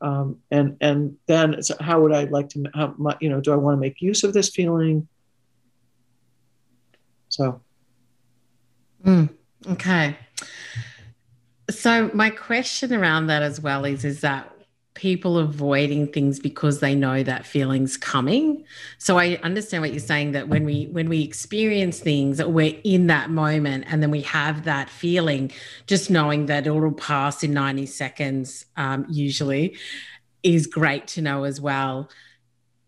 Um, 0.00 0.38
and 0.50 0.76
and 0.80 1.16
then 1.26 1.60
how 1.80 2.00
would 2.00 2.12
I 2.12 2.24
like 2.24 2.48
to? 2.50 2.64
How 2.74 2.94
you 3.20 3.28
know? 3.28 3.40
Do 3.40 3.52
I 3.52 3.56
want 3.56 3.76
to 3.76 3.80
make 3.80 4.00
use 4.00 4.24
of 4.24 4.32
this 4.32 4.48
feeling? 4.48 5.08
So. 7.28 7.60
Mm, 9.04 9.30
okay. 9.70 10.16
So 11.70 12.10
my 12.14 12.30
question 12.30 12.94
around 12.94 13.26
that 13.26 13.42
as 13.42 13.60
well 13.60 13.84
is: 13.84 14.04
is 14.04 14.20
that 14.20 14.52
people 14.98 15.38
avoiding 15.38 16.08
things 16.08 16.40
because 16.40 16.80
they 16.80 16.92
know 16.92 17.22
that 17.22 17.46
feeling's 17.46 17.96
coming. 17.96 18.64
So 18.98 19.16
i 19.16 19.38
understand 19.44 19.82
what 19.82 19.92
you're 19.92 20.00
saying 20.00 20.32
that 20.32 20.48
when 20.48 20.64
we 20.64 20.86
when 20.86 21.08
we 21.08 21.22
experience 21.22 22.00
things 22.00 22.42
we're 22.42 22.78
in 22.82 23.06
that 23.06 23.30
moment 23.30 23.84
and 23.86 24.02
then 24.02 24.10
we 24.10 24.22
have 24.22 24.64
that 24.64 24.90
feeling 24.90 25.52
just 25.86 26.10
knowing 26.10 26.46
that 26.46 26.66
it'll 26.66 26.92
pass 26.92 27.44
in 27.44 27.52
90 27.52 27.86
seconds 27.86 28.66
um, 28.76 29.06
usually 29.08 29.76
is 30.42 30.66
great 30.66 31.06
to 31.08 31.22
know 31.22 31.44
as 31.44 31.60
well 31.60 32.10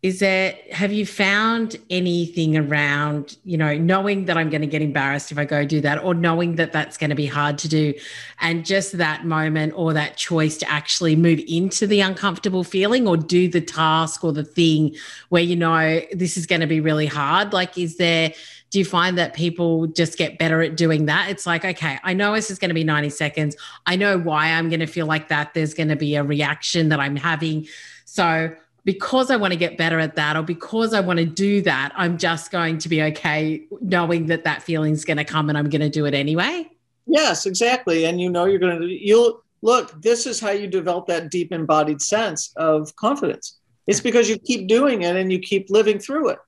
is 0.03 0.21
there 0.21 0.57
have 0.73 0.93
you 0.93 1.05
found 1.05 1.77
anything 1.91 2.57
around 2.57 3.37
you 3.45 3.59
know 3.59 3.77
knowing 3.77 4.25
that 4.25 4.37
i'm 4.39 4.49
going 4.49 4.63
to 4.63 4.67
get 4.67 4.81
embarrassed 4.81 5.31
if 5.31 5.37
i 5.37 5.45
go 5.45 5.65
do 5.65 5.81
that 5.81 6.03
or 6.03 6.15
knowing 6.15 6.57
that 6.57 6.73
that's 6.73 6.97
going 6.97 7.11
to 7.11 7.17
be 7.17 7.27
hard 7.27 7.59
to 7.59 7.69
do 7.69 7.93
and 8.41 8.65
just 8.65 8.97
that 8.97 9.27
moment 9.27 9.73
or 9.77 9.93
that 9.93 10.17
choice 10.17 10.57
to 10.57 10.71
actually 10.71 11.15
move 11.15 11.41
into 11.47 11.87
the 11.87 12.01
uncomfortable 12.01 12.65
feeling 12.65 13.07
or 13.07 13.17
do 13.17 13.49
the 13.49 13.61
task 13.61 14.25
or 14.25 14.33
the 14.33 14.45
thing 14.45 14.95
where 15.29 15.43
you 15.43 15.57
know 15.57 16.01
this 16.13 16.37
is 16.37 16.47
going 16.47 16.61
to 16.61 16.67
be 16.67 16.81
really 16.81 17.07
hard? 17.07 17.53
Like 17.53 17.77
is 17.77 17.97
there 17.97 18.33
do 18.71 18.79
you 18.79 18.85
find 18.85 19.19
that 19.19 19.35
people 19.35 19.89
just 19.89 20.17
get 20.17 20.39
better 20.39 20.63
at 20.63 20.77
doing 20.77 21.07
that? 21.07 21.29
It's 21.29 21.47
like 21.47 21.65
okay 21.65 21.99
i 22.03 22.15
know 22.15 22.35
this 22.35 22.51
is 22.51 22.59
going 22.59 22.71
to 22.71 22.75
be 22.75 22.85
90 22.85 23.11
seconds. 23.11 23.57
I 23.87 23.97
know 23.97 24.19
why 24.19 24.49
i'm 24.49 24.71
going 24.71 24.81
to 24.81 24.87
feel 24.87 25.07
like 25.07 25.29
that. 25.29 25.53
There's 25.55 25.75
going 25.75 25.89
to 25.89 25.97
be 25.97 26.17
a 26.17 26.25
reaction 26.25 26.89
that 26.89 27.01
i'm 27.01 27.17
having. 27.17 27.67
So 28.07 28.55
because 28.85 29.31
I 29.31 29.37
want 29.37 29.53
to 29.53 29.59
get 29.59 29.77
better 29.77 29.99
at 29.99 30.17
that 30.17 30.37
or 30.37 30.43
because 30.43 30.95
I 30.95 31.01
want 31.01 31.19
to 31.19 31.27
do 31.27 31.63
that, 31.63 31.93
I'm 31.97 32.19
just 32.19 32.51
going 32.51 32.79
to 32.79 32.89
be 32.89 33.03
okay 33.03 33.67
knowing 33.81 34.27
that 34.27 34.45
that 34.45 34.63
feeling 34.63 34.93
is 34.93 35.05
going 35.05 35.17
to 35.19 35.25
come 35.25 35.49
and 35.49 35.59
I'm 35.59 35.69
going 35.69 35.83
to 35.83 35.91
do 35.91 36.07
it 36.07 36.15
anyway. 36.15 36.71
Yes, 37.07 37.47
exactly. 37.47 38.05
And 38.05 38.21
you 38.21 38.31
know, 38.31 38.45
you're 38.45 38.59
going 38.59 38.81
to, 38.81 38.87
you'll 38.87 39.43
look, 39.63 40.01
this 40.01 40.27
is 40.27 40.41
how 40.41 40.51
you 40.51 40.67
develop 40.67 41.07
that 41.09 41.31
deep 41.31 41.53
embodied 41.53 42.01
sense 42.01 42.53
of 42.57 42.95
confidence. 42.97 43.59
It's 43.87 44.01
because 44.01 44.29
you 44.29 44.39
keep 44.39 44.69
doing 44.69 45.03
it 45.03 45.17
and 45.17 45.33
you 45.33 45.39
keep 45.39 45.69
living 45.71 45.99
through 45.99 46.31
it. 46.31 46.39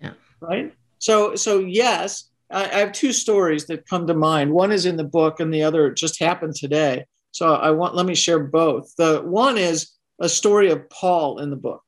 Yeah. 0.00 0.12
Right. 0.40 0.74
So, 0.98 1.36
so 1.36 1.60
yes, 1.60 2.30
I, 2.50 2.64
I 2.64 2.78
have 2.78 2.92
two 2.92 3.12
stories 3.12 3.66
that 3.66 3.86
come 3.86 4.06
to 4.06 4.14
mind. 4.14 4.52
One 4.52 4.72
is 4.72 4.86
in 4.86 4.96
the 4.96 5.04
book 5.04 5.40
and 5.40 5.52
the 5.52 5.62
other 5.62 5.90
just 5.92 6.18
happened 6.18 6.56
today. 6.56 7.04
So 7.30 7.54
I 7.54 7.70
want, 7.70 7.94
let 7.94 8.06
me 8.06 8.14
share 8.14 8.40
both. 8.40 8.94
The 8.96 9.20
one 9.20 9.58
is, 9.58 9.90
a 10.20 10.28
story 10.28 10.70
of 10.70 10.88
Paul 10.90 11.38
in 11.38 11.50
the 11.50 11.56
book. 11.56 11.82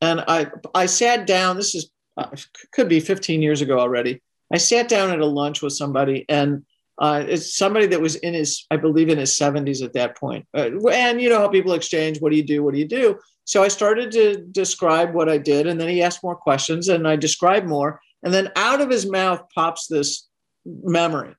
And 0.00 0.22
I, 0.26 0.50
I 0.74 0.86
sat 0.86 1.26
down, 1.26 1.56
this 1.56 1.74
is, 1.74 1.90
uh, 2.16 2.28
could 2.72 2.88
be 2.88 3.00
15 3.00 3.42
years 3.42 3.60
ago 3.60 3.78
already. 3.78 4.22
I 4.52 4.56
sat 4.56 4.88
down 4.88 5.10
at 5.10 5.20
a 5.20 5.26
lunch 5.26 5.62
with 5.62 5.74
somebody, 5.74 6.24
and 6.28 6.64
uh, 6.98 7.24
it's 7.26 7.56
somebody 7.56 7.86
that 7.86 8.00
was 8.00 8.16
in 8.16 8.34
his, 8.34 8.66
I 8.70 8.76
believe, 8.76 9.08
in 9.08 9.18
his 9.18 9.38
70s 9.38 9.82
at 9.82 9.92
that 9.92 10.16
point. 10.16 10.46
Uh, 10.56 10.70
and 10.88 11.20
you 11.20 11.28
know 11.28 11.38
how 11.38 11.48
people 11.48 11.72
exchange, 11.72 12.20
what 12.20 12.30
do 12.30 12.36
you 12.36 12.42
do? 12.42 12.62
What 12.62 12.74
do 12.74 12.80
you 12.80 12.88
do? 12.88 13.18
So 13.44 13.62
I 13.62 13.68
started 13.68 14.10
to 14.12 14.44
describe 14.50 15.14
what 15.14 15.28
I 15.28 15.38
did, 15.38 15.66
and 15.66 15.80
then 15.80 15.88
he 15.88 16.02
asked 16.02 16.22
more 16.22 16.36
questions, 16.36 16.88
and 16.88 17.06
I 17.06 17.16
described 17.16 17.66
more. 17.66 18.00
And 18.22 18.32
then 18.32 18.50
out 18.56 18.80
of 18.80 18.90
his 18.90 19.10
mouth 19.10 19.42
pops 19.54 19.86
this 19.86 20.28
memory. 20.64 21.34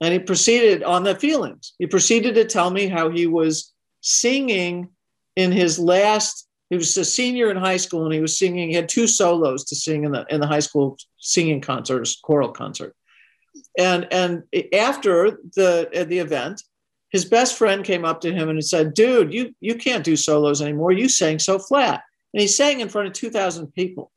And 0.00 0.12
he 0.12 0.18
proceeded 0.18 0.82
on 0.82 1.04
the 1.04 1.14
feelings. 1.14 1.74
He 1.78 1.86
proceeded 1.86 2.34
to 2.34 2.44
tell 2.44 2.70
me 2.70 2.88
how 2.88 3.08
he 3.08 3.26
was 3.26 3.72
singing 4.02 4.90
in 5.36 5.52
his 5.52 5.78
last 5.78 6.46
he 6.68 6.76
was 6.76 6.96
a 6.96 7.04
senior 7.04 7.50
in 7.50 7.56
high 7.56 7.76
school 7.76 8.04
and 8.04 8.14
he 8.14 8.20
was 8.20 8.36
singing 8.36 8.68
he 8.68 8.74
had 8.74 8.88
two 8.88 9.06
solos 9.06 9.64
to 9.64 9.74
sing 9.74 10.04
in 10.04 10.12
the 10.12 10.26
in 10.28 10.40
the 10.40 10.46
high 10.46 10.60
school 10.60 10.96
singing 11.18 11.60
concert 11.60 12.08
choral 12.22 12.50
concert. 12.50 12.94
And 13.78 14.06
and 14.10 14.42
after 14.74 15.38
the 15.54 15.88
uh, 15.94 16.04
the 16.04 16.18
event 16.18 16.62
his 17.10 17.26
best 17.26 17.56
friend 17.56 17.84
came 17.84 18.04
up 18.04 18.22
to 18.22 18.32
him 18.32 18.48
and 18.48 18.64
said 18.64 18.94
dude 18.94 19.32
you 19.32 19.54
you 19.60 19.76
can't 19.76 20.04
do 20.04 20.16
solos 20.16 20.60
anymore. 20.60 20.92
You 20.92 21.08
sang 21.08 21.38
so 21.38 21.58
flat. 21.58 22.02
And 22.34 22.40
he 22.40 22.48
sang 22.48 22.80
in 22.80 22.88
front 22.88 23.08
of 23.08 23.12
2000 23.12 23.74
people. 23.74 24.10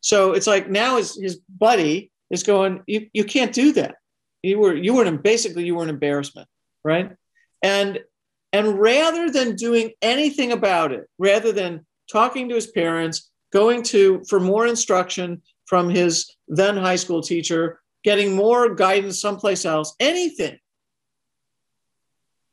So 0.00 0.32
it's 0.34 0.46
like 0.46 0.70
now 0.70 0.98
his, 0.98 1.20
his 1.20 1.40
buddy 1.58 2.12
is 2.30 2.44
going 2.44 2.84
you, 2.86 3.08
you 3.12 3.24
can't 3.24 3.52
do 3.52 3.72
that. 3.72 3.96
You 4.42 4.60
were 4.60 4.74
you 4.74 4.94
were 4.94 5.04
an, 5.04 5.16
basically 5.16 5.64
you 5.64 5.74
were 5.74 5.82
an 5.82 5.88
embarrassment 5.88 6.48
right? 6.84 7.12
And 7.62 8.00
and 8.52 8.78
rather 8.78 9.30
than 9.30 9.56
doing 9.56 9.92
anything 10.00 10.52
about 10.52 10.92
it, 10.92 11.08
rather 11.18 11.52
than 11.52 11.86
talking 12.10 12.48
to 12.48 12.54
his 12.54 12.66
parents, 12.66 13.30
going 13.52 13.82
to 13.82 14.22
for 14.28 14.40
more 14.40 14.66
instruction 14.66 15.42
from 15.66 15.88
his 15.88 16.34
then 16.48 16.76
high 16.76 16.96
school 16.96 17.22
teacher, 17.22 17.80
getting 18.04 18.34
more 18.34 18.74
guidance 18.74 19.20
someplace 19.20 19.64
else, 19.64 19.94
anything, 20.00 20.58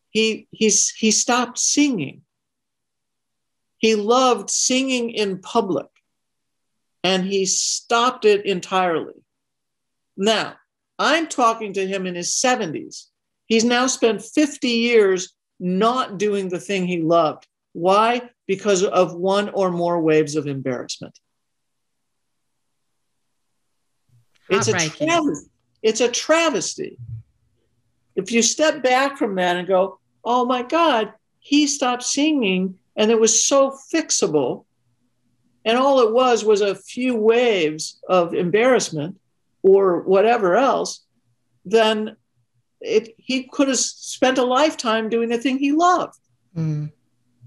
he, 0.10 0.48
he's, 0.52 0.92
he 0.92 1.12
stopped 1.12 1.60
singing. 1.60 2.22
He 3.78 3.96
loved 3.96 4.50
singing 4.50 5.10
in 5.10 5.40
public 5.40 5.88
and 7.04 7.24
he 7.24 7.46
stopped 7.46 8.26
it 8.26 8.46
entirely. 8.46 9.14
Now, 10.18 10.56
I'm 10.98 11.28
talking 11.28 11.74
to 11.74 11.86
him 11.86 12.06
in 12.06 12.16
his 12.16 12.32
70s. 12.32 13.08
He's 13.48 13.66
now 13.66 13.88
spent 13.88 14.24
50 14.24 14.70
years 14.70 15.35
not 15.60 16.18
doing 16.18 16.50
the 16.50 16.60
thing 16.60 16.86
he 16.86 17.02
loved. 17.02 17.48
Why? 17.74 18.30
Because 18.48 18.84
of 18.84 19.16
one 19.16 19.50
or 19.50 19.72
more 19.72 20.00
waves 20.00 20.36
of 20.36 20.48
embarrassment. 20.48 21.18
It's 24.50 24.68
a, 24.68 24.90
travesty. 24.90 25.50
it's 25.82 26.02
a 26.02 26.10
travesty. 26.10 26.98
If 28.16 28.32
you 28.32 28.42
step 28.42 28.84
back 28.84 29.18
from 29.18 29.36
that 29.36 29.58
and 29.58 29.68
go, 29.68 30.00
oh 30.24 30.46
my 30.46 30.62
God, 30.62 31.14
he 31.40 31.68
stopped 31.68 32.04
singing 32.04 32.78
and 32.96 33.12
it 33.12 33.20
was 33.20 33.44
so 33.44 33.78
fixable. 33.94 34.66
And 35.66 35.78
all 35.78 36.00
it 36.02 36.14
was 36.14 36.46
was 36.46 36.62
a 36.62 36.76
few 36.76 37.16
waves 37.16 38.00
of 38.08 38.34
embarrassment 38.34 39.20
or 39.64 40.02
whatever 40.02 40.56
else, 40.56 41.04
then 41.66 42.16
it, 42.82 43.16
he 43.18 43.44
could 43.44 43.68
have 43.68 43.78
spent 43.78 44.38
a 44.38 44.44
lifetime 44.44 45.10
doing 45.10 45.30
the 45.30 45.38
thing 45.38 45.58
he 45.58 45.72
loved. 45.72 46.20
Mm. 46.56 46.92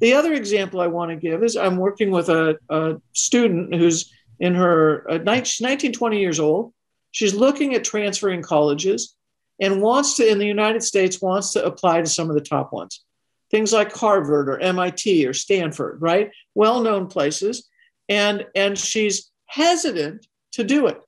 The 0.00 0.14
other 0.14 0.32
example 0.32 0.80
I 0.80 0.86
want 0.86 1.10
to 1.10 1.16
give 1.16 1.42
is 1.42 1.56
I'm 1.56 1.76
working 1.76 2.10
with 2.10 2.28
a, 2.28 2.58
a 2.68 3.00
student 3.14 3.74
who's 3.74 4.12
in 4.38 4.54
her 4.54 5.10
uh, 5.10 5.18
19, 5.18 5.92
20 5.92 6.20
years 6.20 6.38
old. 6.38 6.72
She's 7.10 7.34
looking 7.34 7.74
at 7.74 7.84
transferring 7.84 8.42
colleges 8.42 9.16
and 9.60 9.82
wants 9.82 10.16
to, 10.16 10.28
in 10.28 10.38
the 10.38 10.46
United 10.46 10.82
States, 10.82 11.20
wants 11.20 11.52
to 11.54 11.64
apply 11.64 12.02
to 12.02 12.08
some 12.08 12.28
of 12.28 12.36
the 12.36 12.42
top 12.42 12.72
ones. 12.72 13.04
Things 13.50 13.72
like 13.72 13.92
Harvard 13.92 14.48
or 14.48 14.60
MIT 14.60 15.26
or 15.26 15.32
Stanford, 15.32 16.00
right? 16.00 16.30
Well 16.54 16.82
known 16.82 17.08
places. 17.08 17.68
And, 18.08 18.46
and 18.54 18.78
she's 18.78 19.30
hesitant 19.46 20.26
to 20.52 20.64
do 20.64 20.86
it 20.86 21.00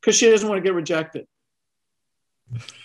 because 0.00 0.16
she 0.16 0.30
doesn't 0.30 0.48
want 0.48 0.58
to 0.58 0.66
get 0.66 0.74
rejected. 0.74 1.26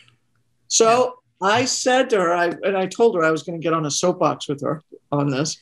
So 0.69 1.19
I 1.41 1.65
said 1.65 2.09
to 2.11 2.17
her, 2.17 2.33
I, 2.33 2.45
and 2.63 2.77
I 2.77 2.85
told 2.85 3.15
her 3.15 3.23
I 3.23 3.31
was 3.31 3.43
going 3.43 3.59
to 3.59 3.63
get 3.63 3.73
on 3.73 3.85
a 3.85 3.91
soapbox 3.91 4.47
with 4.47 4.61
her 4.61 4.81
on 5.11 5.29
this. 5.29 5.59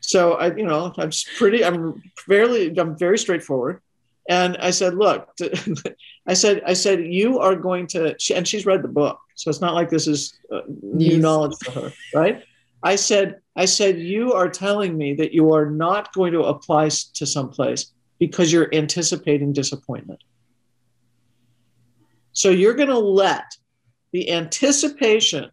So 0.00 0.34
I, 0.34 0.54
you 0.54 0.64
know, 0.64 0.92
I'm 0.96 1.10
pretty, 1.36 1.64
I'm 1.64 2.02
fairly, 2.26 2.78
I'm 2.78 2.96
very 2.96 3.18
straightforward. 3.18 3.80
And 4.28 4.56
I 4.58 4.70
said, 4.70 4.94
look, 4.94 5.28
I 6.26 6.34
said, 6.34 6.62
I 6.66 6.72
said, 6.72 7.04
you 7.04 7.40
are 7.40 7.56
going 7.56 7.86
to, 7.88 8.16
and 8.34 8.48
she's 8.48 8.64
read 8.64 8.82
the 8.82 8.88
book. 8.88 9.18
So 9.34 9.50
it's 9.50 9.60
not 9.60 9.74
like 9.74 9.90
this 9.90 10.06
is 10.06 10.38
uh, 10.52 10.60
new 10.68 11.18
knowledge 11.18 11.56
for 11.62 11.72
her, 11.72 11.92
right? 12.14 12.42
I 12.82 12.96
said, 12.96 13.40
I 13.56 13.64
said, 13.64 13.98
you 13.98 14.32
are 14.34 14.48
telling 14.48 14.96
me 14.96 15.14
that 15.14 15.32
you 15.32 15.52
are 15.52 15.66
not 15.66 16.12
going 16.12 16.32
to 16.32 16.44
apply 16.44 16.88
to 16.88 17.26
some 17.26 17.50
place 17.50 17.92
because 18.18 18.52
you're 18.52 18.74
anticipating 18.74 19.52
disappointment. 19.52 20.22
So 22.32 22.50
you're 22.50 22.74
going 22.74 22.88
to 22.88 22.98
let 22.98 23.44
the 24.14 24.30
anticipation 24.30 25.50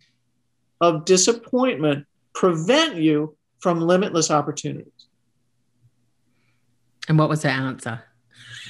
of 0.82 1.04
disappointment 1.04 2.06
prevent 2.36 2.96
you 2.96 3.36
from 3.60 3.82
limitless 3.82 4.30
opportunities. 4.30 5.08
And 7.10 7.18
what 7.18 7.28
was 7.28 7.42
the 7.42 7.50
answer? 7.50 8.04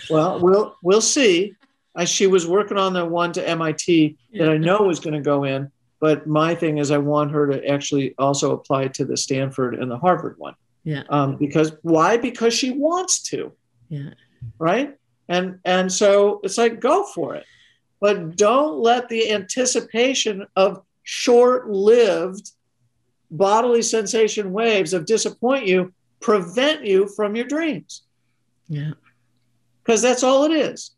Well, 0.09 0.39
we'll 0.39 0.77
we'll 0.81 1.01
see. 1.01 1.55
I, 1.93 2.05
she 2.05 2.25
was 2.25 2.47
working 2.47 2.77
on 2.77 2.93
the 2.93 3.05
one 3.05 3.33
to 3.33 3.45
MIT 3.45 4.17
that 4.35 4.49
I 4.49 4.55
know 4.55 4.83
was 4.83 5.01
going 5.01 5.13
to 5.13 5.19
go 5.19 5.43
in. 5.43 5.69
But 5.99 6.25
my 6.25 6.55
thing 6.55 6.77
is, 6.77 6.89
I 6.89 6.97
want 6.97 7.31
her 7.31 7.47
to 7.47 7.67
actually 7.67 8.15
also 8.17 8.53
apply 8.53 8.87
to 8.87 9.03
the 9.03 9.17
Stanford 9.17 9.75
and 9.75 9.91
the 9.91 9.97
Harvard 9.97 10.35
one. 10.37 10.55
Yeah. 10.85 11.03
Um, 11.09 11.35
because 11.35 11.73
why? 11.81 12.15
Because 12.15 12.53
she 12.53 12.71
wants 12.71 13.21
to. 13.23 13.51
Yeah. 13.89 14.11
Right. 14.57 14.97
And 15.27 15.59
and 15.65 15.91
so 15.91 16.39
it's 16.43 16.57
like 16.57 16.79
go 16.79 17.03
for 17.03 17.35
it, 17.35 17.45
but 18.01 18.35
don't 18.35 18.79
let 18.79 19.07
the 19.07 19.31
anticipation 19.31 20.45
of 20.55 20.83
short-lived 21.03 22.51
bodily 23.29 23.81
sensation 23.81 24.51
waves 24.51 24.93
of 24.93 25.05
disappoint 25.05 25.65
you 25.65 25.93
prevent 26.19 26.85
you 26.85 27.07
from 27.07 27.35
your 27.35 27.45
dreams. 27.45 28.03
Yeah. 28.67 28.91
Because 29.83 30.01
that's 30.01 30.23
all 30.23 30.43
it 30.45 30.51
is. 30.51 30.91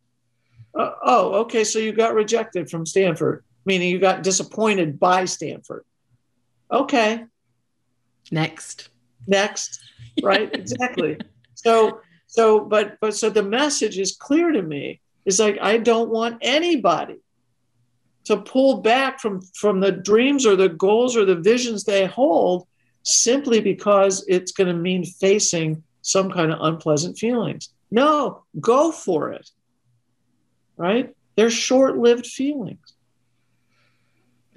Uh, 0.77 0.91
oh, 1.03 1.33
okay. 1.41 1.63
So 1.63 1.79
you 1.79 1.93
got 1.93 2.15
rejected 2.15 2.69
from 2.69 2.85
Stanford, 2.85 3.43
meaning 3.65 3.89
you 3.89 3.99
got 3.99 4.23
disappointed 4.23 4.99
by 4.99 5.25
Stanford. 5.25 5.85
Okay. 6.71 7.25
Next. 8.31 8.89
Next. 9.27 9.79
Right. 10.23 10.53
exactly. 10.53 11.17
So, 11.53 12.01
so, 12.27 12.61
but, 12.61 12.97
but, 12.99 13.15
so 13.15 13.29
the 13.29 13.43
message 13.43 13.99
is 13.99 14.15
clear 14.17 14.51
to 14.51 14.61
me. 14.61 15.01
It's 15.25 15.39
like, 15.39 15.57
I 15.61 15.77
don't 15.77 16.09
want 16.09 16.37
anybody 16.41 17.17
to 18.25 18.37
pull 18.37 18.81
back 18.81 19.19
from, 19.19 19.41
from 19.53 19.79
the 19.79 19.91
dreams 19.91 20.45
or 20.45 20.55
the 20.55 20.69
goals 20.69 21.15
or 21.17 21.25
the 21.25 21.35
visions 21.35 21.83
they 21.83 22.05
hold 22.05 22.67
simply 23.03 23.59
because 23.59 24.25
it's 24.27 24.51
going 24.51 24.67
to 24.67 24.73
mean 24.73 25.05
facing 25.05 25.83
some 26.01 26.31
kind 26.31 26.51
of 26.51 26.59
unpleasant 26.61 27.17
feelings. 27.17 27.69
No, 27.91 28.43
go 28.59 28.91
for 28.91 29.31
it. 29.31 29.49
Right? 30.77 31.13
They're 31.35 31.49
short 31.49 31.97
lived 31.97 32.27
feelings. 32.27 32.79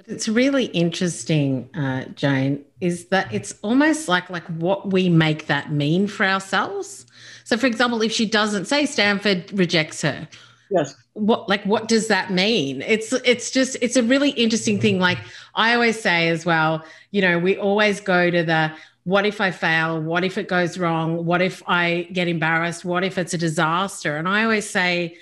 It's 0.07 0.29
really 0.29 0.67
interesting, 0.67 1.69
uh, 1.75 2.05
Jane, 2.15 2.65
is 2.81 3.07
that 3.07 3.33
it's 3.35 3.57
almost 3.63 4.07
like 4.09 4.31
like 4.31 4.45
what 4.45 4.93
we 4.93 5.09
make 5.09 5.49
that 5.49 5.73
mean 5.73 6.07
for 6.07 6.25
ourselves. 6.25 7.07
So, 7.43 7.57
for 7.57 7.67
example, 7.67 8.01
if 8.03 8.13
she 8.13 8.25
doesn't 8.25 8.67
say 8.67 8.87
Stanford 8.87 9.53
rejects 9.53 10.03
her, 10.03 10.29
yes, 10.71 10.95
what 11.15 11.49
like 11.49 11.65
what 11.65 11.89
does 11.89 12.09
that 12.09 12.31
mean? 12.31 12.83
It's 12.83 13.13
it's 13.13 13.51
just 13.51 13.77
it's 13.81 13.97
a 13.97 14.03
really 14.03 14.31
interesting 14.31 14.81
thing. 14.81 14.99
Like 14.99 15.19
I 15.55 15.75
always 15.75 16.01
say 16.01 16.29
as 16.29 16.45
well, 16.45 16.85
you 17.11 17.23
know, 17.23 17.39
we 17.39 17.57
always 17.57 18.01
go 18.01 18.31
to 18.31 18.43
the 18.43 18.73
what 19.05 19.25
if 19.25 19.41
I 19.41 19.53
fail? 19.53 20.01
What 20.01 20.25
if 20.25 20.37
it 20.37 20.49
goes 20.49 20.79
wrong? 20.79 21.25
What 21.25 21.41
if 21.41 21.63
I 21.69 22.09
get 22.13 22.27
embarrassed? 22.27 22.85
What 22.85 23.05
if 23.05 23.19
it's 23.19 23.35
a 23.35 23.39
disaster? 23.39 24.17
And 24.17 24.29
I 24.29 24.43
always 24.43 24.69
say, 24.69 25.17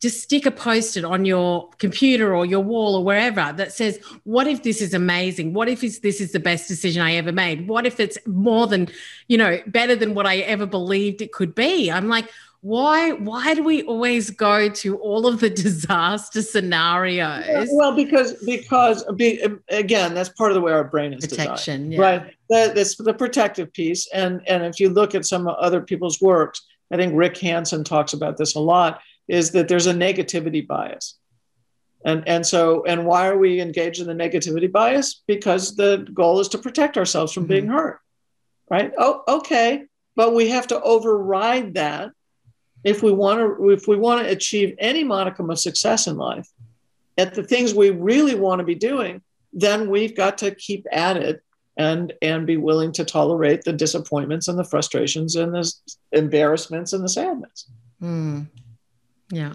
just 0.00 0.22
stick 0.22 0.46
a 0.46 0.50
post-it 0.50 1.04
on 1.04 1.24
your 1.24 1.70
computer 1.78 2.34
or 2.34 2.46
your 2.46 2.60
wall 2.60 2.96
or 2.96 3.04
wherever 3.04 3.52
that 3.56 3.72
says 3.72 3.98
what 4.24 4.46
if 4.46 4.62
this 4.62 4.80
is 4.80 4.94
amazing 4.94 5.52
what 5.52 5.68
if 5.68 5.80
this 5.80 6.20
is 6.20 6.32
the 6.32 6.38
best 6.38 6.68
decision 6.68 7.02
i 7.02 7.14
ever 7.14 7.32
made 7.32 7.66
what 7.66 7.84
if 7.84 7.98
it's 7.98 8.16
more 8.26 8.66
than 8.66 8.88
you 9.26 9.36
know 9.36 9.60
better 9.66 9.96
than 9.96 10.14
what 10.14 10.26
i 10.26 10.38
ever 10.38 10.66
believed 10.66 11.20
it 11.20 11.32
could 11.32 11.54
be 11.54 11.90
i'm 11.90 12.08
like 12.08 12.28
why 12.60 13.12
why 13.12 13.54
do 13.54 13.62
we 13.62 13.82
always 13.84 14.30
go 14.30 14.68
to 14.68 14.96
all 14.98 15.26
of 15.26 15.40
the 15.40 15.50
disaster 15.64 16.42
scenarios 16.42 17.68
well 17.72 17.94
because 17.94 18.32
because 18.44 19.04
be, 19.16 19.40
again 19.68 20.12
that's 20.12 20.30
part 20.30 20.50
of 20.50 20.54
the 20.54 20.60
way 20.60 20.72
our 20.72 20.84
brain 20.84 21.12
is 21.12 21.26
protection 21.26 21.90
designed, 21.90 21.92
yeah. 21.92 22.00
right 22.00 22.34
that's 22.74 22.96
the 22.96 23.14
protective 23.14 23.72
piece 23.72 24.08
and 24.12 24.40
and 24.48 24.64
if 24.64 24.80
you 24.80 24.88
look 24.88 25.14
at 25.14 25.24
some 25.24 25.46
other 25.46 25.80
people's 25.80 26.20
works 26.20 26.66
i 26.92 26.96
think 26.96 27.12
rick 27.14 27.36
hanson 27.38 27.84
talks 27.84 28.12
about 28.12 28.36
this 28.36 28.56
a 28.56 28.60
lot 28.60 29.00
is 29.28 29.50
that 29.50 29.68
there's 29.68 29.86
a 29.86 29.94
negativity 29.94 30.66
bias. 30.66 31.18
And, 32.04 32.26
and 32.26 32.46
so, 32.46 32.84
and 32.84 33.06
why 33.06 33.28
are 33.28 33.36
we 33.36 33.60
engaged 33.60 34.00
in 34.00 34.06
the 34.06 34.14
negativity 34.14 34.70
bias? 34.70 35.22
Because 35.26 35.76
the 35.76 36.08
goal 36.14 36.40
is 36.40 36.48
to 36.48 36.58
protect 36.58 36.96
ourselves 36.96 37.32
from 37.32 37.44
mm-hmm. 37.44 37.52
being 37.52 37.68
hurt, 37.68 38.00
right? 38.70 38.92
Oh, 38.96 39.22
okay. 39.28 39.84
But 40.16 40.34
we 40.34 40.48
have 40.50 40.68
to 40.68 40.80
override 40.80 41.74
that 41.74 42.10
if 42.84 43.02
we 43.02 43.12
want 43.12 43.40
to, 43.40 43.70
if 43.70 43.88
we 43.88 43.96
want 43.96 44.22
to 44.22 44.30
achieve 44.30 44.74
any 44.78 45.04
modicum 45.04 45.50
of 45.50 45.58
success 45.58 46.06
in 46.06 46.16
life 46.16 46.48
at 47.16 47.34
the 47.34 47.42
things 47.42 47.74
we 47.74 47.90
really 47.90 48.34
want 48.34 48.60
to 48.60 48.64
be 48.64 48.74
doing, 48.74 49.22
then 49.52 49.90
we've 49.90 50.16
got 50.16 50.38
to 50.38 50.54
keep 50.54 50.86
at 50.92 51.16
it 51.16 51.42
and 51.76 52.12
and 52.22 52.46
be 52.46 52.56
willing 52.56 52.92
to 52.92 53.04
tolerate 53.04 53.62
the 53.62 53.72
disappointments 53.72 54.48
and 54.48 54.58
the 54.58 54.64
frustrations 54.64 55.36
and 55.36 55.54
the 55.54 55.72
embarrassments 56.12 56.92
and 56.92 57.04
the 57.04 57.08
sadness. 57.08 57.70
Mm. 58.02 58.48
Yeah. 59.30 59.54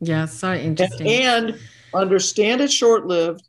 Yeah. 0.00 0.26
So 0.26 0.54
interesting. 0.54 1.06
And, 1.08 1.50
and 1.50 1.60
understand 1.94 2.60
it's 2.60 2.72
short 2.72 3.06
lived. 3.06 3.42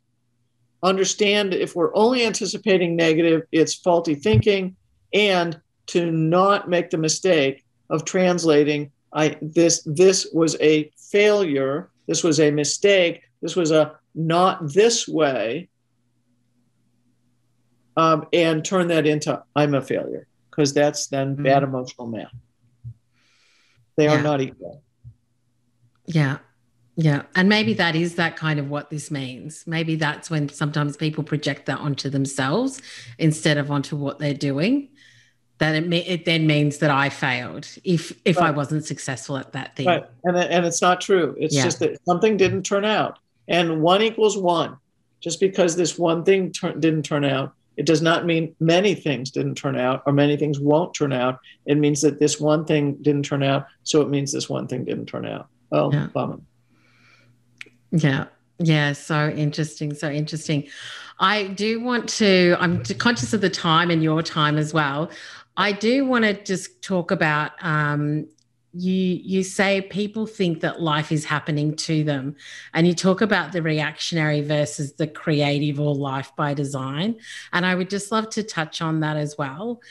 Understand 0.82 1.54
if 1.54 1.76
we're 1.76 1.94
only 1.94 2.24
anticipating 2.24 2.96
negative, 2.96 3.42
it's 3.52 3.74
faulty 3.74 4.14
thinking. 4.14 4.76
And 5.12 5.60
to 5.88 6.10
not 6.10 6.68
make 6.68 6.90
the 6.90 6.98
mistake 6.98 7.64
of 7.90 8.04
translating 8.04 8.90
I 9.12 9.36
this 9.42 9.82
this 9.84 10.28
was 10.32 10.56
a 10.60 10.90
failure, 10.96 11.90
this 12.06 12.22
was 12.22 12.40
a 12.40 12.50
mistake, 12.50 13.22
this 13.42 13.56
was 13.56 13.70
a 13.70 13.96
not 14.14 14.72
this 14.72 15.08
way, 15.08 15.68
um, 17.96 18.26
and 18.32 18.64
turn 18.64 18.88
that 18.88 19.06
into 19.06 19.42
I'm 19.56 19.74
a 19.74 19.82
failure 19.82 20.26
because 20.50 20.72
that's 20.72 21.08
then 21.08 21.34
mm-hmm. 21.34 21.44
bad 21.44 21.62
emotional 21.62 22.06
math. 22.06 22.32
They 23.96 24.04
yeah. 24.04 24.18
are 24.18 24.22
not 24.22 24.40
equal. 24.40 24.82
Yeah. 26.06 26.38
Yeah. 26.96 27.22
And 27.34 27.48
maybe 27.48 27.72
that 27.74 27.96
is 27.96 28.16
that 28.16 28.36
kind 28.36 28.58
of 28.58 28.68
what 28.68 28.90
this 28.90 29.10
means. 29.10 29.64
Maybe 29.66 29.96
that's 29.96 30.28
when 30.28 30.48
sometimes 30.48 30.96
people 30.96 31.24
project 31.24 31.66
that 31.66 31.78
onto 31.78 32.10
themselves 32.10 32.82
instead 33.18 33.58
of 33.58 33.70
onto 33.70 33.96
what 33.96 34.18
they're 34.18 34.34
doing. 34.34 34.90
That 35.60 35.76
it, 35.76 35.92
it 35.92 36.24
then 36.24 36.46
means 36.46 36.78
that 36.78 36.90
I 36.90 37.08
failed 37.10 37.68
if 37.84 38.12
if 38.24 38.38
right. 38.38 38.48
I 38.48 38.50
wasn't 38.50 38.84
successful 38.84 39.36
at 39.36 39.52
that 39.52 39.76
thing. 39.76 39.86
Right. 39.86 40.04
And, 40.24 40.36
and 40.36 40.66
it's 40.66 40.82
not 40.82 41.00
true. 41.00 41.36
It's 41.38 41.54
yeah. 41.54 41.64
just 41.64 41.78
that 41.78 42.04
something 42.04 42.36
didn't 42.36 42.64
turn 42.64 42.84
out. 42.84 43.18
And 43.46 43.82
one 43.82 44.02
equals 44.02 44.36
one. 44.36 44.78
Just 45.20 45.38
because 45.38 45.76
this 45.76 45.98
one 45.98 46.24
thing 46.24 46.50
ter- 46.50 46.72
didn't 46.72 47.02
turn 47.02 47.26
out, 47.26 47.52
it 47.76 47.84
does 47.84 48.00
not 48.00 48.24
mean 48.24 48.56
many 48.58 48.94
things 48.94 49.30
didn't 49.30 49.54
turn 49.54 49.76
out 49.76 50.02
or 50.06 50.14
many 50.14 50.36
things 50.36 50.58
won't 50.58 50.94
turn 50.94 51.12
out. 51.12 51.38
It 51.66 51.76
means 51.76 52.00
that 52.00 52.18
this 52.18 52.40
one 52.40 52.64
thing 52.64 52.94
didn't 53.02 53.24
turn 53.24 53.42
out. 53.42 53.66
So 53.82 54.00
it 54.00 54.08
means 54.08 54.32
this 54.32 54.48
one 54.48 54.66
thing 54.66 54.86
didn't 54.86 55.06
turn 55.06 55.26
out. 55.26 55.48
Oh, 55.72 55.92
yeah. 55.92 56.06
bummer. 56.06 56.40
Yeah. 57.90 58.26
Yeah, 58.62 58.92
so 58.92 59.28
interesting, 59.30 59.94
so 59.94 60.10
interesting. 60.10 60.68
I 61.18 61.44
do 61.48 61.80
want 61.80 62.08
to, 62.10 62.56
I'm 62.60 62.82
conscious 62.98 63.32
of 63.32 63.40
the 63.40 63.50
time 63.50 63.90
and 63.90 64.02
your 64.02 64.22
time 64.22 64.58
as 64.58 64.74
well. 64.74 65.10
I 65.60 65.72
do 65.72 66.06
want 66.06 66.24
to 66.24 66.32
just 66.32 66.80
talk 66.80 67.10
about 67.10 67.52
um, 67.60 68.26
you 68.72 68.94
you 68.94 69.42
say 69.42 69.82
people 69.82 70.26
think 70.26 70.60
that 70.60 70.80
life 70.80 71.12
is 71.12 71.26
happening 71.26 71.76
to 71.76 72.02
them 72.02 72.36
and 72.72 72.86
you 72.86 72.94
talk 72.94 73.20
about 73.20 73.52
the 73.52 73.60
reactionary 73.60 74.40
versus 74.40 74.94
the 74.94 75.06
creative 75.06 75.78
or 75.78 75.94
life 75.94 76.32
by 76.36 76.54
design 76.54 77.16
and 77.52 77.66
i 77.66 77.74
would 77.74 77.90
just 77.90 78.12
love 78.12 78.30
to 78.30 78.42
touch 78.42 78.80
on 78.80 79.00
that 79.00 79.16
as 79.16 79.36
well. 79.36 79.82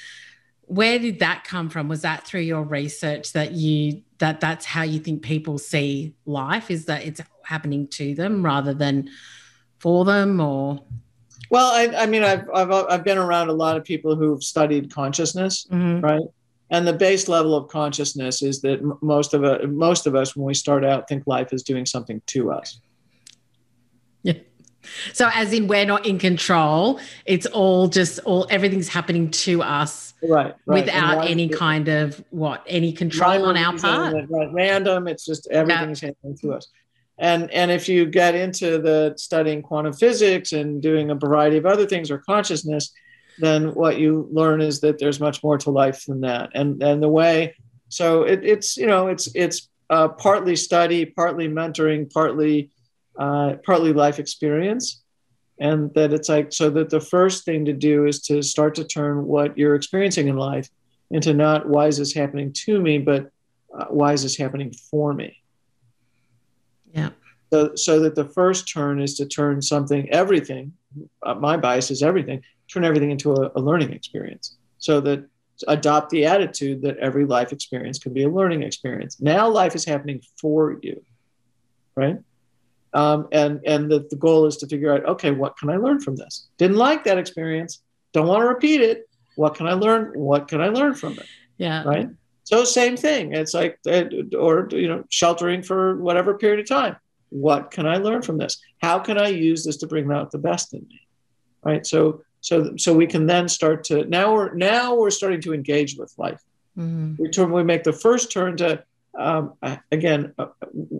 Where 0.61 0.97
did 0.97 1.19
that 1.19 1.43
come 1.43 1.69
from? 1.69 1.87
Was 1.87 2.01
that 2.01 2.25
through 2.25 2.41
your 2.41 2.63
research 2.63 3.33
that 3.33 3.51
you 3.51 4.01
that 4.17 4.39
that's 4.39 4.65
how 4.65 4.83
you 4.83 4.99
think 4.99 5.21
people 5.21 5.59
see 5.59 6.15
life 6.25 6.71
is 6.71 6.85
that 6.85 7.05
it's 7.05 7.21
happening 7.43 7.87
to 7.89 8.15
them 8.15 8.43
rather 8.43 8.73
than 8.73 9.09
for 9.77 10.03
them 10.03 10.39
or 10.39 10.83
well 11.49 11.71
i, 11.71 12.03
I 12.03 12.05
mean 12.05 12.23
I've, 12.23 12.49
I've 12.53 12.71
i've 12.71 13.03
been 13.03 13.17
around 13.17 13.49
a 13.49 13.53
lot 13.53 13.77
of 13.77 13.83
people 13.83 14.15
who've 14.15 14.43
studied 14.43 14.93
consciousness 14.93 15.65
mm-hmm. 15.71 16.01
right? 16.01 16.21
And 16.71 16.87
the 16.87 16.93
base 16.93 17.27
level 17.27 17.55
of 17.55 17.67
consciousness 17.67 18.43
is 18.43 18.61
that 18.61 18.79
most 19.01 19.33
of 19.33 19.43
us 19.43 19.61
most 19.67 20.05
of 20.05 20.15
us 20.15 20.35
when 20.35 20.45
we 20.45 20.53
start 20.53 20.85
out 20.85 21.07
think 21.07 21.25
life 21.25 21.51
is 21.51 21.63
doing 21.63 21.85
something 21.85 22.21
to 22.27 22.51
us. 22.51 22.79
Yeah. 24.21 24.33
So 25.13 25.29
as 25.33 25.51
in 25.51 25.67
we're 25.67 25.85
not 25.85 26.05
in 26.05 26.19
control 26.19 26.99
it's 27.25 27.45
all 27.47 27.87
just 27.87 28.19
all 28.19 28.47
everything's 28.49 28.87
happening 28.87 29.29
to 29.31 29.61
us 29.61 30.13
right, 30.21 30.55
right. 30.65 30.85
without 30.85 31.27
any 31.27 31.49
kind 31.49 31.87
of 31.87 32.23
what 32.29 32.63
any 32.67 32.93
control 32.93 33.45
on 33.45 33.57
our 33.57 33.77
part? 33.77 34.13
right, 34.29 34.53
random 34.53 35.07
it's 35.07 35.25
just 35.25 35.47
everything's 35.51 36.01
happening 36.01 36.37
to 36.37 36.53
us 36.53 36.67
and 37.19 37.51
and 37.51 37.69
if 37.69 37.87
you 37.87 38.05
get 38.05 38.33
into 38.33 38.79
the 38.79 39.13
studying 39.17 39.61
quantum 39.61 39.93
physics 39.93 40.51
and 40.51 40.81
doing 40.81 41.11
a 41.11 41.15
variety 41.15 41.57
of 41.57 41.65
other 41.65 41.85
things 41.85 42.09
or 42.09 42.17
consciousness 42.19 42.91
then 43.39 43.73
what 43.73 43.97
you 43.97 44.27
learn 44.31 44.61
is 44.61 44.81
that 44.81 44.99
there's 44.99 45.19
much 45.19 45.43
more 45.43 45.57
to 45.57 45.71
life 45.71 46.05
than 46.05 46.21
that. 46.21 46.51
And 46.53 46.83
and 46.83 47.01
the 47.01 47.09
way 47.09 47.55
so 47.87 48.23
it, 48.23 48.41
it's 48.43 48.77
you 48.77 48.85
know 48.85 49.07
it's 49.07 49.29
it's 49.33 49.69
uh, 49.89 50.09
partly 50.09 50.55
study 50.55 51.05
partly 51.05 51.47
mentoring 51.47 52.11
partly 52.13 52.69
uh, 53.17 53.55
partly 53.65 53.93
life 53.93 54.19
experience. 54.19 55.01
And 55.61 55.93
that 55.93 56.13
it's 56.13 56.29
like 56.29 56.53
so 56.53 56.69
that 56.69 56.89
the 56.89 57.01
first 57.01 57.43
thing 57.43 57.65
to 57.65 57.73
do 57.73 58.05
is 58.05 58.21
to 58.23 58.41
start 58.41 58.75
to 58.75 58.85
turn 58.85 59.25
what 59.25 59.57
you're 59.57 59.75
experiencing 59.75 60.29
in 60.29 60.37
life 60.37 60.69
into 61.11 61.33
not 61.33 61.67
why 61.67 61.87
is 61.87 61.97
this 61.97 62.13
happening 62.13 62.53
to 62.53 62.79
me? 62.79 62.97
but 62.97 63.31
uh, 63.77 63.85
why 63.89 64.13
is 64.13 64.23
this 64.23 64.37
happening 64.37 64.73
for 64.89 65.13
me 65.13 65.37
Yeah. 66.93 67.09
So, 67.51 67.75
so 67.75 67.99
that 68.01 68.15
the 68.15 68.25
first 68.25 68.71
turn 68.71 69.01
is 69.01 69.15
to 69.15 69.25
turn 69.25 69.61
something, 69.61 70.09
everything, 70.09 70.73
uh, 71.23 71.35
my 71.35 71.57
bias 71.57 71.89
is 71.89 72.03
everything, 72.03 72.43
turn 72.71 72.85
everything 72.85 73.11
into 73.11 73.33
a, 73.33 73.51
a 73.55 73.59
learning 73.59 73.91
experience. 73.93 74.57
So 74.77 75.01
that 75.01 75.25
adopt 75.67 76.09
the 76.09 76.25
attitude 76.25 76.81
that 76.83 76.97
every 76.97 77.25
life 77.25 77.51
experience 77.51 77.99
can 77.99 78.13
be 78.13 78.23
a 78.23 78.29
learning 78.29 78.63
experience. 78.63 79.19
Now 79.19 79.49
life 79.49 79.75
is 79.75 79.83
happening 79.83 80.21
for 80.39 80.79
you, 80.81 81.03
right? 81.95 82.17
Um, 82.93 83.27
and 83.31 83.59
and 83.65 83.91
the, 83.91 84.07
the 84.09 84.15
goal 84.15 84.45
is 84.45 84.57
to 84.57 84.67
figure 84.67 84.93
out, 84.93 85.05
okay, 85.05 85.31
what 85.31 85.57
can 85.57 85.69
I 85.69 85.77
learn 85.77 85.99
from 85.99 86.15
this? 86.15 86.47
Didn't 86.57 86.77
like 86.77 87.03
that 87.03 87.17
experience. 87.17 87.81
Don't 88.13 88.27
want 88.27 88.41
to 88.41 88.47
repeat 88.47 88.81
it. 88.81 89.07
What 89.35 89.55
can 89.55 89.67
I 89.67 89.73
learn? 89.73 90.13
What 90.15 90.47
can 90.47 90.61
I 90.61 90.69
learn 90.69 90.95
from 90.95 91.13
it? 91.13 91.25
Yeah. 91.57 91.83
Right. 91.83 92.09
So 92.49 92.63
same 92.63 92.97
thing. 92.97 93.33
It's 93.33 93.53
like, 93.53 93.77
uh, 93.85 94.05
or 94.35 94.67
you 94.71 94.87
know, 94.87 95.03
sheltering 95.09 95.61
for 95.61 95.97
whatever 95.97 96.35
period 96.35 96.59
of 96.59 96.67
time. 96.67 96.95
What 97.29 97.69
can 97.69 97.85
I 97.85 97.97
learn 97.97 98.23
from 98.23 98.39
this? 98.39 98.59
How 98.81 98.97
can 98.97 99.19
I 99.19 99.27
use 99.27 99.63
this 99.63 99.77
to 99.77 99.87
bring 99.87 100.11
out 100.11 100.31
the 100.31 100.39
best 100.39 100.73
in 100.73 100.79
me? 100.79 100.99
Right. 101.63 101.85
So 101.85 102.23
so 102.41 102.75
so 102.75 102.95
we 102.95 103.05
can 103.05 103.27
then 103.27 103.49
start 103.49 103.83
to 103.85 104.03
now 104.05 104.33
we're 104.33 104.51
now 104.55 104.95
we're 104.95 105.11
starting 105.11 105.41
to 105.41 105.53
engage 105.53 105.95
with 105.95 106.11
life. 106.17 106.41
Mm-hmm. 106.75 107.21
We 107.21 107.29
turn 107.29 107.51
we 107.51 107.63
make 107.63 107.83
the 107.83 107.93
first 107.93 108.31
turn 108.31 108.57
to 108.57 108.83
um, 109.15 109.53
again. 109.91 110.33
Uh, 110.39 110.47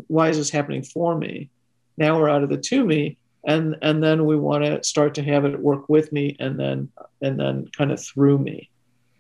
why 0.06 0.30
is 0.30 0.38
this 0.38 0.52
happening 0.52 0.84
for 0.84 1.18
me? 1.18 1.50
Now 1.98 2.20
we're 2.20 2.30
out 2.30 2.44
of 2.44 2.50
the 2.50 2.58
to 2.58 2.86
me, 2.86 3.18
and 3.44 3.76
and 3.82 4.04
then 4.04 4.28
we 4.28 4.36
want 4.36 4.66
to 4.66 4.84
start 4.84 5.16
to 5.16 5.24
have 5.24 5.46
it 5.46 5.60
work 5.60 5.90
with 5.90 6.12
me, 6.12 6.38
and 6.40 6.60
then 6.60 6.90
and 7.24 7.40
then 7.40 7.70
kind 7.76 7.92
of 7.92 8.00
through 8.00 8.38
me 8.38 8.70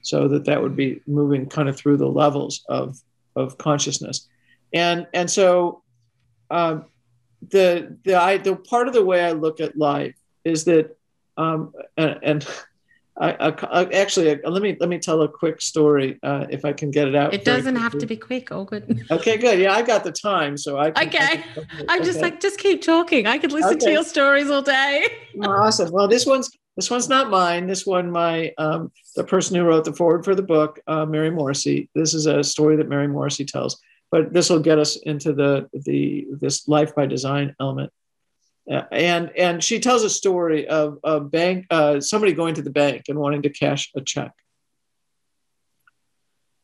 so 0.01 0.27
that 0.27 0.45
that 0.45 0.61
would 0.61 0.75
be 0.75 1.01
moving 1.07 1.45
kind 1.45 1.69
of 1.69 1.75
through 1.75 1.97
the 1.97 2.07
levels 2.07 2.63
of 2.69 2.97
of 3.35 3.57
consciousness 3.57 4.27
and 4.73 5.07
and 5.13 5.29
so 5.29 5.83
um, 6.51 6.85
the 7.49 7.97
the 8.03 8.15
I, 8.15 8.37
the 8.37 8.55
part 8.55 8.87
of 8.87 8.93
the 8.93 9.03
way 9.03 9.23
I 9.23 9.31
look 9.31 9.59
at 9.59 9.77
life 9.77 10.15
is 10.43 10.65
that 10.65 10.97
um, 11.37 11.73
and, 11.97 12.19
and 12.23 12.47
I, 13.21 13.49
I, 13.49 13.83
actually 13.95 14.39
let 14.45 14.61
me 14.61 14.77
let 14.79 14.87
me 14.87 14.97
tell 14.97 15.21
a 15.23 15.27
quick 15.27 15.61
story 15.61 16.17
uh, 16.23 16.45
if 16.49 16.63
I 16.63 16.71
can 16.71 16.89
get 16.89 17.09
it 17.09 17.15
out. 17.15 17.33
It 17.33 17.43
doesn't 17.43 17.75
have 17.75 17.97
to 17.97 18.05
be 18.05 18.15
quick. 18.15 18.49
All 18.49 18.63
good. 18.63 19.05
Okay, 19.11 19.35
good. 19.35 19.59
Yeah, 19.59 19.73
I 19.73 19.81
got 19.81 20.05
the 20.05 20.11
time, 20.13 20.55
so 20.55 20.77
I. 20.77 20.91
Can, 20.91 21.07
okay, 21.07 21.43
I 21.89 21.97
am 21.97 22.03
just 22.05 22.21
like 22.21 22.39
just 22.39 22.59
keep 22.59 22.81
talking. 22.81 23.27
I 23.27 23.37
could 23.37 23.51
listen 23.51 23.71
okay. 23.71 23.87
to 23.87 23.91
your 23.91 24.03
stories 24.05 24.49
all 24.49 24.61
day. 24.61 25.05
awesome. 25.43 25.91
Well, 25.91 26.07
this 26.07 26.25
one's 26.25 26.49
this 26.80 26.89
one's 26.89 27.09
not 27.09 27.30
mine. 27.30 27.67
This 27.67 27.86
one, 27.86 28.09
my 28.09 28.53
um, 28.57 28.89
the 29.17 29.25
person 29.25 29.57
who 29.57 29.65
wrote 29.65 29.84
the 29.84 29.91
foreword 29.91 30.23
for 30.23 30.34
the 30.34 30.41
book, 30.41 30.80
uh, 30.88 31.05
Mary 31.05 31.30
Morrissey. 31.30 31.89
This 31.93 32.13
is 32.13 32.25
a 32.25 32.41
story 32.41 32.77
that 32.77 32.88
Mary 32.88 33.09
Morrissey 33.09 33.43
tells, 33.43 33.82
but 34.11 34.32
this 34.32 34.49
will 34.49 34.61
get 34.61 34.80
us 34.80 34.95
into 34.95 35.34
the 35.34 35.69
the 35.73 36.27
this 36.39 36.69
life 36.69 36.95
by 36.95 37.05
design 37.05 37.53
element. 37.59 37.91
Uh, 38.71 38.84
and 38.93 39.30
and 39.38 39.61
she 39.61 39.82
tells 39.82 40.05
a 40.05 40.09
story 40.09 40.69
of 40.69 40.99
a 41.03 41.19
bank, 41.19 41.65
uh, 41.69 41.99
somebody 41.99 42.32
going 42.32 42.55
to 42.55 42.61
the 42.61 42.69
bank 42.69 43.03
and 43.09 43.19
wanting 43.19 43.41
to 43.41 43.49
cash 43.49 43.91
a 43.97 43.99
check. 43.99 44.32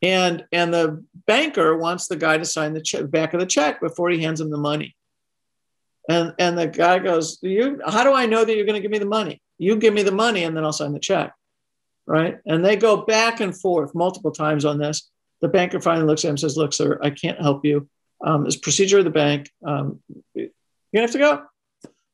And 0.01 0.45
and 0.53 0.73
the 0.73 1.03
banker 1.27 1.75
wants 1.75 2.07
the 2.07 2.15
guy 2.15 2.37
to 2.37 2.45
sign 2.45 2.73
the 2.73 2.81
check, 2.81 3.11
back 3.11 3.33
of 3.33 3.41
the 3.41 3.45
check 3.45 3.81
before 3.81 4.09
he 4.11 4.23
hands 4.23 4.39
him 4.39 4.49
the 4.49 4.57
money. 4.57 4.95
And 6.07 6.33
and 6.39 6.57
the 6.57 6.67
guy 6.67 6.99
goes, 6.99 7.37
"You, 7.41 7.81
how 7.85 8.05
do 8.05 8.13
I 8.13 8.27
know 8.27 8.45
that 8.45 8.55
you're 8.55 8.65
going 8.65 8.81
to 8.81 8.81
give 8.81 8.91
me 8.91 8.99
the 8.99 9.05
money?" 9.05 9.41
You 9.57 9.75
give 9.77 9.93
me 9.93 10.03
the 10.03 10.11
money 10.11 10.43
and 10.43 10.55
then 10.55 10.63
I'll 10.63 10.73
sign 10.73 10.93
the 10.93 10.99
check. 10.99 11.33
Right. 12.07 12.37
And 12.45 12.63
they 12.63 12.75
go 12.75 12.97
back 12.97 13.39
and 13.39 13.57
forth 13.57 13.95
multiple 13.95 14.31
times 14.31 14.63
on 14.65 14.77
this. 14.77 15.09
The 15.41 15.47
banker 15.47 15.81
finally 15.81 16.05
looks 16.05 16.23
at 16.23 16.29
him 16.29 16.33
and 16.33 16.39
says, 16.39 16.57
Look, 16.57 16.73
sir, 16.73 16.99
I 17.01 17.09
can't 17.09 17.41
help 17.41 17.65
you. 17.65 17.89
Um, 18.23 18.45
it's 18.45 18.55
procedure 18.55 18.99
of 18.99 19.05
the 19.05 19.09
bank. 19.09 19.49
Um, 19.65 19.99
you're 20.33 20.49
going 20.93 20.93
to 20.93 21.01
have 21.01 21.11
to 21.11 21.17
go. 21.17 21.43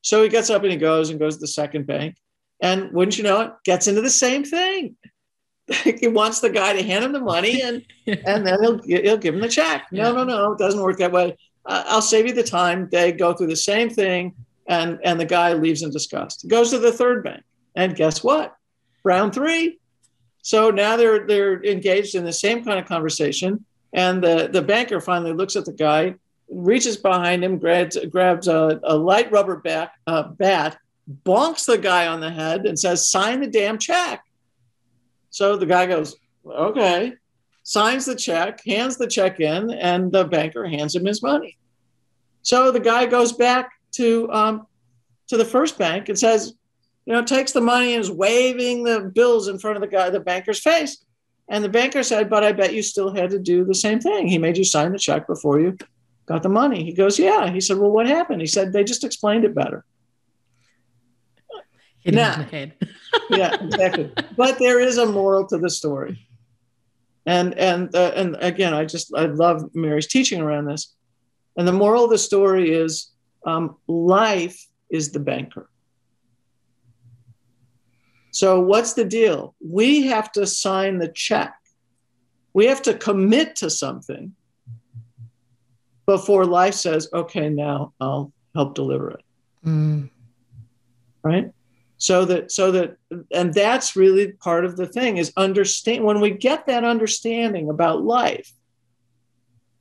So 0.01 0.23
he 0.23 0.29
gets 0.29 0.49
up 0.49 0.63
and 0.63 0.71
he 0.71 0.77
goes 0.77 1.09
and 1.09 1.19
goes 1.19 1.35
to 1.35 1.41
the 1.41 1.47
second 1.47 1.87
bank. 1.87 2.15
And 2.61 2.91
wouldn't 2.91 3.17
you 3.17 3.23
know 3.23 3.41
it, 3.41 3.53
gets 3.65 3.87
into 3.87 4.01
the 4.01 4.09
same 4.09 4.43
thing. 4.43 4.95
he 5.83 6.07
wants 6.07 6.39
the 6.39 6.49
guy 6.49 6.73
to 6.73 6.83
hand 6.83 7.03
him 7.03 7.11
the 7.11 7.19
money 7.19 7.61
and, 7.61 7.85
and 8.07 8.45
then 8.45 8.59
he'll, 8.61 8.81
he'll 8.83 9.17
give 9.17 9.35
him 9.35 9.41
the 9.41 9.49
check. 9.49 9.87
No, 9.91 10.09
yeah. 10.09 10.11
no, 10.11 10.23
no, 10.23 10.51
it 10.53 10.59
doesn't 10.59 10.81
work 10.81 10.97
that 10.97 11.11
way. 11.11 11.37
I'll 11.65 12.01
save 12.01 12.27
you 12.27 12.33
the 12.33 12.43
time. 12.43 12.89
They 12.91 13.11
go 13.11 13.33
through 13.33 13.47
the 13.47 13.55
same 13.55 13.89
thing 13.89 14.35
and 14.71 14.99
and 15.03 15.19
the 15.19 15.25
guy 15.25 15.53
leaves 15.53 15.83
in 15.83 15.91
disgust. 15.91 16.47
Goes 16.47 16.71
to 16.71 16.79
the 16.79 16.93
third 16.93 17.23
bank, 17.23 17.43
and 17.75 17.95
guess 17.95 18.23
what? 18.23 18.55
Round 19.03 19.33
three. 19.33 19.79
So 20.41 20.71
now 20.71 20.95
they're 20.95 21.27
they're 21.27 21.63
engaged 21.63 22.15
in 22.15 22.23
the 22.23 22.33
same 22.33 22.63
kind 22.63 22.79
of 22.79 22.85
conversation, 22.85 23.65
and 23.93 24.23
the 24.23 24.49
the 24.51 24.61
banker 24.61 25.01
finally 25.01 25.33
looks 25.33 25.55
at 25.57 25.65
the 25.65 25.73
guy, 25.73 26.15
reaches 26.49 26.95
behind 26.95 27.43
him, 27.43 27.59
grabs 27.59 27.97
grabs 28.09 28.47
a, 28.47 28.79
a 28.83 28.95
light 28.95 29.29
rubber 29.31 29.57
bat, 29.57 29.91
uh, 30.07 30.23
bat, 30.23 30.77
bonks 31.25 31.65
the 31.65 31.77
guy 31.77 32.07
on 32.07 32.21
the 32.21 32.31
head, 32.31 32.65
and 32.65 32.79
says, 32.79 33.09
"Sign 33.09 33.41
the 33.41 33.47
damn 33.47 33.77
check." 33.77 34.23
So 35.31 35.57
the 35.57 35.67
guy 35.67 35.85
goes, 35.85 36.15
"Okay." 36.45 37.13
Signs 37.63 38.05
the 38.05 38.15
check, 38.15 38.65
hands 38.65 38.97
the 38.97 39.05
check 39.05 39.39
in, 39.39 39.69
and 39.69 40.11
the 40.11 40.25
banker 40.25 40.67
hands 40.67 40.95
him 40.95 41.05
his 41.05 41.21
money. 41.21 41.57
So 42.41 42.71
the 42.71 42.79
guy 42.79 43.05
goes 43.05 43.33
back 43.33 43.69
to 43.93 44.31
um, 44.31 44.67
to 45.27 45.37
the 45.37 45.45
first 45.45 45.77
bank 45.77 46.09
and 46.09 46.17
says, 46.17 46.53
you 47.05 47.13
know, 47.13 47.23
takes 47.23 47.51
the 47.51 47.61
money 47.61 47.93
and 47.93 48.01
is 48.01 48.11
waving 48.11 48.83
the 48.83 49.11
bills 49.13 49.47
in 49.47 49.57
front 49.57 49.77
of 49.77 49.81
the 49.81 49.87
guy, 49.87 50.09
the 50.09 50.19
banker's 50.19 50.59
face. 50.59 51.03
And 51.49 51.63
the 51.63 51.69
banker 51.69 52.03
said, 52.03 52.29
but 52.29 52.43
I 52.43 52.51
bet 52.51 52.73
you 52.73 52.81
still 52.81 53.13
had 53.13 53.31
to 53.31 53.39
do 53.39 53.65
the 53.65 53.75
same 53.75 53.99
thing. 53.99 54.27
He 54.27 54.37
made 54.37 54.57
you 54.57 54.63
sign 54.63 54.91
the 54.91 54.99
check 54.99 55.27
before 55.27 55.59
you 55.59 55.77
got 56.25 56.43
the 56.43 56.49
money. 56.49 56.83
He 56.83 56.93
goes, 56.93 57.19
yeah. 57.19 57.51
He 57.51 57.59
said, 57.59 57.77
well, 57.77 57.91
what 57.91 58.07
happened? 58.07 58.41
He 58.41 58.47
said, 58.47 58.71
they 58.71 58.83
just 58.83 59.03
explained 59.03 59.43
it 59.43 59.55
better. 59.55 59.83
Now, 62.05 62.45
yeah, 63.29 63.55
exactly. 63.61 64.11
But 64.35 64.59
there 64.59 64.79
is 64.79 64.97
a 64.97 65.05
moral 65.05 65.45
to 65.47 65.57
the 65.57 65.69
story. 65.69 66.27
And 67.25 67.53
and 67.59 67.93
uh, 67.95 68.13
and 68.15 68.35
again, 68.39 68.73
I 68.73 68.85
just 68.85 69.13
I 69.15 69.25
love 69.25 69.75
Mary's 69.75 70.07
teaching 70.07 70.41
around 70.41 70.65
this. 70.65 70.95
And 71.55 71.67
the 71.67 71.73
moral 71.73 72.05
of 72.05 72.09
the 72.09 72.17
story 72.17 72.71
is 72.71 73.11
um, 73.45 73.77
life 73.87 74.67
is 74.89 75.11
the 75.11 75.19
banker. 75.19 75.69
So, 78.31 78.61
what's 78.61 78.93
the 78.93 79.05
deal? 79.05 79.55
We 79.59 80.03
have 80.07 80.31
to 80.33 80.47
sign 80.47 80.99
the 80.99 81.09
check. 81.09 81.53
We 82.53 82.65
have 82.65 82.81
to 82.83 82.93
commit 82.93 83.57
to 83.57 83.69
something 83.69 84.35
before 86.05 86.45
life 86.45 86.73
says, 86.73 87.09
okay, 87.13 87.49
now 87.49 87.93
I'll 87.99 88.33
help 88.55 88.75
deliver 88.75 89.11
it. 89.11 89.23
Mm. 89.65 90.09
Right? 91.23 91.51
So 91.97 92.25
that, 92.25 92.51
so 92.51 92.71
that, 92.71 92.97
and 93.33 93.53
that's 93.53 93.95
really 93.95 94.31
part 94.31 94.65
of 94.65 94.75
the 94.75 94.87
thing 94.87 95.17
is 95.17 95.31
understand 95.37 96.03
when 96.03 96.19
we 96.19 96.31
get 96.31 96.65
that 96.65 96.83
understanding 96.83 97.69
about 97.69 98.03
life, 98.03 98.51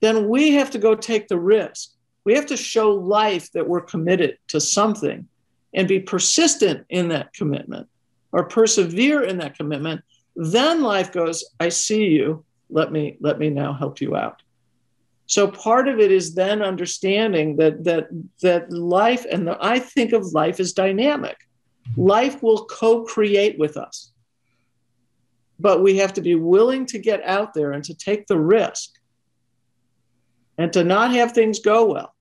then 0.01 0.29
we 0.29 0.53
have 0.53 0.71
to 0.73 0.79
go 0.79 0.95
take 0.95 1.29
the 1.29 1.39
risk 1.39 1.93
we 2.25 2.35
have 2.35 2.47
to 2.47 2.57
show 2.57 2.93
life 2.93 3.51
that 3.53 3.67
we're 3.67 3.81
committed 3.81 4.39
to 4.49 4.61
something 4.61 5.27
and 5.75 5.89
be 5.89 6.01
persistent 6.01 6.85
in 6.89 7.09
that 7.09 7.33
commitment 7.33 7.89
or 8.33 8.45
persevere 8.45 9.23
in 9.23 9.39
that 9.39 9.57
commitment. 9.57 10.03
Then 10.37 10.83
life 10.83 11.13
goes, 11.13 11.45
I 11.59 11.69
see 11.71 12.07
you. 12.07 12.45
Let 12.69 12.93
me 12.93 13.17
let 13.21 13.39
me 13.39 13.51
now 13.51 13.73
help 13.73 14.01
you 14.01 14.15
out. 14.15 14.43
So 15.27 15.49
part 15.49 15.89
of 15.89 15.99
it 15.99 16.13
is 16.13 16.35
then 16.35 16.63
understanding 16.63 17.57
that 17.57 17.85
that 17.85 18.09
that 18.43 18.73
life 18.73 19.27
and 19.31 19.47
the, 19.47 19.59
I 19.61 19.79
think 19.79 20.13
of 20.13 20.33
life 20.33 20.61
as 20.61 20.73
dynamic. 20.73 21.37
Life 21.97 22.43
will 22.43 22.67
co-create 22.67 23.59
with 23.59 23.77
us. 23.77 24.13
But 25.59 25.83
we 25.83 25.97
have 25.97 26.13
to 26.15 26.21
be 26.21 26.37
willing 26.37 26.87
to 26.87 26.99
get 26.99 27.23
out 27.25 27.55
there 27.55 27.73
and 27.73 27.83
to 27.85 27.95
take 27.95 28.27
the 28.27 28.39
risk 28.39 29.00
and 30.61 30.75
to 30.75 30.85
not 30.85 31.11
have 31.13 31.33
things 31.33 31.59
go 31.59 31.87
well 31.87 32.15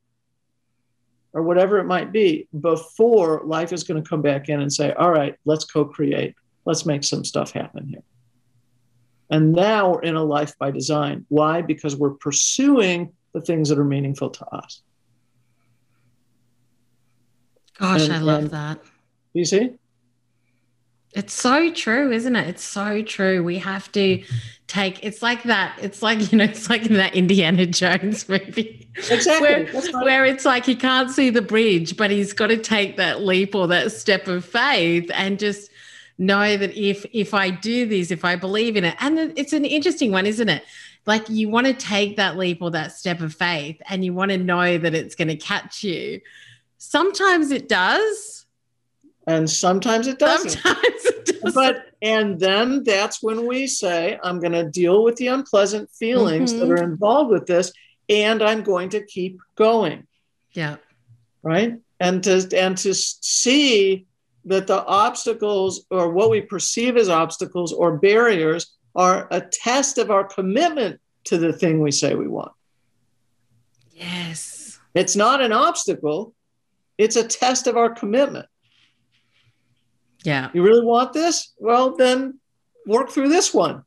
or 1.34 1.44
whatever 1.44 1.78
it 1.78 1.84
might 1.84 2.14
be 2.14 2.48
before 2.62 3.42
life 3.44 3.74
is 3.74 3.84
going 3.84 4.02
to 4.02 4.10
come 4.10 4.22
back 4.22 4.48
in 4.48 4.62
and 4.62 4.72
say, 4.72 4.94
all 4.94 5.12
right, 5.12 5.36
let's 5.44 5.66
co 5.66 5.84
create, 5.84 6.36
let's 6.64 6.86
make 6.86 7.04
some 7.04 7.26
stuff 7.26 7.52
happen 7.52 7.86
here. 7.86 8.02
And 9.30 9.52
now 9.52 9.92
we're 9.92 10.04
in 10.04 10.16
a 10.16 10.24
life 10.24 10.58
by 10.58 10.72
design. 10.72 11.26
Why? 11.28 11.62
Because 11.62 11.98
we're 11.98 12.12
pursuing 12.12 13.12
the 13.34 13.42
things 13.42 13.68
that 13.68 13.78
are 13.78 13.84
meaningful 13.84 14.30
to 14.30 14.46
us. 14.56 14.84
Gosh, 17.78 18.04
and, 18.04 18.14
I 18.14 18.20
love 18.20 18.52
that. 18.52 18.80
You 19.34 19.44
see? 19.44 19.72
It's 21.14 21.34
so 21.34 21.72
true, 21.74 22.12
isn't 22.12 22.36
it? 22.36 22.48
It's 22.48 22.64
so 22.64 23.02
true. 23.02 23.44
We 23.44 23.58
have 23.60 23.92
to 23.94 24.24
take 24.68 25.04
it's 25.04 25.22
like 25.22 25.44
that. 25.44 25.78
It's 25.82 26.02
like, 26.02 26.32
you 26.32 26.38
know, 26.38 26.44
it's 26.44 26.70
like 26.70 26.86
in 26.86 26.94
that 26.94 27.16
Indiana 27.16 27.66
Jones 27.66 28.28
movie. 28.30 28.88
Exactly. 28.96 29.66
Where, 29.66 30.04
where 30.04 30.26
it's 30.26 30.46
like 30.46 30.66
he 30.66 30.76
can't 30.76 31.10
see 31.10 31.30
the 31.30 31.42
bridge, 31.42 31.98
but 31.98 32.12
he's 32.12 32.34
got 32.34 32.48
to 32.48 32.58
take 32.58 32.98
that 32.98 33.22
leap 33.22 33.56
or 33.56 33.68
that 33.68 33.92
step 33.92 34.28
of 34.28 34.46
faith 34.46 35.10
and 35.14 35.40
just 35.40 35.72
know 36.18 36.58
that 36.58 36.76
if 36.76 37.06
if 37.14 37.34
I 37.34 37.50
do 37.50 37.88
this, 37.88 38.12
if 38.12 38.26
I 38.26 38.36
believe 38.36 38.76
in 38.76 38.84
it, 38.84 38.96
and 39.00 39.18
it's 39.38 39.54
an 39.54 39.66
interesting 39.66 40.12
one, 40.12 40.26
isn't 40.26 40.50
it? 40.50 40.64
like 41.10 41.28
you 41.28 41.50
want 41.50 41.66
to 41.66 41.74
take 41.74 42.18
that 42.18 42.38
leap 42.38 42.62
or 42.62 42.72
that 42.72 42.92
step 42.92 43.20
of 43.20 43.34
faith 43.34 43.82
and 43.90 44.06
you 44.06 44.14
want 44.14 44.30
to 44.30 44.38
know 44.38 44.78
that 44.78 44.94
it's 44.94 45.16
going 45.16 45.28
to 45.28 45.36
catch 45.36 45.84
you. 45.84 46.22
Sometimes 46.78 47.52
it 47.52 47.68
does. 47.68 48.39
And 49.30 49.48
sometimes 49.50 50.08
it 50.08 50.18
doesn't. 50.18 50.50
Sometimes 50.52 51.06
it 51.06 51.26
doesn't. 51.26 51.54
But 51.56 51.76
and 52.02 52.40
then 52.40 52.84
that's 52.84 53.22
when 53.22 53.46
we 53.46 53.68
say, 53.68 54.18
I'm 54.24 54.40
going 54.40 54.54
to 54.54 54.64
deal 54.82 55.04
with 55.04 55.18
the 55.18 55.28
unpleasant 55.28 55.90
feelings 55.92 56.52
Mhm. 56.54 56.60
that 56.60 56.70
are 56.72 56.84
involved 56.84 57.30
with 57.32 57.46
this, 57.46 57.72
and 58.10 58.42
I'm 58.42 58.64
going 58.64 58.90
to 58.90 59.02
keep 59.06 59.40
going. 59.56 60.08
yeah. 60.54 60.78
right 61.44 61.74
and 62.02 62.22
to 62.26 62.36
and 62.66 62.76
to 62.86 62.94
see 62.94 64.06
that 64.46 64.68
the 64.68 64.84
obstacles 64.86 65.86
or 65.90 66.10
what 66.12 66.30
we 66.30 66.42
perceive 66.42 66.98
as 66.98 67.08
obstacles 67.08 67.72
or 67.72 67.98
barriers 67.98 68.64
are 68.96 69.28
a 69.32 69.40
test 69.40 69.98
of 70.00 70.10
our 70.12 70.26
commitment 70.26 71.00
to 71.30 71.38
the 71.38 71.54
thing 71.54 71.76
we 71.82 71.92
say 71.92 72.16
we 72.16 72.28
want 72.28 72.52
Yes. 73.96 74.80
it's 74.96 75.16
not 75.16 75.42
an 75.42 75.52
obstacle 75.54 76.34
it's 76.98 77.16
a 77.16 77.24
test 77.28 77.68
of 77.68 77.78
our 77.78 77.90
commitment 78.02 78.48
Yeah. 80.24 80.50
you 80.54 80.62
really 80.64 80.86
want 80.86 81.14
this 81.14 81.54
well 81.60 81.96
then 81.96 82.40
work 82.86 83.10
through 83.10 83.30
this 83.30 83.54
one 83.54 83.84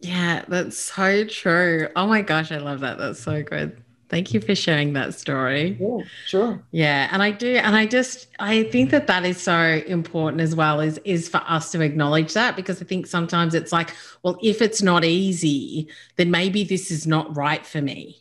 Yeah, 0.00 0.44
that's 0.48 0.78
so 0.78 1.24
true. 1.24 1.88
Oh 1.94 2.06
my 2.06 2.22
gosh, 2.22 2.50
I 2.52 2.56
love 2.58 2.80
that. 2.80 2.96
That's 2.98 3.20
so 3.20 3.42
good. 3.42 3.82
Thank 4.08 4.32
you 4.34 4.40
for 4.40 4.54
sharing 4.56 4.94
that 4.94 5.14
story. 5.14 5.76
yeah 5.78 5.98
sure 6.26 6.62
Yeah, 6.72 7.08
and 7.12 7.22
I 7.22 7.30
do, 7.30 7.56
and 7.56 7.76
I 7.76 7.86
just 7.86 8.26
I 8.40 8.64
think 8.64 8.90
that 8.90 9.06
that 9.08 9.24
is 9.24 9.40
so 9.40 9.56
important 9.86 10.40
as 10.40 10.54
well. 10.56 10.80
Is 10.80 10.98
is 11.04 11.28
for 11.28 11.42
us 11.46 11.70
to 11.72 11.80
acknowledge 11.82 12.32
that 12.32 12.56
because 12.56 12.80
I 12.82 12.86
think 12.86 13.06
sometimes 13.06 13.54
it's 13.54 13.72
like, 13.72 13.94
well, 14.22 14.38
if 14.42 14.62
it's 14.62 14.82
not 14.82 15.04
easy, 15.04 15.86
then 16.16 16.30
maybe 16.30 16.64
this 16.64 16.90
is 16.90 17.06
not 17.06 17.36
right 17.36 17.64
for 17.64 17.82
me. 17.82 18.16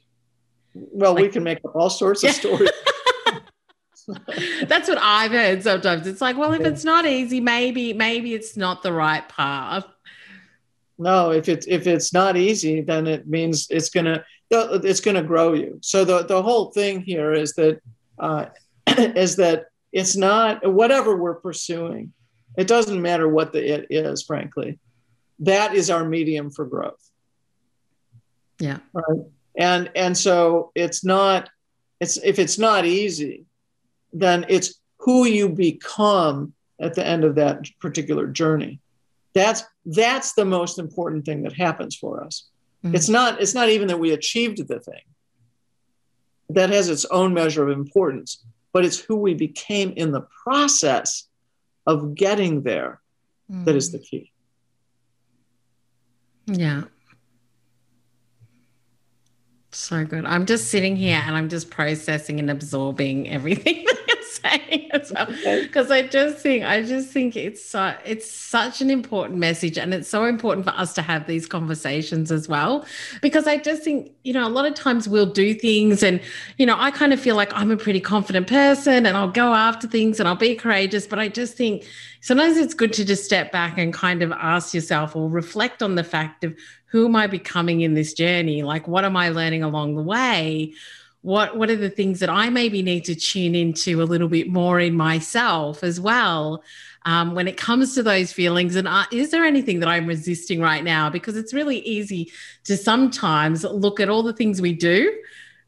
well 0.76 1.16
we 1.16 1.28
can 1.30 1.44
make 1.44 1.60
up 1.66 1.76
all 1.76 1.90
sorts 1.90 2.22
Yeah. 2.24 2.30
of 2.32 2.36
stories 2.36 2.70
That's 4.68 4.90
what 4.90 4.98
I've 5.00 5.32
heard 5.32 5.64
sometimes. 5.64 6.08
It's 6.08 6.22
like, 6.22 6.38
well, 6.38 6.54
if 6.54 6.62
it's 6.62 6.84
not 6.84 7.06
easy, 7.06 7.40
maybe 7.40 7.94
maybe 7.94 8.34
it's 8.34 8.58
not 8.58 8.84
the 8.84 8.94
right 8.94 9.28
path. 9.28 9.86
No, 10.98 11.32
if 11.32 11.48
it's 11.48 11.68
if 11.68 11.88
it's 11.88 12.14
not 12.14 12.38
easy, 12.38 12.82
then 12.82 13.08
it 13.08 13.28
means 13.28 13.68
it's 13.70 13.90
gonna 13.90 14.24
it's 14.52 15.02
gonna 15.02 15.24
grow 15.24 15.54
you. 15.54 15.80
So 15.82 16.04
the 16.04 16.24
the 16.24 16.42
whole 16.42 16.72
thing 16.72 17.02
here 17.02 17.34
is 17.34 17.54
that 17.54 17.80
uh, 18.18 18.48
is 18.88 19.36
that 19.38 19.66
it's 19.92 20.16
not 20.16 20.72
whatever 20.72 21.16
we're 21.16 21.36
pursuing. 21.36 22.14
It 22.58 22.68
doesn't 22.68 23.02
matter 23.02 23.30
what 23.30 23.54
the 23.54 23.76
it 23.76 23.88
is, 23.90 24.24
frankly. 24.24 24.80
That 25.40 25.74
is 25.74 25.90
our 25.90 26.04
medium 26.04 26.50
for 26.50 26.66
growth. 26.66 27.10
Yeah. 28.60 28.80
Right. 28.92 29.26
And 29.58 29.92
and 29.96 30.18
so 30.18 30.72
it's 30.76 31.04
not 31.04 31.50
it's 32.00 32.18
if 32.18 32.40
it's 32.40 32.58
not 32.58 32.86
easy, 32.86 33.46
then 34.14 34.46
it's 34.50 34.80
who 34.98 35.26
you 35.26 35.50
become 35.50 36.54
at 36.80 36.94
the 36.96 37.06
end 37.06 37.24
of 37.24 37.36
that 37.36 37.68
particular 37.80 38.28
journey. 38.28 38.80
That's 39.34 39.64
that's 39.86 40.34
the 40.34 40.46
most 40.46 40.80
important 40.80 41.26
thing 41.26 41.44
that 41.44 41.54
happens 41.54 41.96
for 41.96 42.24
us. 42.24 42.48
Mhm. 42.84 42.96
It's 42.96 43.10
not 43.10 43.42
it's 43.42 43.54
not 43.54 43.70
even 43.70 43.88
that 43.90 44.00
we 44.00 44.12
achieved 44.12 44.68
the 44.68 44.80
thing. 44.80 45.04
That 46.50 46.70
has 46.72 46.90
its 46.90 47.06
own 47.06 47.34
measure 47.34 47.68
of 47.68 47.78
importance, 47.78 48.44
but 48.74 48.84
it's 48.86 48.98
who 49.00 49.16
we 49.18 49.34
became 49.36 49.92
in 49.92 50.12
the 50.12 50.26
process 50.44 51.28
of 51.86 52.16
getting 52.16 52.64
there 52.64 53.02
that 53.50 53.76
is 53.76 53.92
the 53.92 54.00
key. 54.00 54.32
Yeah. 56.46 56.84
So 59.72 60.04
good. 60.06 60.26
I'm 60.26 60.46
just 60.46 60.70
sitting 60.70 60.96
here 60.96 61.22
and 61.26 61.36
I'm 61.36 61.50
just 61.50 61.70
processing 61.70 62.40
and 62.40 62.50
absorbing 62.50 63.30
everything 63.30 63.86
saying 64.42 64.90
as 64.92 65.12
well. 65.12 65.30
Okay. 65.30 65.64
Because 65.64 65.92
I 65.92 66.04
just 66.08 66.38
think 66.38 66.64
I 66.64 66.82
just 66.82 67.10
think 67.10 67.36
it's 67.36 67.64
so 67.64 67.94
it's 68.06 68.30
such 68.30 68.82
an 68.82 68.90
important 68.90 69.40
message 69.40 69.78
and 69.78 69.94
it's 69.94 70.10
so 70.10 70.26
important 70.26 70.66
for 70.66 70.72
us 70.72 70.94
to 70.94 71.02
have 71.02 71.28
these 71.28 71.46
conversations 71.46 72.32
as 72.32 72.48
well. 72.48 72.86
Because 73.22 73.48
I 73.48 73.58
just 73.58 73.84
think, 73.84 74.12
you 74.24 74.34
know, 74.34 74.48
a 74.48 74.50
lot 74.50 74.66
of 74.66 74.74
times 74.74 75.08
we'll 75.08 75.32
do 75.32 75.54
things 75.54 76.04
and, 76.04 76.20
you 76.58 76.66
know, 76.66 76.76
I 76.78 76.92
kind 76.92 77.14
of 77.14 77.20
feel 77.20 77.36
like 77.36 77.54
I'm 77.54 77.72
a 77.72 77.78
pretty 77.78 78.00
confident 78.00 78.48
person 78.48 79.06
and 79.06 79.16
I'll 79.16 79.32
go 79.32 79.54
after 79.54 79.88
things 79.88 80.20
and 80.20 80.28
I'll 80.28 80.36
be 80.36 80.56
courageous. 80.56 81.08
But 81.08 81.20
I 81.20 81.28
just 81.28 81.56
think 81.56 81.86
sometimes 82.22 82.58
it's 82.58 82.74
good 82.74 82.94
to 82.94 83.06
just 83.06 83.26
step 83.26 83.52
back 83.52 83.78
and 83.78 83.94
kind 83.94 84.22
of 84.22 84.32
ask 84.32 84.74
yourself 84.74 85.16
or 85.16 85.30
reflect 85.30 85.82
on 85.82 85.96
the 85.96 86.04
fact 86.04 86.44
of 86.44 86.56
who 86.86 87.06
am 87.06 87.16
I 87.16 87.28
becoming 87.28 87.82
in 87.82 87.94
this 87.94 88.14
journey? 88.14 88.64
Like, 88.64 88.88
what 88.88 89.06
am 89.06 89.16
I 89.16 89.30
learning 89.30 89.64
along 89.64 89.96
the 89.96 90.02
way? 90.02 90.74
What 91.22 91.58
what 91.58 91.70
are 91.70 91.76
the 91.76 91.90
things 91.90 92.20
that 92.20 92.30
I 92.30 92.50
maybe 92.50 92.82
need 92.82 93.04
to 93.06 93.16
tune 93.16 93.54
into 93.54 94.02
a 94.02 94.06
little 94.06 94.30
bit 94.30 94.48
more 94.50 94.80
in 94.80 94.96
myself 94.96 95.84
as 95.84 96.00
well? 96.00 96.64
Um, 97.06 97.34
when 97.34 97.48
it 97.48 97.58
comes 97.58 97.96
to 97.96 98.04
those 98.04 98.32
feelings, 98.32 98.76
and 98.76 98.88
uh, 98.88 99.06
is 99.12 99.32
there 99.32 99.46
anything 99.46 99.80
that 99.80 99.90
I'm 99.90 100.06
resisting 100.06 100.62
right 100.62 100.84
now? 100.84 101.10
Because 101.10 101.36
it's 101.38 101.54
really 101.54 101.80
easy 101.80 102.32
to 102.66 102.78
sometimes 102.78 103.64
look 103.64 104.00
at 104.00 104.10
all 104.10 104.22
the 104.24 104.34
things 104.34 104.62
we 104.62 104.74
do 104.74 105.14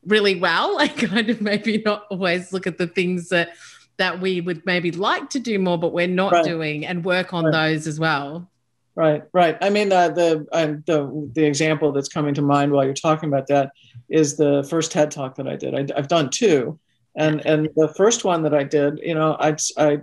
really 0.06 0.36
well, 0.36 0.78
and 0.82 0.95
kind 0.97 1.30
of 1.30 1.41
maybe 1.41 1.82
not 1.86 2.06
always 2.12 2.52
look 2.54 2.68
at 2.68 2.78
the 2.78 2.88
things 2.88 3.30
that 3.30 3.49
that 3.97 4.20
we 4.20 4.41
would 4.41 4.66
maybe 4.66 4.91
like 4.91 5.30
to 5.30 5.39
do 5.39 5.60
more, 5.60 5.78
but 5.78 5.93
we're 5.93 6.08
not 6.08 6.34
Right. 6.34 6.43
doing, 6.43 6.86
and 6.86 7.04
work 7.06 7.34
on 7.34 7.45
Right. 7.45 7.52
those 7.52 7.88
as 7.88 7.99
well. 7.99 8.51
Right, 8.93 9.23
right. 9.33 9.57
I 9.61 9.69
mean, 9.69 9.91
uh, 9.91 10.09
the 10.09 10.45
uh, 10.51 10.73
the 10.85 11.29
the 11.33 11.45
example 11.45 11.93
that's 11.93 12.09
coming 12.09 12.33
to 12.33 12.41
mind 12.41 12.71
while 12.71 12.83
you're 12.83 12.93
talking 12.93 13.29
about 13.29 13.47
that 13.47 13.71
is 14.09 14.35
the 14.35 14.67
first 14.69 14.91
TED 14.91 15.11
talk 15.11 15.35
that 15.35 15.47
I 15.47 15.55
did. 15.55 15.73
I, 15.73 15.97
I've 15.97 16.09
done 16.09 16.29
two, 16.29 16.77
and 17.15 17.45
and 17.45 17.69
the 17.75 17.87
first 17.95 18.25
one 18.25 18.43
that 18.43 18.53
I 18.53 18.63
did, 18.63 18.99
you 19.01 19.15
know, 19.15 19.37
I 19.39 19.55
I 19.77 20.01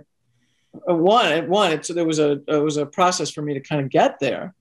uh, 0.89 0.95
one 0.95 1.49
one 1.49 1.71
it's, 1.71 1.87
there 1.89 2.05
was 2.05 2.17
a 2.17 2.41
it 2.47 2.63
was 2.63 2.77
a 2.77 2.85
process 2.85 3.29
for 3.29 3.43
me 3.43 3.53
to 3.53 3.59
kind 3.59 3.79
of 3.81 3.89
get 3.91 4.19
there, 4.19 4.55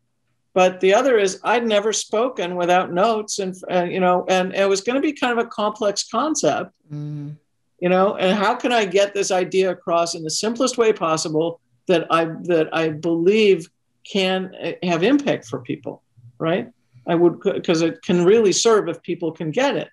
but 0.53 0.81
the 0.81 0.93
other 0.93 1.17
is 1.17 1.41
I'd 1.43 1.67
never 1.67 1.95
spoken 1.95 2.55
without 2.55 2.93
notes, 2.93 3.39
and 3.39 3.55
uh, 3.71 3.85
you 3.85 4.01
know, 4.01 4.27
and 4.29 4.55
it 4.55 4.69
was 4.69 4.83
going 4.83 4.97
to 4.97 5.01
be 5.01 5.15
kind 5.15 5.39
of 5.39 5.45
a 5.47 5.49
complex 5.49 6.07
concept, 6.07 6.73
Mm. 6.93 7.37
you 7.81 7.89
know 7.91 8.17
and 8.17 8.35
how 8.37 8.55
can 8.55 8.73
i 8.73 8.87
get 8.87 9.13
this 9.13 9.31
idea 9.31 9.71
across 9.71 10.15
in 10.15 10.23
the 10.23 10.31
simplest 10.31 10.79
way 10.79 10.91
possible 10.91 11.61
that 11.87 12.07
i 12.11 12.25
that 12.45 12.69
i 12.73 12.89
believe 12.89 13.69
can 14.11 14.55
uh, 14.55 14.73
have 14.83 15.03
impact 15.03 15.45
for 15.47 15.61
people 15.61 16.03
right? 16.39 16.69
I 17.07 17.15
would 17.15 17.41
because 17.41 17.83
it 17.83 18.03
can 18.03 18.25
really 18.25 18.53
serve 18.53 18.89
if 18.89 19.03
people 19.03 19.33
can 19.33 19.51
get 19.51 19.77
it. 19.77 19.89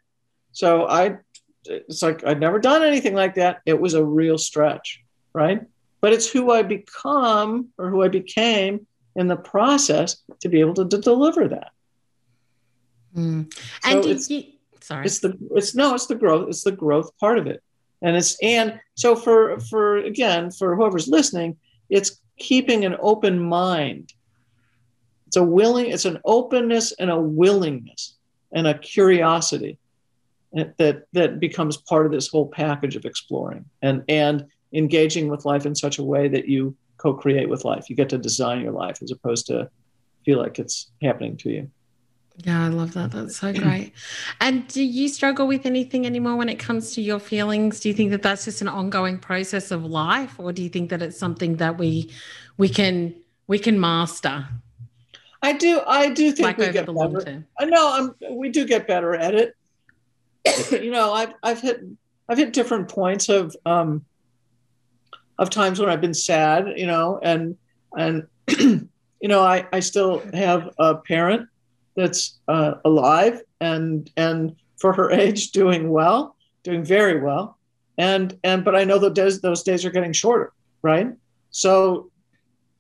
So 0.52 0.88
i 0.88 1.18
it's 1.68 2.04
like 2.04 2.24
i'd 2.28 2.40
never 2.40 2.60
done 2.60 2.84
anything 2.84 3.16
like 3.16 3.36
that. 3.36 3.62
It 3.66 3.80
was 3.80 3.94
a 3.94 4.04
real 4.04 4.38
stretch 4.38 5.02
right? 5.34 5.62
But 6.02 6.14
it's 6.14 6.30
who 6.30 6.52
i 6.52 6.62
become 6.62 7.70
or 7.78 7.90
who 7.90 8.04
i 8.04 8.08
became 8.08 8.88
in 9.16 9.28
the 9.28 9.36
process 9.36 10.18
to 10.42 10.50
be 10.50 10.60
able 10.60 10.74
to, 10.76 10.88
to 10.88 10.98
deliver 10.98 11.48
that. 11.48 11.72
Mm. 13.16 13.54
And 13.86 14.02
did 14.04 14.12
it's- 14.12 14.30
you, 14.30 14.44
sorry. 14.82 15.06
it's 15.06 15.20
the 15.20 15.38
it's 15.52 15.74
no 15.76 15.96
it's 15.96 16.08
the 16.08 16.16
growth 16.16 16.50
it's 16.50 16.64
the 16.64 16.72
growth 16.72 17.10
part 17.20 17.38
of 17.38 17.48
it. 17.48 17.62
And 18.02 18.16
it's 18.16 18.38
and 18.44 18.80
so 18.96 19.16
for 19.16 19.60
for 19.60 19.98
again 19.98 20.52
for 20.52 20.76
whoever's 20.76 21.08
listening 21.08 21.58
it's 21.90 22.20
keeping 22.38 22.86
an 22.86 22.96
open 23.00 23.40
mind. 23.40 24.14
It's 25.28 25.38
a 25.38 25.44
willing 25.44 25.88
it's 25.88 26.06
an 26.06 26.20
openness 26.26 26.92
and 26.94 27.10
a 27.10 27.20
willingness 27.20 28.16
and 28.54 28.68
a 28.68 28.78
curiosity 28.78 29.78
that 30.78 31.06
that 31.12 31.40
becomes 31.40 31.78
part 31.78 32.06
of 32.06 32.12
this 32.12 32.28
whole 32.28 32.48
package 32.48 32.96
of 32.96 33.06
exploring 33.06 33.66
and 33.82 34.04
and 34.08 34.46
engaging 34.74 35.28
with 35.28 35.46
life 35.46 35.66
in 35.66 35.76
such 35.76 36.00
a 36.00 36.04
way 36.04 36.28
that 36.28 36.48
you 36.48 36.76
co-create 36.98 37.50
with 37.50 37.66
life. 37.66 37.90
You 37.90 37.96
get 37.96 38.10
to 38.10 38.18
design 38.18 38.62
your 38.62 38.72
life 38.72 39.02
as 39.02 39.12
opposed 39.12 39.48
to 39.48 39.70
feel 40.24 40.40
like 40.40 40.60
it's 40.60 40.92
happening 41.02 41.38
to 41.38 41.50
you 41.50 41.72
Yeah, 42.44 42.66
I 42.66 42.68
love 42.68 42.94
that. 42.94 43.12
That's 43.12 43.38
so 43.38 43.54
great. 43.54 43.94
And 44.42 44.68
do 44.68 44.84
you 44.84 45.08
struggle 45.08 45.48
with 45.48 45.66
anything 45.66 46.06
anymore 46.06 46.36
when 46.36 46.50
it 46.50 46.60
comes 46.60 46.94
to 46.96 47.02
your 47.02 47.20
feelings? 47.20 47.80
Do 47.80 47.88
you 47.88 47.96
think 47.96 48.12
that 48.12 48.22
that's 48.22 48.44
just 48.46 48.62
an 48.62 48.68
ongoing 48.68 49.18
process 49.18 49.72
of 49.72 49.86
life, 49.86 50.38
or 50.38 50.52
do 50.52 50.62
you 50.62 50.70
think 50.70 50.90
that 50.90 51.02
it's 51.02 51.18
something 51.18 51.56
that 51.58 51.78
we 51.78 52.12
we 52.58 52.68
can 52.68 53.16
we 53.48 53.60
can 53.60 53.80
master, 53.80 54.48
i 55.46 55.54
do 55.54 55.82
i 55.86 56.10
do 56.10 56.32
think 56.32 56.46
like 56.46 56.58
we 56.58 56.72
get 56.72 56.88
better. 56.88 57.46
I 57.60 57.66
know 57.66 57.94
I'm 57.94 58.36
we 58.36 58.50
do 58.50 58.66
get 58.66 58.88
better 58.88 59.16
at 59.16 59.36
it. 59.36 59.56
you 60.72 60.92
know, 60.92 61.14
I've 61.14 61.34
I've 61.44 61.62
hit 61.62 61.82
I've 62.28 62.38
hit 62.38 62.54
different 62.54 62.90
points 62.90 63.30
of 63.30 63.56
um 63.66 64.06
of 65.38 65.50
times 65.50 65.80
when 65.80 65.90
I've 65.90 66.02
been 66.02 66.14
sad, 66.14 66.74
you 66.76 66.88
know, 66.88 67.20
and 67.22 67.58
and 67.96 68.28
you 68.58 68.88
know, 69.24 69.44
I 69.44 69.68
I 69.72 69.80
still 69.82 70.24
have 70.34 70.70
a 70.80 70.96
parent 70.96 71.48
that's 71.96 72.40
uh, 72.48 72.76
alive 72.84 73.42
and 73.62 74.10
and 74.18 74.56
for 74.78 74.94
her 74.94 75.12
age 75.24 75.52
doing 75.52 75.90
well, 75.90 76.36
doing 76.64 76.84
very 76.84 77.22
well. 77.22 77.58
And 77.98 78.38
and 78.44 78.66
but 78.66 78.76
I 78.76 78.84
know 78.84 79.00
those 79.00 79.14
days 79.14 79.42
those 79.42 79.64
days 79.64 79.86
are 79.86 79.92
getting 79.92 80.14
shorter, 80.14 80.52
right? 80.82 81.14
So 81.52 82.12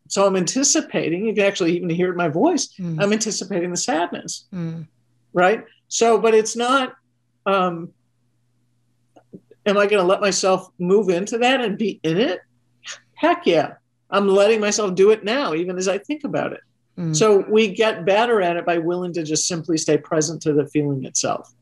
so 0.08 0.26
I'm 0.26 0.36
anticipating, 0.36 1.26
you 1.26 1.34
can 1.34 1.46
actually 1.46 1.76
even 1.76 1.90
hear 1.90 2.14
my 2.14 2.28
voice. 2.28 2.70
Mm. 2.80 3.02
I'm 3.02 3.12
anticipating 3.12 3.72
the 3.72 3.78
sadness. 3.78 4.46
Mm. 4.54 4.88
Right. 5.34 5.66
So, 5.88 6.20
but 6.20 6.34
it's 6.34 6.56
not, 6.56 6.96
um, 7.46 7.90
am 9.66 9.78
I 9.78 9.88
going 9.88 10.02
to 10.02 10.04
let 10.04 10.22
myself 10.22 10.70
move 10.78 11.10
into 11.10 11.40
that 11.40 11.62
and 11.62 11.78
be 11.78 12.00
in 12.04 12.18
it? 12.18 12.40
Heck 13.16 13.46
yeah. 13.46 13.74
I'm 14.10 14.28
letting 14.28 14.62
myself 14.62 14.94
do 14.94 15.10
it 15.10 15.24
now, 15.24 15.56
even 15.56 15.78
as 15.78 15.88
I 15.88 15.98
think 15.98 16.24
about 16.24 16.54
it. 16.54 16.62
Mm. 16.98 17.16
So 17.16 17.46
we 17.50 17.68
get 17.68 18.06
better 18.06 18.42
at 18.42 18.58
it 18.58 18.66
by 18.66 18.78
willing 18.78 19.14
to 19.14 19.24
just 19.24 19.48
simply 19.48 19.78
stay 19.78 19.98
present 19.98 20.42
to 20.44 20.54
the 20.54 20.66
feeling 20.68 21.04
itself, 21.06 21.54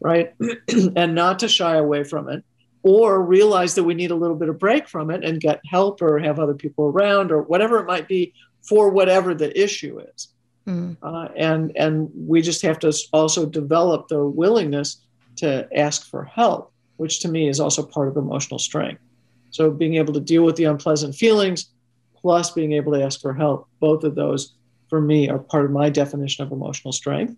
right? 0.00 0.34
and 0.96 1.14
not 1.14 1.38
to 1.40 1.48
shy 1.48 1.76
away 1.76 2.04
from 2.04 2.28
it 2.28 2.44
or 2.82 3.22
realize 3.22 3.74
that 3.74 3.84
we 3.84 3.94
need 3.94 4.10
a 4.10 4.14
little 4.14 4.36
bit 4.36 4.48
of 4.48 4.58
break 4.58 4.88
from 4.88 5.10
it 5.10 5.24
and 5.24 5.40
get 5.40 5.60
help 5.66 6.00
or 6.00 6.18
have 6.18 6.38
other 6.38 6.54
people 6.54 6.86
around 6.86 7.30
or 7.30 7.42
whatever 7.42 7.78
it 7.78 7.86
might 7.86 8.08
be 8.08 8.32
for 8.62 8.90
whatever 8.90 9.34
the 9.34 9.58
issue 9.60 10.00
is. 10.14 10.28
Mm. 10.66 10.96
Uh, 11.02 11.28
and 11.36 11.72
and 11.76 12.10
we 12.14 12.42
just 12.42 12.62
have 12.62 12.78
to 12.80 12.92
also 13.12 13.46
develop 13.46 14.08
the 14.08 14.24
willingness 14.24 14.98
to 15.36 15.68
ask 15.74 16.06
for 16.06 16.24
help, 16.24 16.72
which 16.96 17.20
to 17.20 17.28
me 17.28 17.48
is 17.48 17.60
also 17.60 17.82
part 17.82 18.08
of 18.08 18.16
emotional 18.16 18.58
strength. 18.58 19.02
So 19.50 19.70
being 19.70 19.96
able 19.96 20.12
to 20.14 20.20
deal 20.20 20.44
with 20.44 20.56
the 20.56 20.64
unpleasant 20.64 21.14
feelings, 21.14 21.70
plus 22.22 22.50
being 22.50 22.72
able 22.72 22.92
to 22.92 23.02
ask 23.02 23.20
for 23.20 23.32
help, 23.32 23.68
both 23.80 24.04
of 24.04 24.14
those 24.14 24.54
for 24.88 25.00
me 25.00 25.28
are 25.28 25.38
part 25.38 25.64
of 25.64 25.70
my 25.70 25.88
definition 25.88 26.44
of 26.44 26.52
emotional 26.52 26.92
strength. 26.92 27.36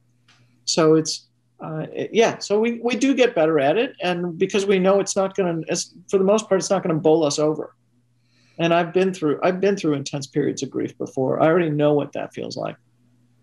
So 0.64 0.94
it's 0.94 1.26
uh, 1.62 1.86
yeah, 2.10 2.38
so 2.38 2.58
we, 2.58 2.80
we 2.82 2.96
do 2.96 3.14
get 3.14 3.36
better 3.36 3.60
at 3.60 3.78
it, 3.78 3.94
and 4.02 4.36
because 4.36 4.66
we 4.66 4.80
know 4.80 4.98
it's 4.98 5.14
not 5.14 5.36
going 5.36 5.64
to, 5.64 5.76
for 6.10 6.18
the 6.18 6.24
most 6.24 6.48
part, 6.48 6.60
it's 6.60 6.70
not 6.70 6.82
going 6.82 6.94
to 6.94 7.00
bowl 7.00 7.24
us 7.24 7.38
over. 7.38 7.76
And 8.58 8.74
I've 8.74 8.92
been 8.92 9.14
through 9.14 9.38
I've 9.42 9.60
been 9.60 9.76
through 9.76 9.94
intense 9.94 10.26
periods 10.26 10.62
of 10.62 10.70
grief 10.70 10.96
before. 10.98 11.40
I 11.40 11.46
already 11.46 11.70
know 11.70 11.94
what 11.94 12.12
that 12.12 12.34
feels 12.34 12.56
like. 12.56 12.76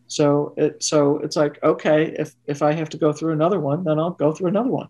So 0.07 0.53
it 0.57 0.83
so 0.83 1.17
it's 1.19 1.35
like 1.35 1.61
okay, 1.63 2.13
if 2.17 2.35
if 2.45 2.61
I 2.61 2.73
have 2.73 2.89
to 2.89 2.97
go 2.97 3.11
through 3.11 3.33
another 3.33 3.59
one, 3.59 3.83
then 3.83 3.99
I'll 3.99 4.11
go 4.11 4.31
through 4.33 4.49
another 4.49 4.69
one. 4.69 4.87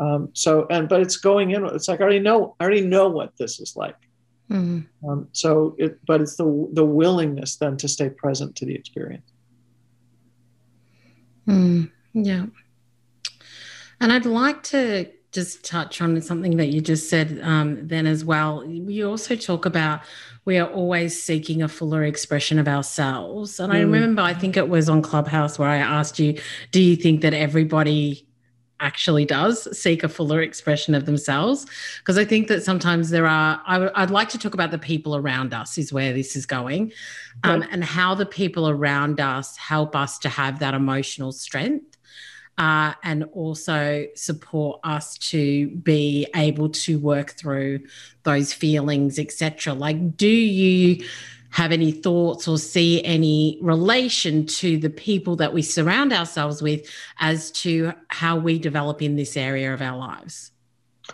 Um, 0.00 0.30
so 0.32 0.66
and 0.68 0.88
but 0.88 1.00
it's 1.00 1.16
going 1.16 1.52
in. 1.52 1.64
It's 1.66 1.88
like 1.88 2.00
I 2.00 2.04
already 2.04 2.18
know 2.20 2.56
I 2.58 2.64
already 2.64 2.82
know 2.82 3.08
what 3.08 3.36
this 3.38 3.60
is 3.60 3.76
like. 3.76 3.96
Mm-hmm. 4.50 5.08
Um, 5.08 5.28
so 5.32 5.74
it 5.78 5.98
but 6.06 6.20
it's 6.20 6.36
the 6.36 6.68
the 6.72 6.84
willingness 6.84 7.56
then 7.56 7.76
to 7.78 7.88
stay 7.88 8.08
present 8.08 8.54
to 8.56 8.64
the 8.64 8.74
experience. 8.74 9.32
Mm. 11.48 11.90
Yeah. 12.12 12.46
And 14.00 14.12
I'd 14.12 14.26
like 14.26 14.62
to 14.64 15.10
just 15.32 15.64
touch 15.64 16.00
on 16.00 16.20
something 16.22 16.56
that 16.56 16.66
you 16.66 16.80
just 16.80 17.10
said 17.10 17.40
um, 17.42 17.86
then 17.86 18.06
as 18.06 18.24
well. 18.24 18.64
You 18.64 19.08
also 19.08 19.36
talk 19.36 19.66
about 19.66 20.00
we 20.44 20.58
are 20.58 20.68
always 20.68 21.20
seeking 21.20 21.62
a 21.62 21.68
fuller 21.68 22.04
expression 22.04 22.58
of 22.58 22.68
ourselves. 22.68 23.58
And 23.60 23.72
mm. 23.72 23.76
I 23.76 23.80
remember, 23.80 24.22
I 24.22 24.32
think 24.32 24.56
it 24.56 24.68
was 24.68 24.88
on 24.88 25.02
Clubhouse 25.02 25.58
where 25.58 25.68
I 25.68 25.78
asked 25.78 26.18
you, 26.18 26.38
do 26.70 26.80
you 26.80 26.96
think 26.96 27.20
that 27.22 27.34
everybody 27.34 28.25
actually 28.80 29.24
does 29.24 29.66
seek 29.78 30.04
a 30.04 30.08
fuller 30.08 30.42
expression 30.42 30.94
of 30.94 31.06
themselves. 31.06 31.66
Because 31.98 32.18
i 32.18 32.24
think 32.24 32.48
that 32.48 32.62
sometimes 32.62 33.10
there 33.10 33.26
are 33.26 33.60
I 33.66 33.74
w- 33.74 33.92
i'd 33.94 34.10
like 34.10 34.28
to 34.30 34.38
talk 34.38 34.54
about 34.54 34.70
the 34.70 34.78
people 34.78 35.16
around 35.16 35.54
us 35.54 35.78
is 35.78 35.92
where 35.92 36.12
this 36.12 36.36
is 36.36 36.46
going 36.46 36.92
um, 37.44 37.64
and 37.70 37.84
how 37.84 38.14
the 38.14 38.26
people 38.26 38.68
around 38.68 39.20
us 39.20 39.56
help 39.56 39.94
us 39.94 40.18
to 40.20 40.28
have 40.28 40.58
that 40.60 40.74
emotional 40.74 41.32
strength 41.32 41.96
uh, 42.58 42.94
and 43.02 43.24
also 43.32 44.06
support 44.14 44.80
us 44.82 45.18
to 45.18 45.68
be 45.68 46.26
able 46.34 46.70
to 46.70 46.98
work 46.98 47.32
through 47.32 47.80
those 48.22 48.52
feelings 48.52 49.18
etc 49.18 49.74
like 49.74 50.16
do 50.16 50.28
you 50.28 51.04
have 51.56 51.72
any 51.72 51.90
thoughts 51.90 52.46
or 52.46 52.58
see 52.58 53.02
any 53.02 53.58
relation 53.62 54.44
to 54.44 54.76
the 54.76 54.90
people 54.90 55.36
that 55.36 55.54
we 55.54 55.62
surround 55.62 56.12
ourselves 56.12 56.60
with 56.60 56.86
as 57.18 57.50
to 57.50 57.94
how 58.08 58.36
we 58.36 58.58
develop 58.58 59.00
in 59.00 59.16
this 59.16 59.38
area 59.38 59.72
of 59.72 59.80
our 59.80 59.96
lives? 59.96 60.52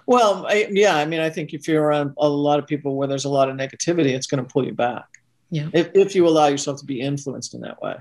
Well, 0.06 0.44
I, 0.48 0.66
yeah, 0.72 0.96
I 0.96 1.04
mean, 1.04 1.20
I 1.20 1.30
think 1.30 1.54
if 1.54 1.68
you're 1.68 1.84
around 1.84 2.14
a 2.18 2.28
lot 2.28 2.58
of 2.58 2.66
people 2.66 2.96
where 2.96 3.06
there's 3.06 3.24
a 3.24 3.28
lot 3.28 3.50
of 3.50 3.56
negativity, 3.56 4.14
it's 4.16 4.26
going 4.26 4.44
to 4.44 4.52
pull 4.52 4.66
you 4.66 4.74
back. 4.74 5.04
Yeah. 5.50 5.68
If, 5.72 5.90
if 5.94 6.16
you 6.16 6.26
allow 6.26 6.48
yourself 6.48 6.80
to 6.80 6.86
be 6.86 7.00
influenced 7.00 7.54
in 7.54 7.60
that 7.60 7.80
way. 7.80 7.94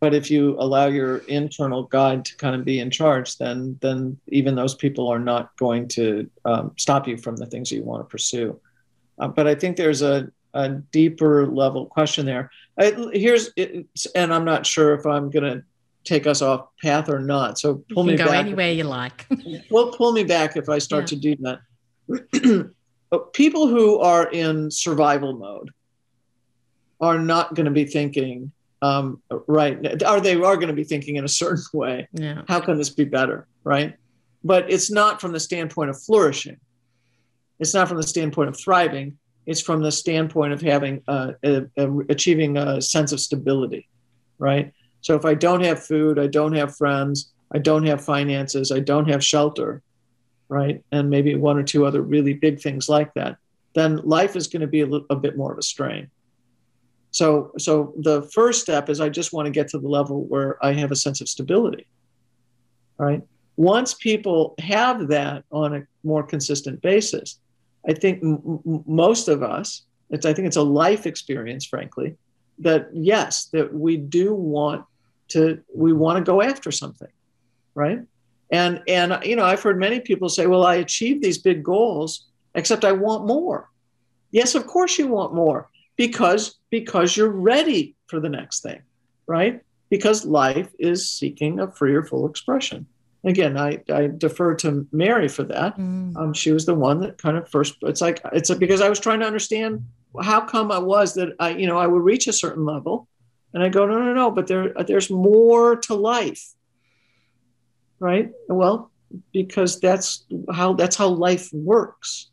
But 0.00 0.12
if 0.12 0.30
you 0.30 0.56
allow 0.58 0.88
your 0.88 1.18
internal 1.28 1.84
guide 1.84 2.26
to 2.26 2.36
kind 2.36 2.54
of 2.54 2.66
be 2.66 2.78
in 2.78 2.90
charge, 2.90 3.38
then 3.38 3.78
then 3.80 4.18
even 4.28 4.54
those 4.54 4.74
people 4.74 5.08
are 5.08 5.18
not 5.18 5.56
going 5.56 5.88
to 5.96 6.28
um, 6.44 6.72
stop 6.76 7.08
you 7.08 7.16
from 7.16 7.36
the 7.36 7.46
things 7.46 7.70
that 7.70 7.76
you 7.76 7.84
want 7.84 8.02
to 8.02 8.10
pursue. 8.10 8.60
Uh, 9.18 9.28
but 9.28 9.46
I 9.46 9.54
think 9.54 9.78
there's 9.78 10.02
a 10.02 10.28
a 10.54 10.70
deeper 10.70 11.46
level 11.46 11.86
question 11.86 12.24
there. 12.24 12.50
I, 12.78 12.92
here's, 13.12 13.50
and 14.14 14.32
I'm 14.32 14.44
not 14.44 14.64
sure 14.64 14.94
if 14.94 15.04
I'm 15.04 15.30
going 15.30 15.44
to 15.44 15.64
take 16.04 16.26
us 16.26 16.42
off 16.42 16.68
path 16.82 17.08
or 17.08 17.18
not. 17.18 17.58
So 17.58 17.84
pull 17.92 18.04
me 18.04 18.16
back. 18.16 18.26
go 18.26 18.32
back. 18.32 18.46
anywhere 18.46 18.72
you 18.72 18.84
like. 18.84 19.26
well, 19.70 19.92
pull 19.92 20.12
me 20.12 20.24
back 20.24 20.56
if 20.56 20.68
I 20.68 20.78
start 20.78 21.10
yeah. 21.10 21.18
to 21.18 21.36
do 21.36 21.58
that. 22.06 22.70
People 23.32 23.68
who 23.68 23.98
are 23.98 24.30
in 24.30 24.70
survival 24.70 25.34
mode 25.34 25.70
are 27.00 27.18
not 27.18 27.54
going 27.54 27.66
to 27.66 27.72
be 27.72 27.84
thinking 27.84 28.52
um, 28.82 29.22
right. 29.46 30.02
Are 30.02 30.20
they 30.20 30.34
are 30.34 30.56
going 30.56 30.68
to 30.68 30.74
be 30.74 30.84
thinking 30.84 31.16
in 31.16 31.24
a 31.24 31.28
certain 31.28 31.64
way? 31.72 32.06
Yeah. 32.12 32.42
How 32.48 32.60
can 32.60 32.76
this 32.76 32.90
be 32.90 33.04
better? 33.04 33.46
Right. 33.64 33.96
But 34.42 34.70
it's 34.70 34.90
not 34.90 35.22
from 35.22 35.32
the 35.32 35.40
standpoint 35.40 35.88
of 35.88 36.00
flourishing. 36.02 36.58
It's 37.58 37.72
not 37.72 37.88
from 37.88 37.96
the 37.96 38.06
standpoint 38.06 38.50
of 38.50 38.58
thriving 38.58 39.16
it's 39.46 39.60
from 39.60 39.82
the 39.82 39.92
standpoint 39.92 40.52
of 40.52 40.60
having 40.60 41.02
uh, 41.08 41.32
a, 41.42 41.66
a, 41.76 41.98
achieving 42.08 42.56
a 42.56 42.80
sense 42.80 43.12
of 43.12 43.20
stability, 43.20 43.88
right? 44.38 44.72
So 45.00 45.16
if 45.16 45.24
I 45.24 45.34
don't 45.34 45.62
have 45.62 45.84
food, 45.84 46.18
I 46.18 46.26
don't 46.26 46.54
have 46.54 46.76
friends, 46.76 47.32
I 47.52 47.58
don't 47.58 47.86
have 47.86 48.04
finances, 48.04 48.72
I 48.72 48.80
don't 48.80 49.08
have 49.08 49.22
shelter, 49.22 49.82
right, 50.48 50.82
and 50.92 51.10
maybe 51.10 51.34
one 51.34 51.58
or 51.58 51.62
two 51.62 51.84
other 51.84 52.02
really 52.02 52.34
big 52.34 52.60
things 52.60 52.88
like 52.88 53.12
that, 53.14 53.36
then 53.74 53.96
life 53.98 54.36
is 54.36 54.46
going 54.46 54.62
to 54.62 54.66
be 54.66 54.80
a, 54.80 54.86
little, 54.86 55.06
a 55.10 55.16
bit 55.16 55.36
more 55.36 55.52
of 55.52 55.58
a 55.58 55.62
strain. 55.62 56.10
So, 57.10 57.52
so 57.58 57.94
the 57.98 58.22
first 58.32 58.62
step 58.62 58.88
is 58.88 59.00
I 59.00 59.08
just 59.08 59.32
want 59.32 59.46
to 59.46 59.52
get 59.52 59.68
to 59.68 59.78
the 59.78 59.88
level 59.88 60.24
where 60.24 60.64
I 60.64 60.72
have 60.72 60.90
a 60.90 60.96
sense 60.96 61.20
of 61.20 61.28
stability, 61.28 61.86
right? 62.98 63.22
Once 63.56 63.94
people 63.94 64.54
have 64.58 65.08
that 65.08 65.44
on 65.52 65.76
a 65.76 65.82
more 66.02 66.24
consistent 66.24 66.82
basis, 66.82 67.38
I 67.88 67.92
think 67.92 68.22
m- 68.22 68.60
m- 68.66 68.84
most 68.86 69.28
of 69.28 69.42
us, 69.42 69.82
it's, 70.10 70.26
I 70.26 70.32
think 70.32 70.46
it's 70.46 70.56
a 70.56 70.62
life 70.62 71.06
experience, 71.06 71.64
frankly, 71.66 72.16
that 72.58 72.88
yes, 72.92 73.46
that 73.46 73.72
we 73.72 73.96
do 73.96 74.34
want 74.34 74.84
to, 75.28 75.60
we 75.74 75.92
want 75.92 76.18
to 76.18 76.24
go 76.24 76.42
after 76.42 76.70
something, 76.70 77.08
right? 77.74 78.00
And, 78.50 78.82
and, 78.86 79.18
you 79.24 79.36
know, 79.36 79.44
I've 79.44 79.62
heard 79.62 79.78
many 79.78 80.00
people 80.00 80.28
say, 80.28 80.46
well, 80.46 80.64
I 80.64 80.76
achieved 80.76 81.22
these 81.22 81.38
big 81.38 81.62
goals, 81.62 82.26
except 82.54 82.84
I 82.84 82.92
want 82.92 83.26
more. 83.26 83.70
Yes, 84.30 84.54
of 84.54 84.66
course 84.66 84.98
you 84.98 85.08
want 85.08 85.34
more 85.34 85.70
because, 85.96 86.56
because 86.70 87.16
you're 87.16 87.28
ready 87.30 87.96
for 88.06 88.20
the 88.20 88.28
next 88.28 88.62
thing, 88.62 88.82
right? 89.26 89.60
Because 89.90 90.24
life 90.24 90.70
is 90.78 91.10
seeking 91.10 91.60
a 91.60 91.70
freer, 91.70 92.02
full 92.02 92.28
expression 92.28 92.86
again, 93.24 93.56
I, 93.56 93.82
I 93.92 94.06
defer 94.06 94.54
to 94.56 94.86
Mary 94.92 95.28
for 95.28 95.44
that. 95.44 95.76
Mm. 95.78 96.16
Um, 96.16 96.32
she 96.32 96.52
was 96.52 96.66
the 96.66 96.74
one 96.74 97.00
that 97.00 97.18
kind 97.18 97.36
of 97.36 97.48
first. 97.48 97.76
It's 97.82 98.00
like 98.00 98.20
it's 98.32 98.50
a, 98.50 98.56
because 98.56 98.80
I 98.80 98.88
was 98.88 99.00
trying 99.00 99.20
to 99.20 99.26
understand 99.26 99.84
how 100.22 100.40
come 100.42 100.70
I 100.70 100.78
was 100.78 101.14
that 101.14 101.34
I 101.40 101.50
you 101.50 101.66
know 101.66 101.78
I 101.78 101.86
would 101.86 102.02
reach 102.02 102.26
a 102.26 102.32
certain 102.32 102.64
level, 102.64 103.08
and 103.52 103.62
I 103.62 103.68
go 103.68 103.86
no 103.86 103.98
no 103.98 104.12
no, 104.12 104.30
but 104.30 104.46
there 104.46 104.72
there's 104.86 105.10
more 105.10 105.76
to 105.76 105.94
life, 105.94 106.54
right? 107.98 108.30
Well, 108.48 108.90
because 109.32 109.80
that's 109.80 110.24
how 110.52 110.74
that's 110.74 110.96
how 110.96 111.08
life 111.08 111.52
works. 111.52 112.30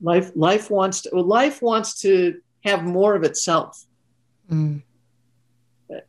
Life 0.00 0.32
life 0.34 0.70
wants 0.70 1.02
to 1.02 1.20
life 1.20 1.62
wants 1.62 2.00
to 2.02 2.40
have 2.64 2.84
more 2.84 3.14
of 3.14 3.24
itself, 3.24 3.84
mm. 4.50 4.82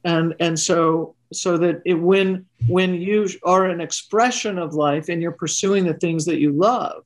and 0.04 0.36
and 0.40 0.60
so 0.60 1.16
so 1.36 1.58
that 1.58 1.82
it, 1.86 1.96
when 1.96 2.46
when 2.68 2.96
you 2.96 3.28
are 3.44 3.66
an 3.66 3.82
expression 3.82 4.58
of 4.58 4.74
life 4.74 5.10
and 5.10 5.22
you're 5.22 5.32
pursuing 5.32 5.86
the 5.86 5.94
things 5.94 6.26
that 6.26 6.40
you 6.40 6.52
love 6.52 7.04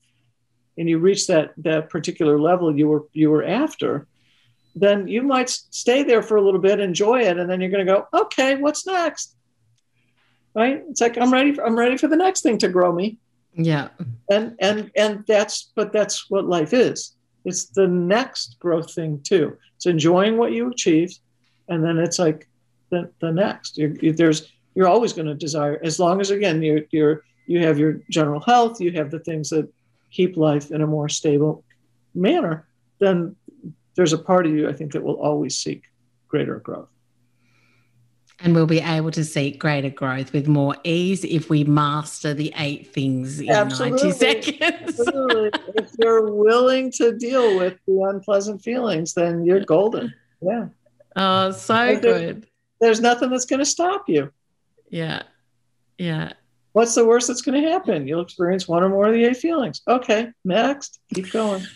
and 0.78 0.90
you 0.90 1.00
reach 1.00 1.28
that 1.28 1.54
that 1.58 1.90
particular 1.90 2.40
level 2.40 2.78
you 2.78 2.88
were 2.88 3.06
you 3.14 3.30
were 3.30 3.44
after 3.44 4.08
then 4.76 5.08
you 5.08 5.22
might 5.22 5.50
stay 5.50 6.04
there 6.04 6.22
for 6.22 6.38
a 6.38 6.42
little 6.42 6.60
bit 6.60 6.80
enjoy 6.80 7.22
it 7.22 7.38
and 7.38 7.50
then 7.50 7.60
you're 7.60 7.72
going 7.72 7.86
to 7.86 7.92
go 7.92 8.08
okay 8.14 8.56
what's 8.56 8.86
next? 8.86 9.36
Right? 10.56 10.84
It's 10.90 11.02
like 11.02 11.18
i'm 11.18 11.32
ready 11.32 11.54
for, 11.54 11.66
i'm 11.66 11.78
ready 11.78 11.98
for 11.98 12.08
the 12.08 12.16
next 12.16 12.42
thing 12.42 12.58
to 12.60 12.68
grow 12.68 12.92
me. 12.92 13.18
Yeah. 13.54 13.90
And 14.30 14.56
and 14.60 14.92
and 14.96 15.24
that's 15.28 15.72
but 15.76 15.92
that's 15.92 16.30
what 16.30 16.46
life 16.46 16.74
is. 16.74 17.16
It's 17.46 17.68
the 17.68 17.88
next 17.88 18.58
growth 18.60 18.94
thing 18.94 19.22
too. 19.24 19.58
It's 19.76 19.86
enjoying 19.86 20.38
what 20.38 20.52
you 20.52 20.70
achieved 20.70 21.20
and 21.70 21.84
then 21.84 21.98
it's 21.98 22.20
like 22.20 22.48
the, 22.90 23.12
the 23.20 23.32
next. 23.32 23.78
You're, 23.78 23.96
you, 24.02 24.14
there's 24.14 24.52
you're 24.76 24.88
always 24.88 25.14
going 25.14 25.28
to 25.28 25.34
desire 25.34 25.80
as 25.84 26.00
long 26.00 26.22
as 26.22 26.30
again 26.30 26.62
you 26.62 26.86
you're 26.92 27.24
you 27.48 27.66
have 27.66 27.80
your 27.80 28.02
general 28.10 28.42
health, 28.42 28.82
you 28.82 28.92
have 28.94 29.10
the 29.10 29.20
things 29.20 29.50
that 29.50 29.68
keep 30.12 30.38
life 30.38 30.72
in 30.72 30.82
a 30.82 30.88
more 30.88 31.10
stable 31.10 31.64
manner. 32.14 32.68
Then 33.00 33.36
there's 33.96 34.14
a 34.14 34.18
part 34.18 34.46
of 34.46 34.54
you 34.54 34.70
I 34.70 34.74
think 34.74 34.92
that 34.94 35.04
will 35.04 35.20
always 35.22 35.58
seek 35.58 35.84
greater 36.28 36.60
growth. 36.60 36.90
And 38.40 38.54
we'll 38.54 38.68
be 38.68 38.80
able 38.80 39.10
to 39.12 39.26
seek 39.26 39.60
greater 39.60 39.90
growth 39.90 40.32
with 40.32 40.48
more 40.48 40.76
ease 40.84 41.24
if 41.24 41.50
we 41.50 41.64
master 41.64 42.36
the 42.36 42.54
eight 42.58 42.94
things 42.94 43.40
in 43.40 43.50
Absolutely. 43.50 44.10
90 44.12 44.12
seconds. 44.12 45.00
Absolutely. 45.00 45.60
if 45.76 45.90
you're 45.98 46.32
willing 46.32 46.92
to 46.92 47.18
deal 47.18 47.58
with 47.58 47.80
the 47.88 48.00
unpleasant 48.04 48.62
feelings, 48.62 49.16
then 49.16 49.44
you're 49.44 49.62
golden. 49.62 50.14
Yeah. 50.40 50.68
Oh, 51.16 51.50
so 51.50 52.00
good. 52.00 52.46
There's 52.80 53.02
nothing 53.02 53.30
that's 53.30 53.46
going 53.46 53.60
to 53.60 53.66
stop 53.66 54.06
you. 54.08 54.32
Yeah. 54.90 55.24
Yeah. 55.98 56.34
What's 56.74 56.96
the 56.96 57.06
worst 57.06 57.28
that's 57.28 57.42
going 57.42 57.62
to 57.62 57.70
happen? 57.70 58.08
You'll 58.08 58.22
experience 58.22 58.68
one 58.68 58.84
or 58.84 58.90
more 58.90 59.08
of 59.08 59.14
the 59.14 59.26
eight 59.26 59.38
feelings. 59.38 59.82
Okay, 59.88 60.30
next. 60.46 61.00
Keep 61.14 61.32
going. 61.32 61.64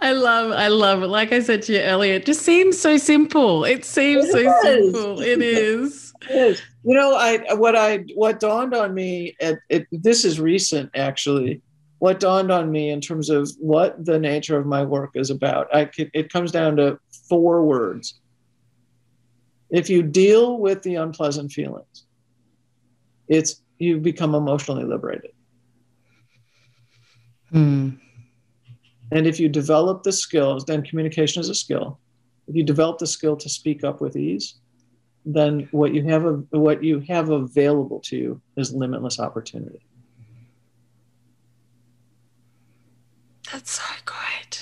I 0.00 0.12
love, 0.12 0.52
I 0.52 0.68
love 0.68 1.02
it. 1.02 1.08
Like 1.08 1.32
I 1.32 1.40
said 1.40 1.62
to 1.62 1.72
you 1.72 1.80
earlier, 1.80 2.14
it 2.14 2.26
just 2.26 2.42
seems 2.42 2.78
so 2.78 2.96
simple. 2.96 3.64
It 3.64 3.84
seems 3.84 4.26
it 4.26 4.32
so 4.32 4.38
is. 4.38 4.62
simple. 4.62 5.20
It 5.20 5.42
is. 5.42 6.12
It 6.30 6.36
is. 6.36 6.62
You 6.84 6.94
know, 6.94 7.16
I 7.16 7.54
what 7.54 7.74
I 7.74 8.04
what 8.14 8.38
dawned 8.38 8.74
on 8.74 8.94
me. 8.94 9.34
At, 9.40 9.58
it, 9.68 9.88
this 9.90 10.24
is 10.24 10.38
recent, 10.38 10.90
actually. 10.94 11.62
What 12.06 12.20
dawned 12.20 12.52
on 12.52 12.70
me 12.70 12.90
in 12.90 13.00
terms 13.00 13.30
of 13.30 13.50
what 13.58 14.04
the 14.04 14.16
nature 14.16 14.56
of 14.56 14.64
my 14.64 14.84
work 14.84 15.10
is 15.16 15.28
about. 15.28 15.66
I 15.74 15.90
it 16.14 16.32
comes 16.32 16.52
down 16.52 16.76
to 16.76 17.00
four 17.28 17.64
words. 17.64 18.20
If 19.70 19.90
you 19.90 20.04
deal 20.04 20.58
with 20.58 20.84
the 20.84 20.94
unpleasant 20.94 21.50
feelings, 21.50 22.04
it's 23.26 23.60
you 23.80 23.98
become 23.98 24.36
emotionally 24.36 24.84
liberated. 24.84 25.32
Hmm. 27.50 27.88
And 29.10 29.26
if 29.26 29.40
you 29.40 29.48
develop 29.48 30.04
the 30.04 30.12
skills, 30.12 30.64
then 30.64 30.84
communication 30.84 31.40
is 31.40 31.48
a 31.48 31.56
skill. 31.56 31.98
If 32.46 32.54
you 32.54 32.62
develop 32.62 32.98
the 32.98 33.08
skill 33.08 33.36
to 33.36 33.48
speak 33.48 33.82
up 33.82 34.00
with 34.00 34.14
ease, 34.14 34.60
then 35.24 35.66
what 35.72 35.92
you 35.92 36.04
have 36.04 36.44
what 36.50 36.84
you 36.84 37.00
have 37.08 37.30
available 37.30 37.98
to 38.04 38.16
you 38.16 38.40
is 38.56 38.72
limitless 38.72 39.18
opportunity. 39.18 39.85
That's 43.52 43.72
so 43.72 43.94
good. 44.04 44.58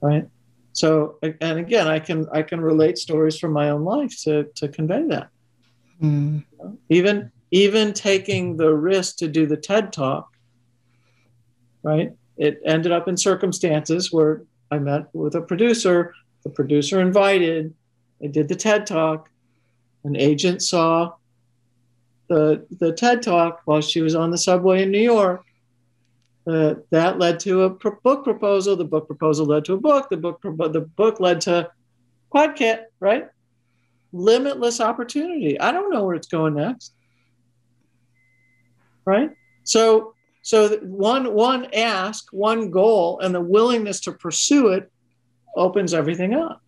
Right. 0.00 0.26
So 0.72 1.18
and 1.22 1.58
again, 1.58 1.88
I 1.88 1.98
can 1.98 2.26
I 2.32 2.42
can 2.42 2.60
relate 2.60 2.98
stories 2.98 3.38
from 3.38 3.52
my 3.52 3.70
own 3.70 3.84
life 3.84 4.14
to 4.24 4.44
to 4.56 4.68
convey 4.68 5.06
that. 5.08 5.28
Mm. 6.02 6.44
Even 6.90 7.32
even 7.50 7.92
taking 7.92 8.56
the 8.56 8.74
risk 8.74 9.16
to 9.16 9.28
do 9.28 9.46
the 9.46 9.56
TED 9.56 9.92
talk, 9.92 10.28
right? 11.82 12.12
it 12.36 12.60
ended 12.64 12.92
up 12.92 13.08
in 13.08 13.16
circumstances 13.16 14.12
where 14.12 14.42
I 14.70 14.78
met 14.78 15.14
with 15.14 15.34
a 15.34 15.40
producer. 15.40 16.14
The 16.44 16.50
producer 16.50 17.00
invited, 17.00 17.74
I 18.22 18.26
did 18.26 18.48
the 18.48 18.56
TED 18.56 18.86
talk. 18.86 19.30
An 20.04 20.16
agent 20.16 20.62
saw 20.62 21.14
the, 22.28 22.66
the 22.78 22.92
TED 22.92 23.22
talk 23.22 23.62
while 23.64 23.80
she 23.80 24.00
was 24.00 24.14
on 24.14 24.30
the 24.30 24.38
subway 24.38 24.82
in 24.82 24.90
New 24.90 25.00
York. 25.00 25.44
Uh, 26.46 26.74
that 26.90 27.18
led 27.18 27.40
to 27.40 27.62
a 27.62 27.70
book 27.70 28.22
proposal. 28.22 28.76
The 28.76 28.84
book 28.84 29.06
proposal 29.06 29.46
led 29.46 29.64
to 29.64 29.74
a 29.74 29.78
book. 29.78 30.08
The 30.08 30.16
book, 30.16 30.40
pro- 30.40 30.68
the 30.68 30.82
book 30.82 31.18
led 31.18 31.40
to 31.42 31.70
podcast, 32.32 32.84
right? 33.00 33.26
Limitless 34.12 34.80
opportunity. 34.80 35.58
I 35.58 35.72
don't 35.72 35.90
know 35.90 36.04
where 36.04 36.14
it's 36.14 36.28
going 36.28 36.54
next. 36.54 36.92
Right? 39.04 39.30
So 39.64 40.14
so 40.42 40.76
one 40.82 41.34
one 41.34 41.66
ask, 41.74 42.28
one 42.30 42.70
goal, 42.70 43.18
and 43.18 43.34
the 43.34 43.40
willingness 43.40 43.98
to 44.02 44.12
pursue 44.12 44.68
it 44.68 44.92
opens 45.56 45.92
everything 45.92 46.34
up. 46.34 46.62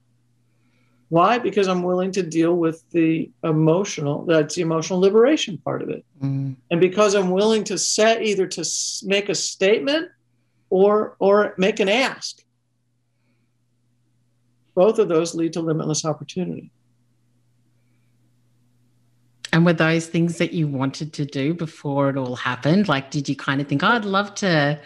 Why? 1.11 1.39
Because 1.39 1.69
I'm 1.69 1.83
willing 1.83 2.13
to 2.13 2.23
deal 2.23 2.55
with 2.55 2.85
the 2.91 3.31
emotional, 3.43 4.27
that's 4.27 4.55
the 4.57 4.63
emotional 4.63 5.01
liberation 5.01 5.57
part 5.59 5.83
of 5.83 5.89
it. 5.89 6.05
Mm. 6.23 6.57
And 6.71 6.81
because 6.81 7.15
I'm 7.15 7.31
willing 7.31 7.65
to 7.65 7.79
set 7.79 8.23
either 8.23 8.47
to 8.47 8.65
make 9.05 9.29
a 9.29 9.35
statement 9.35 10.11
or 10.71 11.17
or 11.19 11.55
make 11.57 11.81
an 11.81 11.89
ask. 11.89 12.43
Both 14.75 14.99
of 14.99 15.09
those 15.09 15.35
lead 15.35 15.55
to 15.55 15.61
limitless 15.61 16.05
opportunity. 16.05 16.71
And 19.53 19.65
were 19.65 19.73
those 19.73 20.07
things 20.07 20.39
that 20.39 20.53
you 20.53 20.69
wanted 20.69 21.13
to 21.15 21.25
do 21.25 21.55
before 21.55 22.11
it 22.11 22.17
all 22.17 22.37
happened? 22.37 22.87
Like, 22.87 23.11
did 23.11 23.29
you 23.29 23.35
kind 23.35 23.61
of 23.61 23.67
think, 23.67 23.83
oh, 23.83 23.89
I'd 23.89 24.05
love 24.05 24.35
to, 24.37 24.79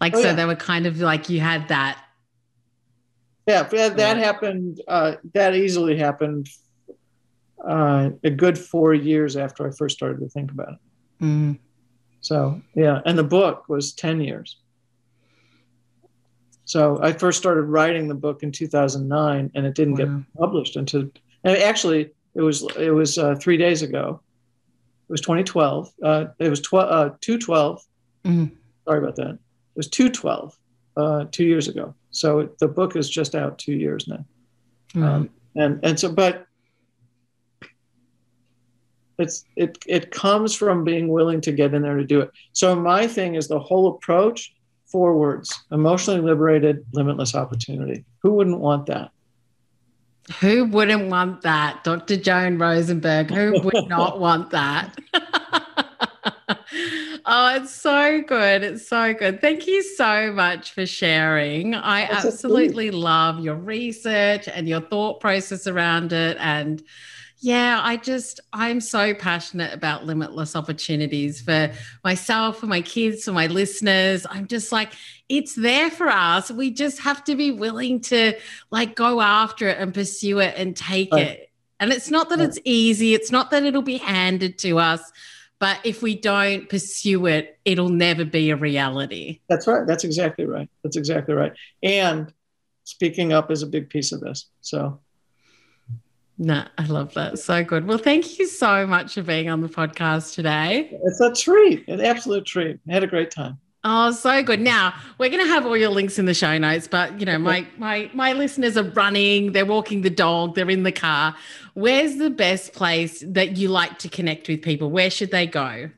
like, 0.00 0.14
oh, 0.16 0.22
so 0.22 0.28
yeah. 0.28 0.34
they 0.34 0.44
were 0.46 0.56
kind 0.56 0.86
of 0.86 0.98
like 1.00 1.28
you 1.28 1.38
had 1.38 1.68
that. 1.68 2.02
Yeah, 3.46 3.62
that, 3.62 3.96
that 3.96 4.16
happened. 4.16 4.80
Uh, 4.88 5.16
that 5.34 5.54
easily 5.54 5.96
happened 5.96 6.48
uh, 7.66 8.10
a 8.24 8.30
good 8.30 8.58
four 8.58 8.92
years 8.94 9.36
after 9.36 9.66
I 9.66 9.70
first 9.70 9.96
started 9.96 10.20
to 10.20 10.28
think 10.28 10.50
about 10.50 10.72
it. 10.72 11.24
Mm. 11.24 11.58
So, 12.20 12.60
yeah. 12.74 13.00
And 13.06 13.16
the 13.16 13.24
book 13.24 13.68
was 13.68 13.92
10 13.92 14.20
years. 14.20 14.58
So 16.64 16.98
I 17.00 17.12
first 17.12 17.38
started 17.38 17.62
writing 17.62 18.08
the 18.08 18.14
book 18.14 18.42
in 18.42 18.50
2009 18.50 19.52
and 19.54 19.66
it 19.66 19.74
didn't 19.74 19.94
wow. 19.94 19.98
get 19.98 20.36
published 20.36 20.74
until, 20.74 21.02
And 21.44 21.56
actually, 21.58 22.10
it 22.34 22.42
was 22.42 22.66
it 22.76 22.90
was 22.90 23.16
uh, 23.18 23.36
three 23.36 23.56
days 23.56 23.82
ago. 23.82 24.20
It 25.08 25.12
was 25.12 25.20
2012. 25.20 25.92
Uh, 26.02 26.24
it 26.40 26.50
was 26.50 26.60
tw- 26.60 26.74
uh, 26.74 27.10
212. 27.20 27.82
Mm. 28.24 28.50
Sorry 28.84 28.98
about 28.98 29.16
that. 29.16 29.30
It 29.30 29.76
was 29.76 29.88
212 29.88 30.58
uh, 30.96 31.24
two 31.30 31.44
years 31.44 31.68
ago. 31.68 31.94
So 32.16 32.48
the 32.60 32.68
book 32.68 32.96
is 32.96 33.10
just 33.10 33.34
out 33.34 33.58
two 33.58 33.74
years 33.74 34.08
now. 34.08 34.24
Mm. 34.94 35.04
Um, 35.04 35.30
and 35.54 35.80
and 35.82 36.00
so, 36.00 36.10
but 36.10 36.46
it's 39.18 39.44
it 39.56 39.78
it 39.86 40.10
comes 40.10 40.54
from 40.54 40.84
being 40.84 41.08
willing 41.08 41.40
to 41.42 41.52
get 41.52 41.74
in 41.74 41.82
there 41.82 41.96
to 41.96 42.04
do 42.04 42.20
it. 42.20 42.30
So 42.52 42.74
my 42.74 43.06
thing 43.06 43.34
is 43.34 43.48
the 43.48 43.58
whole 43.58 43.88
approach. 43.94 44.52
Four 44.86 45.18
words: 45.18 45.52
emotionally 45.72 46.20
liberated, 46.20 46.84
limitless 46.92 47.34
opportunity. 47.34 48.04
Who 48.22 48.32
wouldn't 48.32 48.60
want 48.60 48.86
that? 48.86 49.10
Who 50.40 50.64
wouldn't 50.66 51.08
want 51.08 51.42
that? 51.42 51.84
Dr. 51.84 52.16
Joan 52.16 52.58
Rosenberg, 52.58 53.30
who 53.30 53.60
would 53.60 53.88
not 53.88 54.20
want 54.26 54.50
that? 54.50 54.98
oh, 57.26 57.56
it's 57.56 57.74
so 57.74 58.22
good. 58.22 58.62
It's 58.62 58.88
so 58.88 59.12
good. 59.12 59.40
Thank 59.40 59.66
you 59.66 59.82
so 59.82 60.32
much 60.32 60.72
for 60.72 60.86
sharing. 60.86 61.74
I 61.74 62.06
That's 62.06 62.24
absolutely 62.24 62.90
love 62.92 63.40
your 63.40 63.56
research 63.56 64.48
and 64.48 64.68
your 64.68 64.80
thought 64.80 65.20
process 65.20 65.66
around 65.66 66.12
it. 66.12 66.36
And 66.38 66.82
yeah, 67.40 67.80
I 67.82 67.96
just, 67.96 68.40
I'm 68.52 68.80
so 68.80 69.12
passionate 69.12 69.74
about 69.74 70.06
limitless 70.06 70.56
opportunities 70.56 71.40
for 71.40 71.72
myself, 72.02 72.60
for 72.60 72.66
my 72.66 72.80
kids, 72.80 73.24
for 73.24 73.32
my 73.32 73.48
listeners. 73.48 74.26
I'm 74.30 74.46
just 74.46 74.72
like, 74.72 74.92
it's 75.28 75.54
there 75.54 75.90
for 75.90 76.08
us. 76.08 76.50
We 76.50 76.70
just 76.70 77.00
have 77.00 77.24
to 77.24 77.34
be 77.34 77.50
willing 77.50 78.00
to 78.02 78.34
like 78.70 78.94
go 78.94 79.20
after 79.20 79.68
it 79.68 79.78
and 79.78 79.92
pursue 79.92 80.38
it 80.38 80.54
and 80.56 80.76
take 80.76 81.12
right. 81.12 81.26
it. 81.26 81.50
And 81.78 81.92
it's 81.92 82.10
not 82.10 82.30
that 82.30 82.38
right. 82.38 82.48
it's 82.48 82.58
easy, 82.64 83.14
it's 83.14 83.30
not 83.30 83.50
that 83.50 83.64
it'll 83.64 83.82
be 83.82 83.98
handed 83.98 84.58
to 84.60 84.78
us, 84.78 85.12
but 85.58 85.80
if 85.84 86.02
we 86.02 86.14
don't 86.14 86.68
pursue 86.68 87.26
it, 87.26 87.58
it'll 87.64 87.88
never 87.88 88.24
be 88.24 88.50
a 88.50 88.56
reality. 88.56 89.40
That's 89.48 89.66
right. 89.66 89.86
That's 89.86 90.04
exactly 90.04 90.44
right. 90.44 90.68
That's 90.82 90.96
exactly 90.96 91.34
right. 91.34 91.52
And 91.82 92.32
speaking 92.84 93.32
up 93.32 93.50
is 93.50 93.62
a 93.62 93.66
big 93.66 93.90
piece 93.90 94.12
of 94.12 94.20
this. 94.20 94.46
So 94.60 95.00
no, 96.38 96.64
I 96.76 96.84
love 96.84 97.14
that. 97.14 97.38
So 97.38 97.64
good. 97.64 97.86
Well, 97.86 97.98
thank 97.98 98.38
you 98.38 98.46
so 98.46 98.86
much 98.86 99.14
for 99.14 99.22
being 99.22 99.48
on 99.48 99.62
the 99.62 99.68
podcast 99.68 100.34
today. 100.34 100.90
It's 101.04 101.20
a 101.20 101.32
treat, 101.32 101.88
an 101.88 102.02
absolute 102.02 102.44
treat. 102.44 102.78
I 102.88 102.92
had 102.92 103.04
a 103.04 103.06
great 103.06 103.30
time. 103.30 103.58
Oh, 103.88 104.10
so 104.10 104.42
good. 104.42 104.60
Now 104.60 104.94
we're 105.16 105.30
going 105.30 105.44
to 105.44 105.48
have 105.48 105.64
all 105.64 105.76
your 105.76 105.90
links 105.90 106.18
in 106.18 106.24
the 106.24 106.34
show 106.34 106.58
notes, 106.58 106.88
but 106.88 107.20
you 107.20 107.24
know, 107.24 107.38
my 107.38 107.64
my 107.78 108.10
my 108.12 108.32
listeners 108.32 108.76
are 108.76 108.82
running, 108.82 109.52
they're 109.52 109.64
walking 109.64 110.02
the 110.02 110.10
dog, 110.10 110.56
they're 110.56 110.68
in 110.68 110.82
the 110.82 110.90
car. 110.90 111.36
Where's 111.74 112.16
the 112.16 112.28
best 112.28 112.72
place 112.72 113.22
that 113.24 113.56
you 113.56 113.68
like 113.68 114.00
to 114.00 114.08
connect 114.08 114.48
with 114.48 114.60
people? 114.60 114.90
Where 114.90 115.08
should 115.08 115.30
they 115.30 115.46
go? 115.46 115.88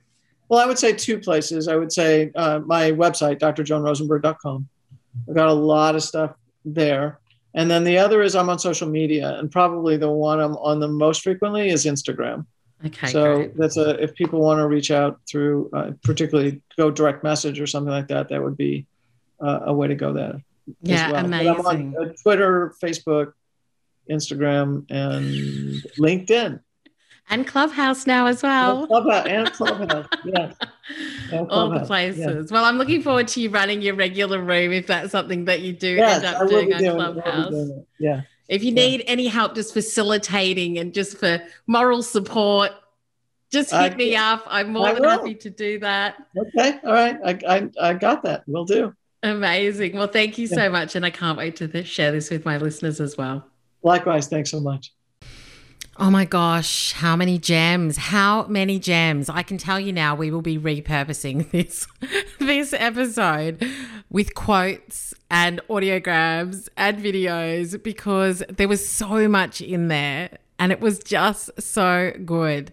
Well, 0.51 0.61
I 0.61 0.67
would 0.67 0.79
say 0.79 0.93
two 0.93 1.19
places. 1.19 1.67
I 1.67 1.77
would 1.77 1.91
say 1.91 2.31
uh, 2.35 2.59
my 2.59 2.93
website, 2.93 3.39
drjoanrosenberg.com. 3.39 4.69
I've 5.27 5.35
got 5.35 5.49
a 5.49 5.55
lot 5.55 5.95
of 5.95 6.03
stuff 6.03 6.33
there. 6.67 7.21
And 7.55 7.71
then 7.71 7.85
the 7.85 7.97
other 7.97 8.21
is 8.21 8.37
I'm 8.37 8.51
on 8.51 8.59
social 8.59 8.87
media, 8.87 9.39
and 9.39 9.51
probably 9.51 9.97
the 9.97 10.11
one 10.11 10.41
I'm 10.41 10.57
on 10.59 10.79
the 10.79 10.89
most 10.89 11.23
frequently 11.23 11.71
is 11.71 11.87
Instagram. 11.87 12.45
Okay. 12.87 13.09
So 13.09 13.37
great. 13.37 13.57
that's 13.57 13.77
a 13.77 14.01
if 14.03 14.15
people 14.15 14.41
want 14.41 14.59
to 14.59 14.67
reach 14.67 14.91
out 14.91 15.21
through, 15.29 15.71
uh, 15.73 15.91
particularly 16.05 16.63
go 16.77 16.91
direct 16.91 17.25
message 17.25 17.61
or 17.61 17.67
something 17.67 17.93
like 17.93 18.09
that, 18.09 18.29
that 18.29 18.43
would 18.43 18.57
be 18.57 18.87
uh, 19.41 19.61
a 19.65 19.75
way 19.75 19.89
to 19.89 19.95
go 19.95 20.13
there. 20.13 20.43
Yeah, 20.83 21.13
well. 21.13 21.25
amazing. 21.25 21.97
On 21.97 21.97
uh, 21.97 22.13
Twitter, 22.23 22.75
Facebook, 22.83 23.33
Instagram, 24.09 24.87
and 24.91 25.83
LinkedIn, 25.99 26.61
and 27.31 27.47
Clubhouse 27.47 28.07
now 28.07 28.27
as 28.27 28.43
well. 28.43 28.81
And 28.81 28.89
Clubhouse 28.89 29.27
and 29.27 29.53
Clubhouse, 29.53 30.07
yes. 30.25 30.57
all 31.51 31.71
the 31.71 31.81
places. 31.81 32.51
Yeah. 32.51 32.55
Well, 32.55 32.65
I'm 32.65 32.79
looking 32.79 33.03
forward 33.03 33.29
to 33.29 33.41
you 33.41 33.51
running 33.51 33.83
your 33.83 33.95
regular 33.95 34.41
room 34.41 34.73
if 34.73 34.87
that's 34.87 35.11
something 35.11 35.45
that 35.45 35.61
you 35.61 35.73
do 35.73 35.89
yes, 35.89 36.23
end 36.23 36.37
up 36.37 36.49
doing 36.49 36.73
on 36.73 36.81
doing 36.81 36.95
Clubhouse. 36.95 37.55
Yeah. 37.99 38.23
If 38.49 38.65
you 38.65 38.73
need 38.73 39.05
any 39.07 39.27
help 39.27 39.55
just 39.55 39.75
facilitating 39.75 40.79
and 40.79 40.95
just 40.95 41.19
for 41.19 41.43
moral 41.67 42.03
support, 42.03 42.73
just 43.51 43.71
hit 43.71 43.93
I, 43.93 43.97
me 43.97 44.17
up. 44.17 44.43
I'm 44.47 44.73
more 44.73 44.89
I 44.89 44.95
than 44.95 45.03
will. 45.03 45.11
happy 45.11 45.35
to 45.35 45.51
do 45.51 45.79
that. 45.81 46.17
Okay. 46.37 46.79
All 46.85 46.93
right. 46.93 47.19
I, 47.25 47.39
I, 47.47 47.71
I 47.91 47.95
got 47.95 48.23
that. 48.25 48.45
We'll 48.47 48.65
do. 48.65 48.95
Amazing. 49.23 49.97
Well, 49.97 50.07
thank 50.07 50.39
you 50.39 50.47
so 50.47 50.71
much. 50.71 50.97
And 50.97 51.05
I 51.05 51.11
can't 51.11 51.37
wait 51.37 51.57
to 51.57 51.69
th- 51.69 51.87
share 51.87 52.13
this 52.13 52.31
with 52.31 52.45
my 52.45 52.57
listeners 52.57 53.01
as 53.01 53.17
well. 53.17 53.47
Likewise. 53.83 54.29
Thanks 54.29 54.51
so 54.51 54.61
much. 54.61 54.93
Oh 56.01 56.11
my 56.13 56.25
gosh, 56.25 56.93
how 56.93 57.17
many 57.17 57.39
gems? 57.39 57.97
How 57.97 58.47
many 58.47 58.79
gems? 58.79 59.29
I 59.29 59.43
can 59.43 59.59
tell 59.59 59.81
you 59.81 59.93
now 59.93 60.15
we 60.15 60.31
will 60.31 60.43
be 60.43 60.57
repurposing 60.57 61.51
this 61.51 61.89
this 62.39 62.73
episode 62.73 63.69
with 64.09 64.37
quotes 64.37 65.13
and 65.29 65.61
audiograms 65.69 66.69
and 66.77 66.99
videos 66.99 67.83
because 67.83 68.45
there 68.49 68.69
was 68.69 68.89
so 68.89 69.27
much 69.27 69.61
in 69.61 69.89
there 69.89 70.39
and 70.61 70.71
it 70.71 70.81
was 70.81 71.01
just 71.01 71.51
so 71.61 72.13
good. 72.25 72.73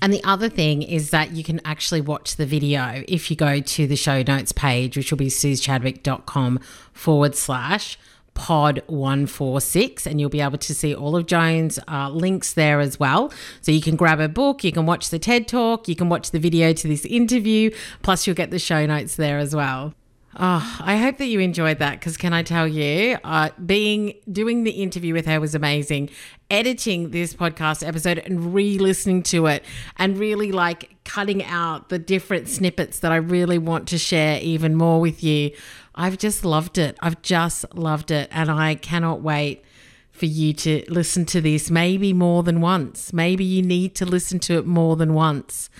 And 0.00 0.10
the 0.10 0.24
other 0.24 0.48
thing 0.48 0.80
is 0.80 1.10
that 1.10 1.32
you 1.32 1.44
can 1.44 1.60
actually 1.66 2.00
watch 2.00 2.36
the 2.36 2.46
video 2.46 3.04
if 3.06 3.30
you 3.30 3.36
go 3.36 3.60
to 3.60 3.86
the 3.86 3.96
show 3.96 4.22
notes 4.22 4.50
page, 4.50 4.96
which 4.96 5.12
will 5.12 5.18
be 5.18 5.28
suzichadwick.com 5.28 6.58
forward 6.94 7.34
slash 7.34 7.98
pod 8.34 8.82
146 8.86 10.06
and 10.06 10.20
you'll 10.20 10.30
be 10.30 10.40
able 10.40 10.58
to 10.58 10.74
see 10.74 10.94
all 10.94 11.16
of 11.16 11.26
joan's 11.26 11.78
uh, 11.88 12.08
links 12.08 12.52
there 12.54 12.80
as 12.80 12.98
well. 12.98 13.32
So 13.60 13.72
you 13.72 13.80
can 13.80 13.96
grab 13.96 14.20
a 14.20 14.28
book 14.28 14.64
you 14.64 14.72
can 14.72 14.86
watch 14.86 15.10
the 15.10 15.18
ted 15.18 15.46
talk 15.48 15.88
you 15.88 15.96
can 15.96 16.08
watch 16.08 16.30
the 16.30 16.38
video 16.38 16.72
to 16.72 16.88
this 16.88 17.04
interview 17.04 17.70
plus 18.02 18.26
you'll 18.26 18.36
get 18.36 18.50
the 18.50 18.58
show 18.58 18.86
notes 18.86 19.16
there 19.16 19.38
as 19.38 19.54
well 19.54 19.94
Oh, 20.34 20.80
I 20.80 20.96
hope 20.96 21.18
that 21.18 21.26
you 21.26 21.40
enjoyed 21.40 21.78
that 21.80 22.00
because 22.00 22.16
can 22.16 22.32
I 22.32 22.42
tell 22.42 22.66
you, 22.66 23.18
uh, 23.22 23.50
being 23.64 24.14
doing 24.30 24.64
the 24.64 24.70
interview 24.70 25.12
with 25.12 25.26
her 25.26 25.40
was 25.40 25.54
amazing. 25.54 26.08
Editing 26.50 27.10
this 27.10 27.34
podcast 27.34 27.86
episode 27.86 28.18
and 28.18 28.54
re-listening 28.54 29.22
to 29.24 29.46
it 29.46 29.62
and 29.98 30.18
really 30.18 30.50
like 30.50 30.96
cutting 31.04 31.44
out 31.44 31.90
the 31.90 31.98
different 31.98 32.48
snippets 32.48 33.00
that 33.00 33.12
I 33.12 33.16
really 33.16 33.58
want 33.58 33.88
to 33.88 33.98
share 33.98 34.40
even 34.40 34.74
more 34.74 35.00
with 35.00 35.22
you 35.22 35.50
I've 35.94 36.18
just 36.18 36.44
loved 36.44 36.78
it. 36.78 36.96
I've 37.00 37.20
just 37.22 37.74
loved 37.74 38.10
it. 38.10 38.28
And 38.32 38.50
I 38.50 38.74
cannot 38.74 39.20
wait 39.20 39.64
for 40.10 40.26
you 40.26 40.52
to 40.52 40.84
listen 40.88 41.24
to 41.26 41.40
this 41.40 41.70
maybe 41.70 42.12
more 42.12 42.42
than 42.42 42.60
once. 42.60 43.12
Maybe 43.12 43.44
you 43.44 43.62
need 43.62 43.94
to 43.96 44.06
listen 44.06 44.38
to 44.40 44.58
it 44.58 44.66
more 44.66 44.96
than 44.96 45.14
once. 45.14 45.70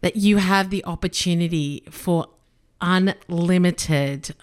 That 0.00 0.16
you 0.16 0.36
have 0.36 0.70
the 0.70 0.84
opportunity 0.84 1.82
for 1.90 2.28
unlimited 2.80 4.34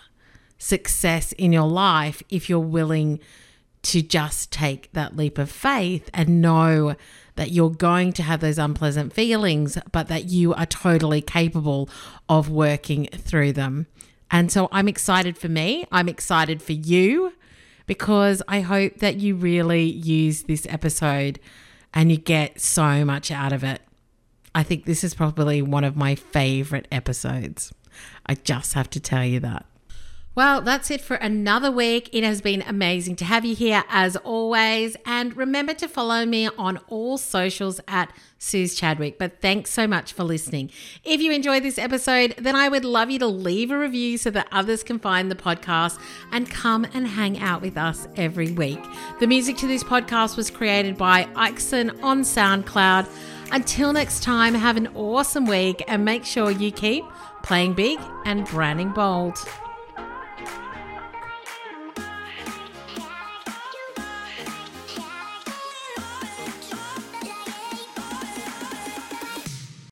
success 0.57 1.31
in 1.33 1.53
your 1.53 1.67
life 1.67 2.23
if 2.29 2.49
you're 2.49 2.59
willing 2.59 3.19
to 3.83 4.01
just 4.01 4.51
take 4.51 4.91
that 4.93 5.15
leap 5.15 5.37
of 5.37 5.51
faith 5.51 6.09
and 6.13 6.41
know 6.41 6.95
that 7.35 7.51
you're 7.51 7.69
going 7.69 8.11
to 8.13 8.23
have 8.23 8.39
those 8.39 8.57
unpleasant 8.57 9.13
feelings, 9.13 9.77
but 9.91 10.07
that 10.07 10.25
you 10.25 10.53
are 10.55 10.65
totally 10.65 11.21
capable 11.21 11.87
of 12.27 12.49
working 12.49 13.07
through 13.13 13.53
them. 13.53 13.85
And 14.31 14.51
so 14.51 14.69
I'm 14.71 14.87
excited 14.87 15.37
for 15.37 15.49
me. 15.49 15.85
I'm 15.91 16.09
excited 16.09 16.61
for 16.61 16.71
you 16.71 17.33
because 17.85 18.41
I 18.47 18.61
hope 18.61 18.97
that 18.97 19.17
you 19.17 19.35
really 19.35 19.83
use 19.83 20.43
this 20.43 20.65
episode 20.67 21.39
and 21.93 22.11
you 22.11 22.17
get 22.17 22.59
so 22.59 23.05
much 23.05 23.29
out 23.29 23.53
of 23.53 23.63
it. 23.63 23.81
I 24.55 24.63
think 24.63 24.85
this 24.85 25.03
is 25.03 25.13
probably 25.13 25.61
one 25.61 25.83
of 25.83 25.95
my 25.95 26.15
favorite 26.15 26.87
episodes. 26.91 27.71
I 28.25 28.35
just 28.35 28.73
have 28.73 28.89
to 28.91 28.99
tell 28.99 29.25
you 29.25 29.39
that. 29.41 29.65
Well, 30.35 30.59
that's 30.59 30.91
it 30.91 30.99
for 30.99 31.15
another 31.15 31.71
week. 31.71 32.09
It 32.11 32.25
has 32.25 32.41
been 32.41 32.61
amazing 32.63 33.15
to 33.17 33.25
have 33.25 33.45
you 33.45 33.55
here 33.55 33.85
as 33.87 34.17
always. 34.17 34.97
And 35.05 35.35
remember 35.37 35.73
to 35.75 35.87
follow 35.87 36.25
me 36.25 36.49
on 36.57 36.77
all 36.89 37.17
socials 37.17 37.79
at 37.87 38.11
Suzi 38.37 38.77
Chadwick. 38.77 39.17
But 39.17 39.39
thanks 39.41 39.69
so 39.69 39.87
much 39.87 40.11
for 40.11 40.25
listening. 40.25 40.71
If 41.05 41.21
you 41.21 41.31
enjoyed 41.31 41.63
this 41.63 41.77
episode, 41.77 42.35
then 42.37 42.53
I 42.53 42.67
would 42.67 42.83
love 42.83 43.09
you 43.09 43.19
to 43.19 43.27
leave 43.27 43.71
a 43.71 43.79
review 43.79 44.17
so 44.17 44.29
that 44.31 44.49
others 44.51 44.83
can 44.83 44.99
find 44.99 45.31
the 45.31 45.35
podcast 45.35 45.97
and 46.33 46.49
come 46.49 46.85
and 46.93 47.07
hang 47.07 47.39
out 47.39 47.61
with 47.61 47.77
us 47.77 48.05
every 48.17 48.51
week. 48.51 48.83
The 49.21 49.27
music 49.27 49.55
to 49.57 49.67
this 49.67 49.85
podcast 49.85 50.35
was 50.35 50.51
created 50.51 50.97
by 50.97 51.29
Ixon 51.37 51.91
on 52.03 52.23
SoundCloud. 52.23 53.07
Until 53.53 53.93
next 53.93 54.23
time, 54.23 54.53
have 54.53 54.75
an 54.75 54.87
awesome 54.95 55.45
week 55.45 55.81
and 55.87 56.03
make 56.03 56.25
sure 56.25 56.51
you 56.51 56.71
keep 56.71 57.05
playing 57.45 57.73
big 57.73 57.99
and 58.25 58.45
branding 58.47 58.89
bold. 58.89 59.37